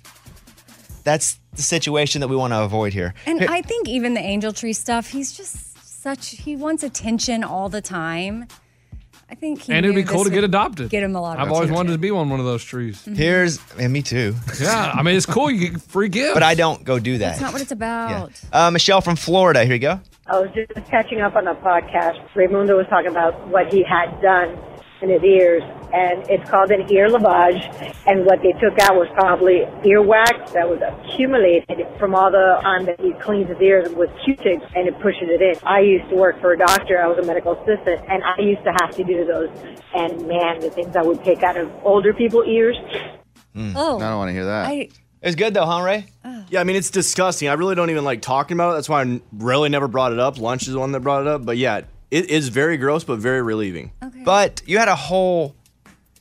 That's 1.05 1.39
the 1.55 1.63
situation 1.63 2.21
that 2.21 2.29
we 2.29 2.35
want 2.37 2.53
to 2.53 2.61
avoid 2.63 2.93
here. 2.93 3.15
And 3.27 3.39
Here- 3.41 3.49
I 3.51 3.63
think 3.63 3.89
even 3.89 4.15
the 4.15 4.21
angel 4.21 4.53
tree 4.53 4.73
stuff, 4.73 5.11
he's 5.11 5.33
just 5.33 6.03
such, 6.03 6.31
he 6.31 6.57
wants 6.57 6.83
attention 6.83 7.45
all 7.45 7.69
the 7.69 7.81
time. 7.81 8.47
I 9.31 9.35
think 9.37 9.63
he 9.63 9.73
and 9.73 9.87
it'd 9.87 9.95
be 9.95 10.03
cool 10.03 10.25
to 10.25 10.31
get 10.31 10.43
adopted. 10.43 10.91
Get 10.91 11.03
him 11.03 11.15
a 11.15 11.21
lot 11.21 11.39
of 11.39 11.47
I've 11.47 11.53
always 11.53 11.71
wanted 11.71 11.93
to 11.93 11.99
be 11.99 12.11
on 12.11 12.29
one 12.31 12.41
of 12.41 12.47
those 12.47 12.65
trees. 12.65 13.05
Here's 13.05 13.61
and 13.79 13.93
me 13.93 14.03
too. 14.03 14.35
Yeah, 14.61 14.93
I 14.95 15.03
mean 15.03 15.15
it's 15.17 15.27
cool. 15.27 15.51
You 15.51 15.71
get 15.71 15.83
free 15.83 16.09
gifts, 16.09 16.35
but 16.35 16.43
I 16.43 16.55
don't 16.55 16.83
go 16.85 16.99
do 16.99 17.19
that. 17.19 17.31
That's 17.31 17.41
not 17.41 17.53
what 17.53 17.63
it's 17.63 17.71
about. 17.73 18.33
Uh, 18.53 18.71
Michelle 18.71 19.01
from 19.01 19.17
Florida. 19.17 19.65
Here 19.65 19.75
you 19.75 19.81
go. 19.81 20.01
I 20.27 20.41
was 20.41 20.51
just 20.55 20.73
catching 20.89 21.21
up 21.21 21.37
on 21.37 21.47
a 21.47 21.55
podcast. 21.55 22.21
Raymundo 22.35 22.77
was 22.77 22.87
talking 22.89 23.11
about 23.11 23.49
what 23.49 23.73
he 23.73 23.83
had 23.85 24.21
done 24.21 24.57
in 25.03 25.09
his 25.09 25.23
ears, 25.23 25.63
and 25.93 26.29
it's 26.29 26.49
called 26.51 26.71
an 26.71 26.91
ear 26.93 27.09
lavage. 27.09 27.95
And 28.07 28.25
what 28.27 28.43
they 28.43 28.53
took 28.53 28.79
out 28.79 28.97
was 28.97 29.09
probably 29.15 29.61
earwax 29.85 30.53
that 30.53 30.69
was 30.69 30.81
accumulated 30.83 31.87
from 31.99 32.15
all 32.15 32.31
the 32.31 32.59
time 32.63 32.85
that 32.87 33.01
he 33.01 33.13
cleans 33.15 33.49
his 33.49 33.61
ears 33.61 33.89
with 33.95 34.11
Q-tips, 34.25 34.65
and 34.75 34.89
it 34.89 34.99
pushes 35.01 35.29
it 35.29 35.41
in. 35.43 35.57
I 35.65 35.81
used 35.81 36.09
to 36.11 36.17
work 36.17 36.41
for 36.41 36.53
a 36.53 36.59
doctor. 36.59 37.01
I 37.03 37.07
was 37.07 37.19
a 37.19 37.27
medical 37.27 37.53
assistant, 37.53 38.01
and 38.09 38.23
I 38.23 38.41
used 38.41 38.63
to 38.65 38.73
have 38.81 38.91
to 38.97 39.05
do 39.05 39.25
those. 39.25 39.51
And 39.95 40.27
man, 40.27 40.61
the 40.61 40.71
things 40.71 40.95
I 40.97 41.03
would 41.03 41.25
take 41.25 41.43
out 41.43 41.57
of 41.57 41.71
older 41.85 42.13
people's 42.13 42.47
ears. 42.47 42.77
Hmm. 43.55 43.73
Oh, 43.77 43.97
I 43.97 44.01
don't 44.01 44.19
want 44.19 44.29
to 44.29 44.33
hear 44.33 44.45
that. 44.45 44.67
I, 44.67 44.89
It's 45.23 45.35
good 45.35 45.55
though, 45.55 45.67
huh, 45.67 45.83
Ray? 45.83 46.07
Oh. 46.25 46.45
Yeah, 46.51 46.61
I 46.61 46.65
mean 46.65 46.77
it's 46.77 46.91
disgusting. 46.91 47.49
I 47.49 47.55
really 47.55 47.75
don't 47.75 47.91
even 47.91 48.05
like 48.05 48.23
talking 48.23 48.57
about 48.57 48.73
it. 48.73 48.75
That's 48.77 48.89
why 48.89 49.03
I 49.03 49.21
really 49.33 49.69
never 49.69 49.89
brought 49.89 50.13
it 50.13 50.19
up. 50.19 50.39
Lunch 50.39 50.63
is 50.63 50.73
the 50.73 50.79
one 50.79 50.93
that 50.93 51.01
brought 51.01 51.23
it 51.23 51.27
up. 51.29 51.45
But 51.45 51.57
yeah, 51.57 51.83
it 52.11 52.31
is 52.31 52.49
very 52.49 52.77
gross, 52.77 53.05
but 53.05 53.19
very 53.19 53.43
relieving. 53.43 53.93
But 54.25 54.63
you 54.67 54.79
had 54.79 54.89
a 54.89 54.95
whole 54.97 55.55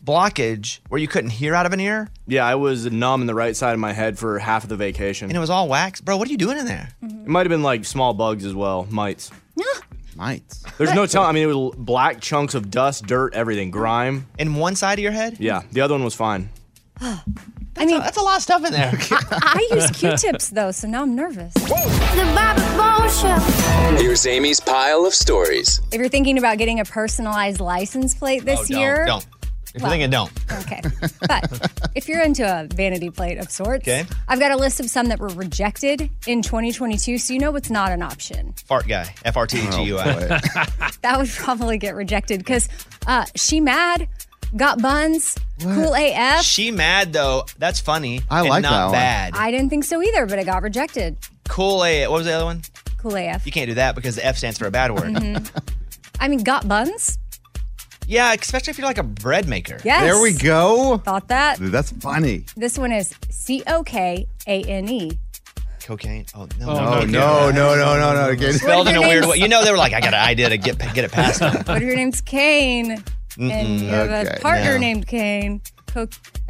blockage 0.04 0.80
where 0.90 1.00
you 1.00 1.08
couldn't 1.08 1.30
hear 1.32 1.54
out 1.54 1.66
of 1.66 1.74
an 1.74 1.80
ear, 1.80 2.10
Yeah, 2.26 2.46
I 2.46 2.56
was 2.56 2.86
numb 2.92 3.22
in 3.22 3.28
the 3.28 3.36
right 3.36 3.56
side 3.56 3.74
of 3.74 3.80
my 3.80 3.92
head 3.94 4.18
for 4.18 4.40
half 4.40 4.64
of 4.64 4.70
the 4.70 4.78
vacation. 4.78 5.28
and 5.30 5.36
it 5.36 5.40
was 5.40 5.50
all 5.50 5.68
wax. 5.68 6.02
Bro, 6.02 6.18
what 6.18 6.28
are 6.28 6.32
you 6.32 6.38
doing 6.38 6.58
in 6.58 6.66
there? 6.66 6.90
It 7.02 7.28
might 7.28 7.46
have 7.46 7.50
been 7.50 7.64
like 7.64 7.86
small 7.86 8.14
bugs 8.14 8.46
as 8.46 8.54
well, 8.56 8.88
mites. 8.90 9.32
Mites. 10.16 10.64
There's 10.78 10.94
no 10.94 11.06
telling. 11.06 11.30
I 11.30 11.32
mean, 11.32 11.44
it 11.44 11.54
was 11.54 11.76
black 11.78 12.20
chunks 12.20 12.54
of 12.54 12.70
dust, 12.70 13.06
dirt, 13.06 13.34
everything, 13.34 13.72
grime. 13.72 14.28
In 14.38 14.56
one 14.56 14.76
side 14.76 15.00
of 15.00 15.04
your 15.04 15.14
head? 15.14 15.38
Yeah. 15.40 15.62
The 15.72 15.80
other 15.80 15.94
one 15.94 16.04
was 16.04 16.14
fine. 16.14 16.50
I 17.78 17.86
mean, 17.86 18.00
that's 18.00 18.18
a 18.18 18.22
lot 18.22 18.38
of 18.38 18.44
stuff 18.44 18.66
in 18.66 18.74
there. 18.74 18.92
I 19.12 19.68
use 19.72 19.90
Q-tips 19.92 20.50
though, 20.50 20.72
so 20.72 20.88
now 20.88 21.04
I'm 21.04 21.16
nervous. 21.16 21.54
Here's 24.00 24.26
Amy's 24.26 24.60
pile 24.60 25.06
of 25.06 25.14
stories. 25.14 25.80
If 25.92 26.00
you're 26.00 26.10
thinking 26.10 26.38
about 26.38 26.58
getting 26.58 26.80
a 26.80 26.86
personalized 26.86 27.60
license 27.60 28.14
plate 28.14 28.44
this 28.46 28.60
Oh, 28.62 28.66
don't, 28.68 28.80
year, 28.82 29.06
Don't. 29.06 29.26
If 29.76 29.84
Well, 29.84 29.96
you're 29.96 30.10
thinking, 30.10 30.10
don't. 30.10 30.32
Okay. 30.64 30.82
But 31.28 31.92
if 31.96 32.08
you're 32.08 32.22
into 32.24 32.44
a 32.44 32.66
vanity 32.74 33.12
plate 33.12 33.38
of 33.38 33.52
sorts, 33.52 33.88
Okay. 33.88 34.04
I've 34.28 34.40
got 34.40 34.52
a 34.52 34.58
list 34.58 34.80
of 34.80 34.90
some 34.90 35.08
that 35.10 35.20
were 35.20 35.28
rejected 35.30 36.10
in 36.26 36.42
2022, 36.42 37.20
so 37.20 37.34
you 37.34 37.40
know 37.40 37.56
it's 37.56 37.70
not 37.70 37.92
an 37.92 38.02
option. 38.02 38.56
Fart 38.66 38.88
guy. 38.88 39.14
F 39.26 39.38
R 39.38 39.46
T 39.46 39.62
G 39.70 39.84
U 39.84 40.00
I. 40.00 40.40
That 41.02 41.18
would 41.18 41.30
probably 41.30 41.78
get 41.78 41.94
rejected 41.96 42.40
because 42.40 42.68
uh, 43.08 43.26
She 43.36 43.60
Mad, 43.60 44.08
Got 44.56 44.82
Buns, 44.82 45.38
Cool 45.62 45.94
AF. 45.96 46.44
She 46.44 46.72
mad 46.72 47.14
though. 47.14 47.46
That's 47.58 47.80
funny. 47.80 48.22
I 48.30 48.40
and 48.42 48.50
like 48.50 48.62
not 48.64 48.72
that 48.72 48.84
one. 48.86 48.92
bad. 48.94 49.34
I 49.36 49.52
didn't 49.52 49.70
think 49.70 49.84
so 49.84 50.02
either, 50.02 50.26
but 50.26 50.40
it 50.40 50.46
got 50.46 50.64
rejected. 50.64 51.18
Cool 51.48 51.84
A. 51.86 52.08
What 52.08 52.18
was 52.18 52.26
the 52.26 52.34
other 52.34 52.46
one? 52.46 52.62
Cool 52.98 53.16
AF. 53.16 53.46
You 53.46 53.52
can't 53.52 53.68
do 53.68 53.76
that 53.76 53.96
because 53.96 54.16
the 54.16 54.26
F 54.26 54.38
stands 54.38 54.58
for 54.58 54.66
a 54.66 54.72
bad 54.72 54.92
word. 54.92 55.14
Mhm. 55.14 55.50
I 56.20 56.28
mean, 56.28 56.44
Got 56.44 56.68
Buns? 56.68 57.18
Yeah, 58.08 58.34
especially 58.34 58.72
if 58.72 58.78
you're 58.80 58.88
like 58.88 58.98
a 58.98 59.04
bread 59.04 59.48
maker. 59.48 59.78
Yes. 59.84 60.02
There 60.02 60.20
we 60.22 60.34
go. 60.34 60.98
Thought 60.98 61.28
that? 61.28 61.60
Dude, 61.60 61.72
that's 61.72 61.92
funny. 61.92 62.44
This 62.58 62.78
one 62.78 62.92
is 62.92 63.14
C 63.30 63.62
O 63.68 63.84
K 63.84 64.28
A 64.48 64.64
N 64.64 64.90
E. 64.90 65.12
Cocaine. 65.84 66.26
Oh 66.36 66.48
no. 66.60 66.70
Oh, 66.70 67.06
no, 67.06 67.52
no, 67.52 67.76
no, 67.76 67.98
no, 68.00 68.14
no. 68.14 68.30
Again. 68.30 68.54
Spelled 68.54 68.88
in 68.88 68.96
a 68.96 69.00
What 69.02 69.10
weird 69.10 69.26
way. 69.26 69.38
You 69.38 69.48
know 69.48 69.64
they 69.64 69.72
were 69.72 69.78
like, 69.78 69.94
I 69.94 70.00
got 70.02 70.14
an 70.16 70.22
idea 70.22 70.50
to 70.50 70.58
get 70.58 70.78
get 70.80 71.04
it 71.06 71.12
past 71.12 71.40
them. 71.40 71.56
What 71.66 71.78
if 71.78 71.84
your 71.84 71.96
name's 71.96 72.22
Kane 72.22 73.04
and 73.40 73.80
you 73.82 73.88
have 73.88 74.10
Okay, 74.10 74.38
a 74.38 74.40
partner 74.42 74.74
no. 74.74 74.78
named 74.80 75.08
Kane? 75.08 75.62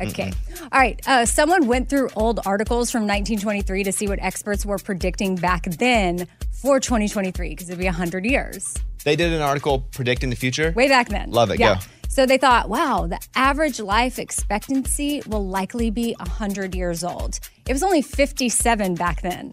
Okay. 0.02 0.34
All 0.62 0.68
right. 0.80 1.00
Uh, 1.08 1.26
someone 1.26 1.68
went 1.68 1.90
through 1.90 2.10
old 2.16 2.42
articles 2.46 2.92
from 2.92 3.04
1923 3.04 3.84
to 3.84 3.92
see 3.92 4.08
what 4.08 4.20
experts 4.22 4.66
were 4.66 4.78
predicting 4.78 5.36
back 5.36 5.64
then 5.64 6.28
for 6.52 6.80
2023 6.80 7.50
because 7.50 7.70
it'd 7.70 7.80
be 7.80 7.86
100 7.86 8.26
years. 8.26 8.76
They 9.06 9.16
did 9.16 9.32
an 9.32 9.42
article 9.42 9.80
predicting 9.92 10.30
the 10.30 10.36
future. 10.36 10.74
Way 10.76 10.90
back 10.90 11.08
then. 11.10 11.32
Love 11.32 11.52
it. 11.52 11.60
Yeah. 11.60 11.76
Go. 11.76 11.82
So 12.10 12.26
they 12.26 12.38
thought, 12.38 12.70
wow, 12.70 13.06
the 13.08 13.20
average 13.36 13.80
life 13.80 14.20
expectancy 14.20 15.22
will 15.28 15.48
likely 15.48 15.90
be 15.92 16.16
100 16.20 16.76
years 16.76 17.04
old. 17.04 17.40
It 17.68 17.72
was 17.72 17.84
only 17.84 18.02
57 18.02 18.96
back 18.96 19.22
then. 19.22 19.52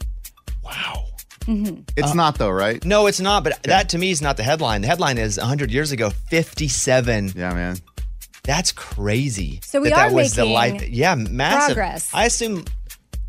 Wow. 0.65 1.05
Hmm 1.47 1.81
It's 1.97 2.15
not 2.15 2.39
though, 2.39 2.51
right? 2.51 2.85
No, 2.85 3.07
it's 3.07 3.21
not. 3.21 3.45
But 3.45 3.63
that 3.65 3.89
to 3.91 3.99
me 3.99 4.11
is 4.11 4.21
not 4.21 4.37
the 4.37 4.43
headline. 4.43 4.83
The 4.83 4.89
headline 4.89 5.17
is 5.19 5.39
100 5.39 5.71
years 5.71 5.93
ago, 5.93 6.11
57. 6.11 7.33
Yeah, 7.35 7.55
man. 7.55 7.79
That's 8.43 8.71
crazy. 8.73 9.61
So 9.63 9.81
we 9.81 9.89
that 9.89 9.99
are 9.99 10.09
that 10.11 10.15
was 10.15 10.35
the 10.35 10.43
making 10.43 10.55
life. 10.55 10.89
Yeah, 10.89 11.15
massive. 11.15 11.77
progress. 11.77 12.11
I 12.13 12.27
assume 12.27 12.65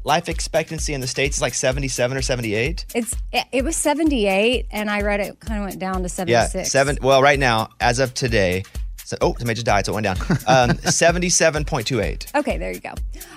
life 0.04 0.30
expectancy 0.30 0.94
in 0.94 1.02
the 1.02 1.08
states 1.08 1.38
is 1.38 1.42
like 1.42 1.54
77 1.54 2.18
or 2.18 2.22
78. 2.22 2.86
It's 2.94 3.16
it, 3.32 3.46
it 3.52 3.64
was 3.64 3.76
78, 3.76 4.68
and 4.72 4.90
I 4.90 5.02
read 5.02 5.20
it 5.20 5.40
kind 5.40 5.60
of 5.62 5.68
went 5.68 5.80
down 5.80 6.04
to 6.04 6.10
76. 6.10 6.56
Yeah, 6.56 6.64
seven. 6.64 6.98
Well, 7.02 7.22
right 7.22 7.40
now, 7.40 7.70
as 7.80 8.00
of 8.00 8.14
today, 8.14 8.64
so, 9.04 9.18
oh, 9.22 9.34
somebody 9.38 9.54
just 9.56 9.66
died, 9.66 9.86
so 9.86 9.94
it 9.94 9.96
went 9.96 10.04
down. 10.04 10.18
Um, 10.48 10.70
77.28. 10.78 12.36
Okay, 12.36 12.58
there 12.58 12.72
you 12.72 12.80
go. 12.80 12.94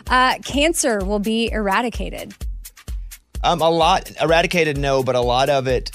Uh, 0.08 0.36
cancer 0.44 1.04
will 1.04 1.18
be 1.18 1.50
eradicated. 1.50 2.34
Um, 3.42 3.62
a 3.62 3.70
lot 3.70 4.10
eradicated, 4.20 4.76
no, 4.76 5.02
but 5.02 5.14
a 5.14 5.20
lot 5.20 5.48
of 5.48 5.66
it, 5.66 5.90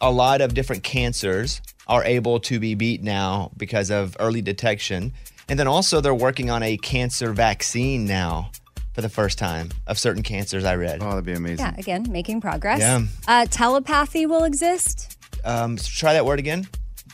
a 0.00 0.10
lot 0.10 0.40
of 0.40 0.54
different 0.54 0.82
cancers 0.82 1.60
are 1.86 2.04
able 2.04 2.40
to 2.40 2.58
be 2.58 2.74
beat 2.74 3.02
now 3.02 3.50
because 3.56 3.90
of 3.90 4.16
early 4.18 4.40
detection. 4.40 5.12
And 5.48 5.58
then 5.58 5.66
also 5.66 6.00
they're 6.00 6.14
working 6.14 6.48
on 6.48 6.62
a 6.62 6.76
cancer 6.76 7.32
vaccine 7.32 8.06
now 8.06 8.50
for 8.94 9.02
the 9.02 9.08
first 9.08 9.38
time 9.38 9.70
of 9.86 9.98
certain 9.98 10.22
cancers 10.22 10.64
I 10.64 10.76
read. 10.76 11.02
Oh, 11.02 11.10
that'd 11.10 11.24
be 11.24 11.32
amazing. 11.32 11.58
Yeah, 11.58 11.74
again, 11.76 12.06
making 12.08 12.40
progress. 12.40 12.80
Yeah. 12.80 13.02
Uh, 13.26 13.46
telepathy 13.50 14.26
will 14.26 14.44
exist. 14.44 15.18
Um, 15.44 15.76
so 15.78 15.88
try 15.90 16.12
that 16.12 16.24
word 16.24 16.38
again. 16.38 16.66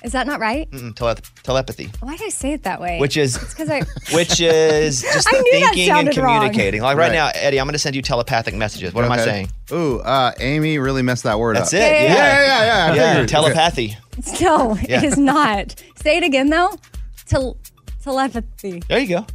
Is 0.07 0.13
that 0.13 0.27
not 0.29 0.39
right? 0.39 0.71
Mm-mm, 0.71 0.95
tele- 0.95 1.17
telepathy, 1.43 1.91
Why 2.01 2.17
did 2.17 2.27
I 2.27 2.29
say 2.29 2.53
it 2.53 2.63
that 2.63 2.81
way? 2.81 3.01
which 3.01 3.17
is 3.17 3.35
It's 3.37 3.53
because 3.55 3.69
I. 3.69 3.81
which 4.15 4.41
is 4.41 5.03
just 5.13 5.27
I 5.29 5.33
knew 5.33 5.43
that 5.61 5.73
thinking 5.75 5.91
and 5.91 5.97
sounded 5.97 6.17
wrong. 6.17 6.37
communicating. 6.39 6.81
Like 6.81 6.97
right, 6.97 7.09
Right. 7.09 7.13
now, 7.13 7.31
Eddie, 7.35 7.59
I'm 7.59 7.67
going 7.67 7.73
to 7.73 7.79
send 7.81 7.97
you 7.97 8.03
telepathic 8.03 8.55
messages. 8.55 8.95
What 8.95 9.01
Go 9.03 9.07
am 9.07 9.13
I 9.13 9.17
ahead. 9.17 9.27
saying? 9.29 9.49
Ooh, 9.73 9.99
uh, 9.99 10.31
Amy 10.39 10.79
really 10.79 11.03
messed 11.03 11.25
that 11.25 11.39
word 11.41 11.57
That's 11.57 11.75
up. 11.75 11.81
it. 11.81 11.83
Yeah, 11.83 12.15
yeah, 12.15 12.15
yeah. 12.15 12.65
yeah, 12.87 12.93
I 12.93 12.95
yeah. 12.97 13.13
figured. 13.15 13.29
Telepathy. 13.31 13.97
No, 14.41 14.77
Yeah. 14.89 14.99
it 14.99 15.05
is 15.05 15.19
not. 15.19 15.75
Say 15.97 16.17
it 16.19 16.23
again 16.23 16.51
though. 16.51 16.73
Tel- 17.27 17.57
telepathy. 18.05 18.83
There 18.89 19.01
you 19.01 19.09
go. 19.09 19.27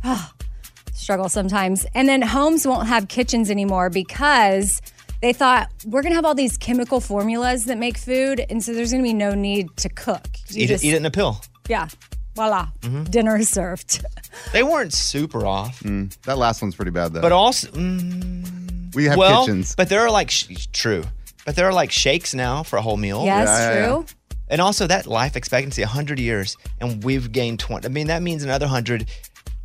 Struggle 0.93 1.29
sometimes. 1.29 1.85
And 1.95 2.07
then 2.07 2.21
homes 2.21 2.65
won't 2.65 2.87
have 2.87 3.07
kitchens 3.09 3.51
anymore 3.51 3.89
because 3.89 4.81
they 5.21 5.33
thought 5.33 5.69
we're 5.85 6.01
gonna 6.01 6.15
have 6.15 6.25
all 6.25 6.35
these 6.35 6.57
chemical 6.57 6.99
formulas 6.99 7.65
that 7.65 7.77
make 7.77 7.97
food, 7.97 8.45
and 8.49 8.63
so 8.63 8.73
there's 8.73 8.91
gonna 8.91 9.03
be 9.03 9.13
no 9.13 9.33
need 9.33 9.75
to 9.77 9.89
cook. 9.89 10.27
You 10.49 10.63
Eat 10.63 10.67
just- 10.67 10.83
it, 10.83 10.87
eat 10.87 10.93
it 10.93 10.97
in 10.97 11.05
a 11.05 11.11
pill. 11.11 11.41
Yeah. 11.69 11.87
Voila. 12.35 12.67
Mhm. 12.81 13.09
Dinner 13.11 13.37
is 13.37 13.49
served. 13.49 14.05
They 14.53 14.63
weren't 14.63 14.93
super 14.93 15.45
off. 15.45 15.81
Mm, 15.81 16.15
that 16.23 16.37
last 16.37 16.61
one's 16.61 16.75
pretty 16.75 16.91
bad 16.91 17.11
though. 17.13 17.21
But 17.21 17.33
also, 17.33 17.67
mm, 17.71 18.95
we 18.95 19.05
have 19.05 19.17
well, 19.17 19.45
kitchens. 19.45 19.75
But 19.75 19.89
there 19.89 19.99
are 20.01 20.09
like 20.09 20.31
sh- 20.31 20.67
true, 20.71 21.03
but 21.45 21.55
there 21.57 21.67
are 21.67 21.73
like 21.73 21.91
shakes 21.91 22.33
now 22.33 22.63
for 22.63 22.77
a 22.77 22.81
whole 22.81 22.95
meal. 22.97 23.23
Yes, 23.25 23.47
Yeah, 23.49 23.73
yeah, 23.73 23.85
true. 23.87 24.05
And 24.49 24.59
also 24.61 24.87
that 24.87 25.05
life 25.07 25.35
expectancy, 25.35 25.81
hundred 25.83 26.19
years, 26.19 26.55
and 26.79 27.03
we've 27.03 27.31
gained 27.31 27.59
twenty. 27.59 27.85
I 27.87 27.89
mean, 27.89 28.07
that 28.07 28.21
means 28.21 28.43
another 28.43 28.67
hundred. 28.67 29.05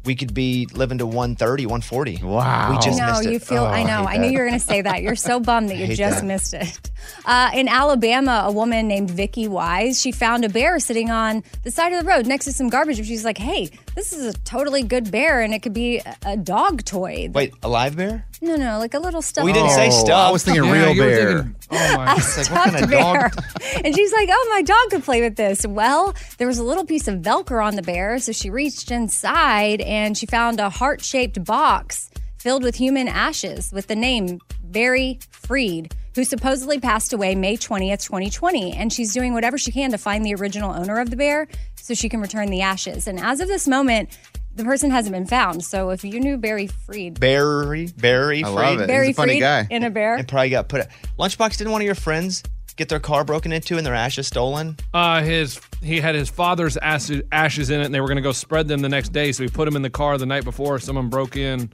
We 0.07 0.15
could 0.15 0.33
be 0.33 0.67
living 0.73 0.99
to 0.99 1.07
130, 1.07 1.67
140. 1.67 2.23
Wow. 2.23 2.71
We 2.71 2.79
just 2.79 2.99
no, 2.99 3.07
missed 3.09 3.27
it. 3.27 3.33
you 3.33 3.39
feel. 3.41 3.65
Oh, 3.65 3.67
I 3.67 3.83
know. 3.83 4.07
hate 4.07 4.15
I, 4.15 4.17
knew 4.19 4.31
you 4.31 4.39
were 4.39 4.47
going 4.47 4.59
to 4.59 4.65
say 4.65 4.83
that. 4.83 5.03
You're 5.03 5.17
so 5.17 5.41
bummed 5.41 5.71
that 5.71 5.77
you 5.79 5.95
just 5.95 6.21
that. 6.21 6.27
missed 6.27 6.55
it. 6.55 6.91
Uh, 7.25 7.51
in 7.55 7.69
Alabama, 7.69 8.45
a 8.47 8.53
woman 8.53 8.87
named 8.89 9.11
Vicky 9.11 9.49
Wise, 9.49 10.01
she 10.01 10.13
found 10.13 10.45
a 10.45 10.49
bear 10.49 10.79
sitting 10.79 11.11
on 11.11 11.43
the 11.65 11.71
side 11.71 11.93
of 11.93 12.01
the 12.03 12.07
road 12.09 12.27
next 12.27 12.45
to 12.47 12.53
some 12.53 12.69
garbage, 12.69 12.99
and 12.99 13.07
she's 13.07 13.25
like, 13.25 13.39
"Hey, 13.39 13.71
this 13.95 14.13
is 14.13 14.35
a 14.35 14.39
totally 14.41 14.83
good 14.83 15.11
bear, 15.11 15.41
and 15.41 15.53
it 15.55 15.61
could 15.63 15.73
be 15.73 15.99
a, 15.99 16.17
a 16.25 16.37
dog 16.37 16.85
toy." 16.85 17.29
Wait, 17.33 17.55
a 17.63 17.69
live 17.69 17.97
bear? 17.97 18.25
No, 18.43 18.57
no, 18.57 18.79
like 18.79 18.95
a 18.95 18.99
little 18.99 19.23
stuffed. 19.23 19.45
We 19.47 19.53
didn't 19.53 19.71
say 19.71 19.89
Oh, 19.89 19.91
stuff. 20.05 20.29
I 20.29 20.31
was 20.31 20.45
thinking 20.45 20.65
Yeah, 20.65 20.73
real 20.73 20.95
you 20.95 21.01
were 21.03 21.09
bear. 21.09 21.33
thinking- 21.43 21.55
oh 21.73 21.97
my! 21.97 22.13
a 22.13 22.17
It's 22.17 22.37
like, 22.37 22.51
what 22.51 22.59
kind 22.65 22.71
stuffed 22.77 22.85
of 22.85 22.91
bear. 22.91 23.31
dog? 23.31 23.45
and 23.85 23.95
she's 23.95 24.13
like, 24.13 24.29
"Oh, 24.31 24.49
my 24.53 24.63
dog 24.63 24.91
could 24.91 25.05
play 25.05 25.23
with 25.23 25.37
this." 25.37 25.67
Well, 25.67 26.15
there 26.39 26.47
was 26.47 26.59
a 26.59 26.65
little 26.65 26.85
piece 26.85 27.09
of 27.09 27.21
Velcro 27.21 27.65
on 27.65 27.77
the 27.77 27.83
bear, 27.83 28.19
so 28.19 28.33
she 28.33 28.51
reached 28.51 28.91
inside 28.91 29.81
and 29.81 30.17
she 30.17 30.27
found 30.27 30.61
a 30.61 30.69
heart-shaped 30.71 31.43
box 31.45 32.11
filled 32.39 32.63
with 32.63 32.77
human 32.77 33.09
ashes 33.09 33.73
with 33.73 33.87
the 33.89 33.97
name 33.97 34.39
Barry 34.63 35.19
Freed, 35.31 35.95
who 36.17 36.25
supposedly 36.25 36.81
passed 36.81 37.13
away 37.13 37.35
May 37.35 37.57
20th, 37.57 38.05
2020. 38.05 38.73
And 38.73 38.93
she's 38.93 39.13
doing 39.13 39.35
whatever 39.35 39.57
she 39.59 39.71
can 39.71 39.93
to 39.93 39.99
find 39.99 40.25
the 40.25 40.35
original 40.35 40.73
owner 40.73 40.99
of 40.99 41.11
the 41.11 41.17
bear 41.17 41.47
so 41.77 41.95
she 41.95 42.09
can 42.09 42.21
return 42.21 42.49
the 42.49 42.63
ashes. 42.63 43.07
And 43.07 43.21
as 43.21 43.41
of 43.41 43.49
this 43.49 43.69
moment, 43.69 44.19
the 44.55 44.65
person 44.65 44.91
hasn't 44.91 45.15
been 45.15 45.27
found. 45.27 45.63
So 45.63 45.91
if 45.91 46.03
you 46.03 46.19
knew 46.19 46.39
Barry 46.39 46.67
Freed, 46.67 47.21
Barry, 47.21 47.89
Barry, 47.99 48.43
I 48.43 48.49
love 48.49 48.77
Freed. 48.77 48.85
it. 48.85 48.87
Barry 48.89 49.07
He's 49.09 49.17
a 49.17 49.21
funny 49.21 49.33
Freed 49.35 49.41
guy. 49.41 49.67
in 49.71 49.85
a 49.85 49.91
bear. 49.91 50.15
And 50.17 50.27
probably 50.27 50.51
got 50.51 50.69
put. 50.69 50.89
Lunchbox 51.19 51.59
didn't 51.59 51.73
one 51.73 51.83
of 51.83 51.87
your 51.87 51.95
friends 51.95 52.43
get 52.77 52.89
their 52.89 53.01
car 53.01 53.25
broken 53.25 53.53
into 53.53 53.77
and 53.77 53.87
their 53.87 53.95
ashes 53.95 54.27
stolen? 54.27 54.77
Uh, 54.95 55.23
his 55.23 55.61
he 55.83 56.01
had 56.01 56.15
his 56.15 56.31
father's 56.31 56.79
ashes, 56.79 57.23
ashes 57.31 57.69
in 57.71 57.81
it, 57.81 57.85
and 57.85 57.95
they 57.95 58.01
were 58.01 58.09
going 58.09 58.17
to 58.17 58.23
go 58.23 58.33
spread 58.33 58.69
them 58.69 58.81
the 58.81 58.89
next 58.89 59.11
day. 59.13 59.33
So 59.33 59.43
he 59.43 59.51
put 59.51 59.67
them 59.67 59.77
in 59.77 59.83
the 59.83 59.91
car 59.91 60.17
the 60.17 60.27
night 60.27 60.45
before. 60.45 60.79
Someone 60.79 61.09
broke 61.09 61.37
in 61.37 61.71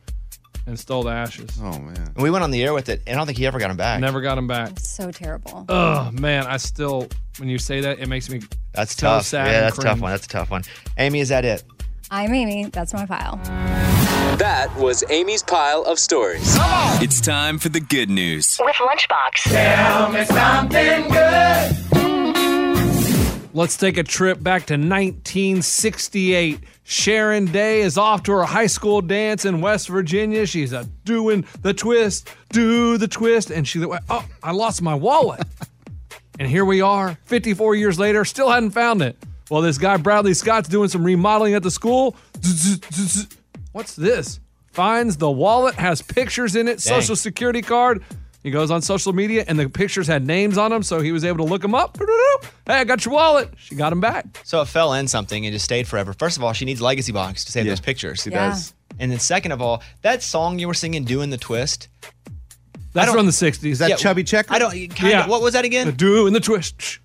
and 0.67 0.79
stole 0.79 1.03
the 1.03 1.11
ashes. 1.11 1.51
Oh 1.61 1.79
man! 1.79 1.97
And 2.15 2.23
we 2.23 2.31
went 2.31 2.45
on 2.45 2.51
the 2.51 2.63
air 2.63 2.73
with 2.75 2.89
it, 2.89 3.03
and 3.07 3.17
I 3.17 3.19
don't 3.19 3.27
think 3.27 3.39
he 3.39 3.47
ever 3.47 3.59
got 3.59 3.69
them 3.69 3.77
back. 3.77 4.01
Never 4.01 4.21
got 4.21 4.37
them 4.37 4.47
back. 4.47 4.79
So 4.81 5.11
terrible. 5.11 5.65
Oh 5.69 6.11
man, 6.13 6.47
I 6.47 6.57
still 6.57 7.09
when 7.39 7.49
you 7.49 7.59
say 7.59 7.81
that, 7.81 7.99
it 7.99 8.09
makes 8.09 8.29
me 8.31 8.41
That's 8.73 8.95
so 8.95 9.07
tough. 9.07 9.27
sad. 9.27 9.47
yeah, 9.51 9.61
that's 9.63 9.79
a 9.79 9.83
tough 9.83 10.01
one. 10.01 10.11
That's 10.11 10.27
a 10.27 10.29
tough 10.29 10.51
one. 10.51 10.63
Amy, 10.99 11.21
is 11.21 11.29
that 11.31 11.45
it? 11.45 11.65
I'm 12.11 12.33
Amy. 12.35 12.65
That's 12.67 12.93
my 12.93 13.07
pile. 13.07 13.41
That 14.37 14.75
was 14.77 15.03
Amy's 15.11 15.43
pile 15.43 15.83
of 15.85 15.99
stories. 15.99 16.57
It's 17.01 17.21
time 17.21 17.59
for 17.59 17.69
the 17.71 17.81
good 17.81 18.11
news. 18.11 18.59
With 18.63 18.77
Lunchbox. 18.77 19.51
Tell 19.51 20.13
me 20.13 20.25
something 20.27 21.09
good. 21.11 21.92
Let's 23.55 23.77
take 23.77 23.99
a 23.99 24.03
trip 24.03 24.43
back 24.43 24.65
to 24.67 24.75
1968. 24.75 26.59
Sharon 26.85 27.45
Day 27.45 27.83
is 27.83 27.99
off 27.99 28.23
to 28.23 28.33
her 28.33 28.45
high 28.45 28.67
school 28.67 29.03
dance 29.03 29.45
in 29.45 29.61
West 29.61 29.89
Virginia. 29.89 30.47
She's 30.47 30.73
uh, 30.73 30.85
doing 31.05 31.45
the 31.61 31.75
twist, 31.75 32.31
do 32.49 32.97
the 32.97 33.09
twist, 33.09 33.51
and 33.51 33.69
she 33.69 33.79
went, 33.85 34.05
"Oh, 34.09 34.25
I 34.43 34.53
lost 34.53 34.81
my 34.81 34.95
wallet." 34.95 35.43
and 36.39 36.49
here 36.49 36.65
we 36.65 36.81
are, 36.81 37.19
54 37.25 37.75
years 37.75 37.99
later, 37.99 38.25
still 38.25 38.51
hadn't 38.51 38.71
found 38.71 39.03
it. 39.03 39.19
Well, 39.51 39.61
this 39.61 39.77
guy 39.77 39.99
Bradley 39.99 40.33
Scott's 40.33 40.69
doing 40.69 40.89
some 40.89 41.05
remodeling 41.05 41.53
at 41.53 41.63
the 41.63 41.71
school. 41.71 42.17
What's 43.73 43.95
this? 43.97 44.41
Finds 44.69 45.19
the 45.19 45.31
wallet, 45.31 45.75
has 45.75 46.01
pictures 46.01 46.57
in 46.57 46.69
it, 46.69 46.79
Dang. 46.79 47.01
social 47.01 47.17
security 47.17 47.61
card. 47.61 48.03
He 48.43 48.51
goes 48.51 48.71
on 48.71 48.83
social 48.83 49.13
media, 49.13 49.45
and 49.47 49.59
the 49.59 49.69
pictures 49.69 50.07
had 50.09 50.27
names 50.27 50.59
on 50.59 50.71
them, 50.73 50.83
so 50.83 51.01
he 51.01 51.13
was 51.13 51.25
able 51.25 51.39
to 51.47 51.51
look 51.51 51.63
them 51.63 51.75
up. 51.75 51.99
Hey, 52.65 52.75
I 52.75 52.85
got 52.85 53.05
your 53.05 53.15
wallet. 53.15 53.51
She 53.57 53.75
got 53.75 53.93
him 53.93 54.01
back. 54.01 54.25
So 54.45 54.61
it 54.61 54.67
fell 54.69 54.95
in 54.95 55.09
something 55.09 55.45
and 55.45 55.53
just 55.53 55.65
stayed 55.65 55.89
forever. 55.89 56.13
First 56.13 56.37
of 56.37 56.45
all, 56.45 56.53
she 56.53 56.65
needs 56.65 56.81
Legacy 56.81 57.11
Box 57.11 57.45
to 57.45 57.51
save 57.53 57.67
those 57.67 57.81
pictures. 57.81 58.23
She 58.23 58.31
Yeah. 58.31 58.51
does. 58.51 58.73
And 59.01 59.11
then 59.11 59.19
second 59.19 59.51
of 59.51 59.61
all, 59.61 59.83
that 60.03 60.23
song 60.23 60.61
you 60.61 60.69
were 60.69 60.75
singing, 60.75 61.03
"Doing 61.05 61.31
the 61.31 61.39
Twist," 61.39 61.89
That's 62.93 63.11
from 63.11 63.27
the 63.27 63.33
60s. 63.33 63.65
Is 63.73 63.79
that 63.81 63.99
Chubby 63.99 64.23
Checker? 64.23 64.53
I 64.55 64.59
don't. 64.61 64.71
Kind 64.95 65.15
of, 65.15 65.29
What 65.29 65.43
was 65.43 65.55
that 65.55 65.65
again? 65.65 65.93
Doing 65.95 66.33
the 66.35 66.41
twist. 66.41 66.99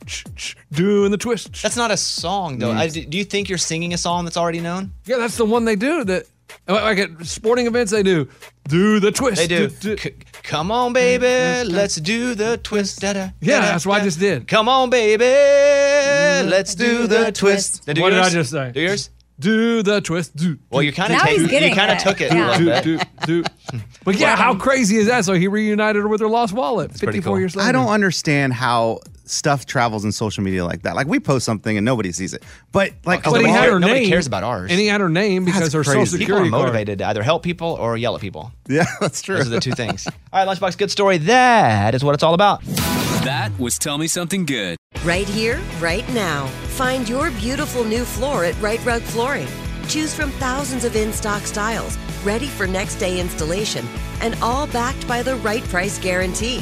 Doing 0.72 1.12
the 1.12 1.18
twist. 1.18 1.62
That's 1.64 1.78
not 1.78 1.92
a 1.92 1.98
song 1.98 2.60
though. 2.60 2.74
Mm. 2.74 2.78
I, 2.78 2.88
do 2.88 3.18
you 3.18 3.24
think 3.24 3.50
you're 3.50 3.58
singing 3.58 3.94
a 3.94 3.98
song 3.98 4.26
that's 4.26 4.38
already 4.38 4.60
known? 4.60 4.92
Yeah, 5.06 5.18
that's 5.18 5.38
the 5.38 5.46
one 5.46 5.66
they 5.66 5.76
do. 5.78 6.04
That 6.04 6.26
like 6.68 6.98
at 6.98 7.26
sporting 7.26 7.68
events, 7.68 7.92
they 7.92 8.04
do 8.04 8.28
do 8.68 9.00
the 9.00 9.12
twist. 9.12 9.38
They 9.38 9.48
do. 9.48 9.70
C- 9.70 10.16
Come 10.44 10.72
on, 10.72 10.94
baby, 10.94 11.26
mm, 11.26 11.64
mm, 11.64 11.66
mm. 11.66 11.72
let's 11.74 11.96
do 11.96 12.34
the 12.36 12.58
twist. 12.64 13.02
Da-da, 13.02 13.30
Yeah, 13.42 13.60
da-da, 13.60 13.72
that's 13.72 13.86
what 13.86 14.02
I 14.02 14.04
just 14.04 14.20
did. 14.20 14.48
Come 14.48 14.70
on, 14.70 14.90
baby, 14.90 15.24
let's 16.50 16.76
do 16.76 17.08
the 17.08 17.32
twist. 17.32 17.88
Now 17.88 17.94
do 17.94 18.02
What 18.02 18.12
did 18.12 18.20
I 18.20 18.30
just 18.30 18.52
say? 18.52 18.72
Do 18.72 18.82
yours? 18.82 19.10
Do 19.40 19.84
the 19.84 20.02
twist. 20.02 20.36
Do. 20.36 20.58
Well, 20.72 20.82
you're 20.82 20.94
kind 20.94 21.14
of 21.14 21.20
Now 21.20 21.26
he's. 21.26 21.52
You 21.52 21.76
kind 21.76 21.92
of 21.92 22.00
took 22.00 22.22
it. 22.22 22.32
Yeah. 22.34 22.82
Do, 22.82 22.98
do, 22.98 23.04
do. 23.26 23.44
But 24.04 24.16
yeah, 24.18 24.36
how 24.36 24.56
crazy 24.56 24.98
is 24.98 25.08
that? 25.08 25.26
So 25.26 25.34
he 25.34 25.48
reunited 25.48 26.02
her 26.02 26.08
with 26.08 26.22
her 26.22 26.28
lost 26.28 26.54
wallet 26.54 26.92
54 26.98 27.40
years 27.40 27.56
later. 27.56 27.70
I 27.70 27.72
don't 27.72 27.90
understand 27.90 28.54
how 28.54 29.02
stuff 29.30 29.66
travels 29.66 30.06
in 30.06 30.12
social 30.12 30.44
media 30.44 30.66
like 30.66 30.82
that. 30.84 30.96
Like 30.96 31.08
we 31.08 31.20
post 31.20 31.46
something 31.46 31.78
and 31.78 31.84
nobody 31.86 32.12
sees 32.12 32.34
it, 32.34 32.44
but 32.72 32.92
like 33.06 33.24
But 33.24 33.42
he 33.42 33.48
had 33.48 33.70
her 33.70 33.80
Nobody 33.80 34.02
name. 34.02 34.10
cares 34.10 34.28
about 34.28 34.44
ours. 34.44 34.72
And 34.72 34.80
he 34.80 34.88
had 34.88 35.02
her 35.02 35.10
name 35.10 35.46
because 35.46 35.74
her 35.74 35.84
social 35.84 36.04
People 36.04 36.06
security 36.20 36.48
are 36.48 36.52
card. 36.52 36.62
motivated 36.64 37.00
to 37.00 37.08
either 37.08 37.24
help 37.24 37.44
people 37.44 37.74
or 37.80 37.98
yell 37.98 38.16
at 38.16 38.22
people. 38.22 38.52
Yeah, 38.68 38.86
that's 39.00 39.22
true. 39.22 39.38
Those 39.38 39.48
are 39.48 39.52
the 39.52 39.60
two 39.60 39.72
things. 39.74 40.08
All 40.34 40.46
right, 40.46 40.58
Lunchbox, 40.58 40.78
good 40.78 40.92
story. 40.92 41.18
That 41.20 41.96
is 41.96 42.04
what 42.04 42.14
it's 42.14 42.24
all 42.24 42.34
about. 42.34 42.62
That 43.24 43.52
was 43.60 43.78
Tell 43.78 43.98
Me 43.98 44.08
Something 44.08 44.46
Good. 44.46 44.78
Right 45.04 45.28
here, 45.28 45.60
right 45.80 46.08
now. 46.14 46.48
Find 46.78 47.08
your 47.08 47.32
beautiful 47.32 47.84
new 47.84 48.06
floor 48.06 48.46
at 48.46 48.60
Rite 48.62 48.84
Rug 48.86 49.02
Flooring. 49.02 49.48
Choose 49.88 50.14
from 50.14 50.32
thousands 50.32 50.84
of 50.86 50.96
in 50.96 51.12
stock 51.14 51.44
styles, 51.44 51.98
ready 52.24 52.48
for 52.48 52.68
next 52.68 52.96
day 52.96 53.20
installation, 53.20 53.86
and 54.22 54.36
all 54.42 54.68
backed 54.68 55.08
by 55.08 55.22
the 55.24 55.36
right 55.38 55.64
price 55.66 55.98
guarantee. 56.00 56.62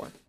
for. 0.00 0.20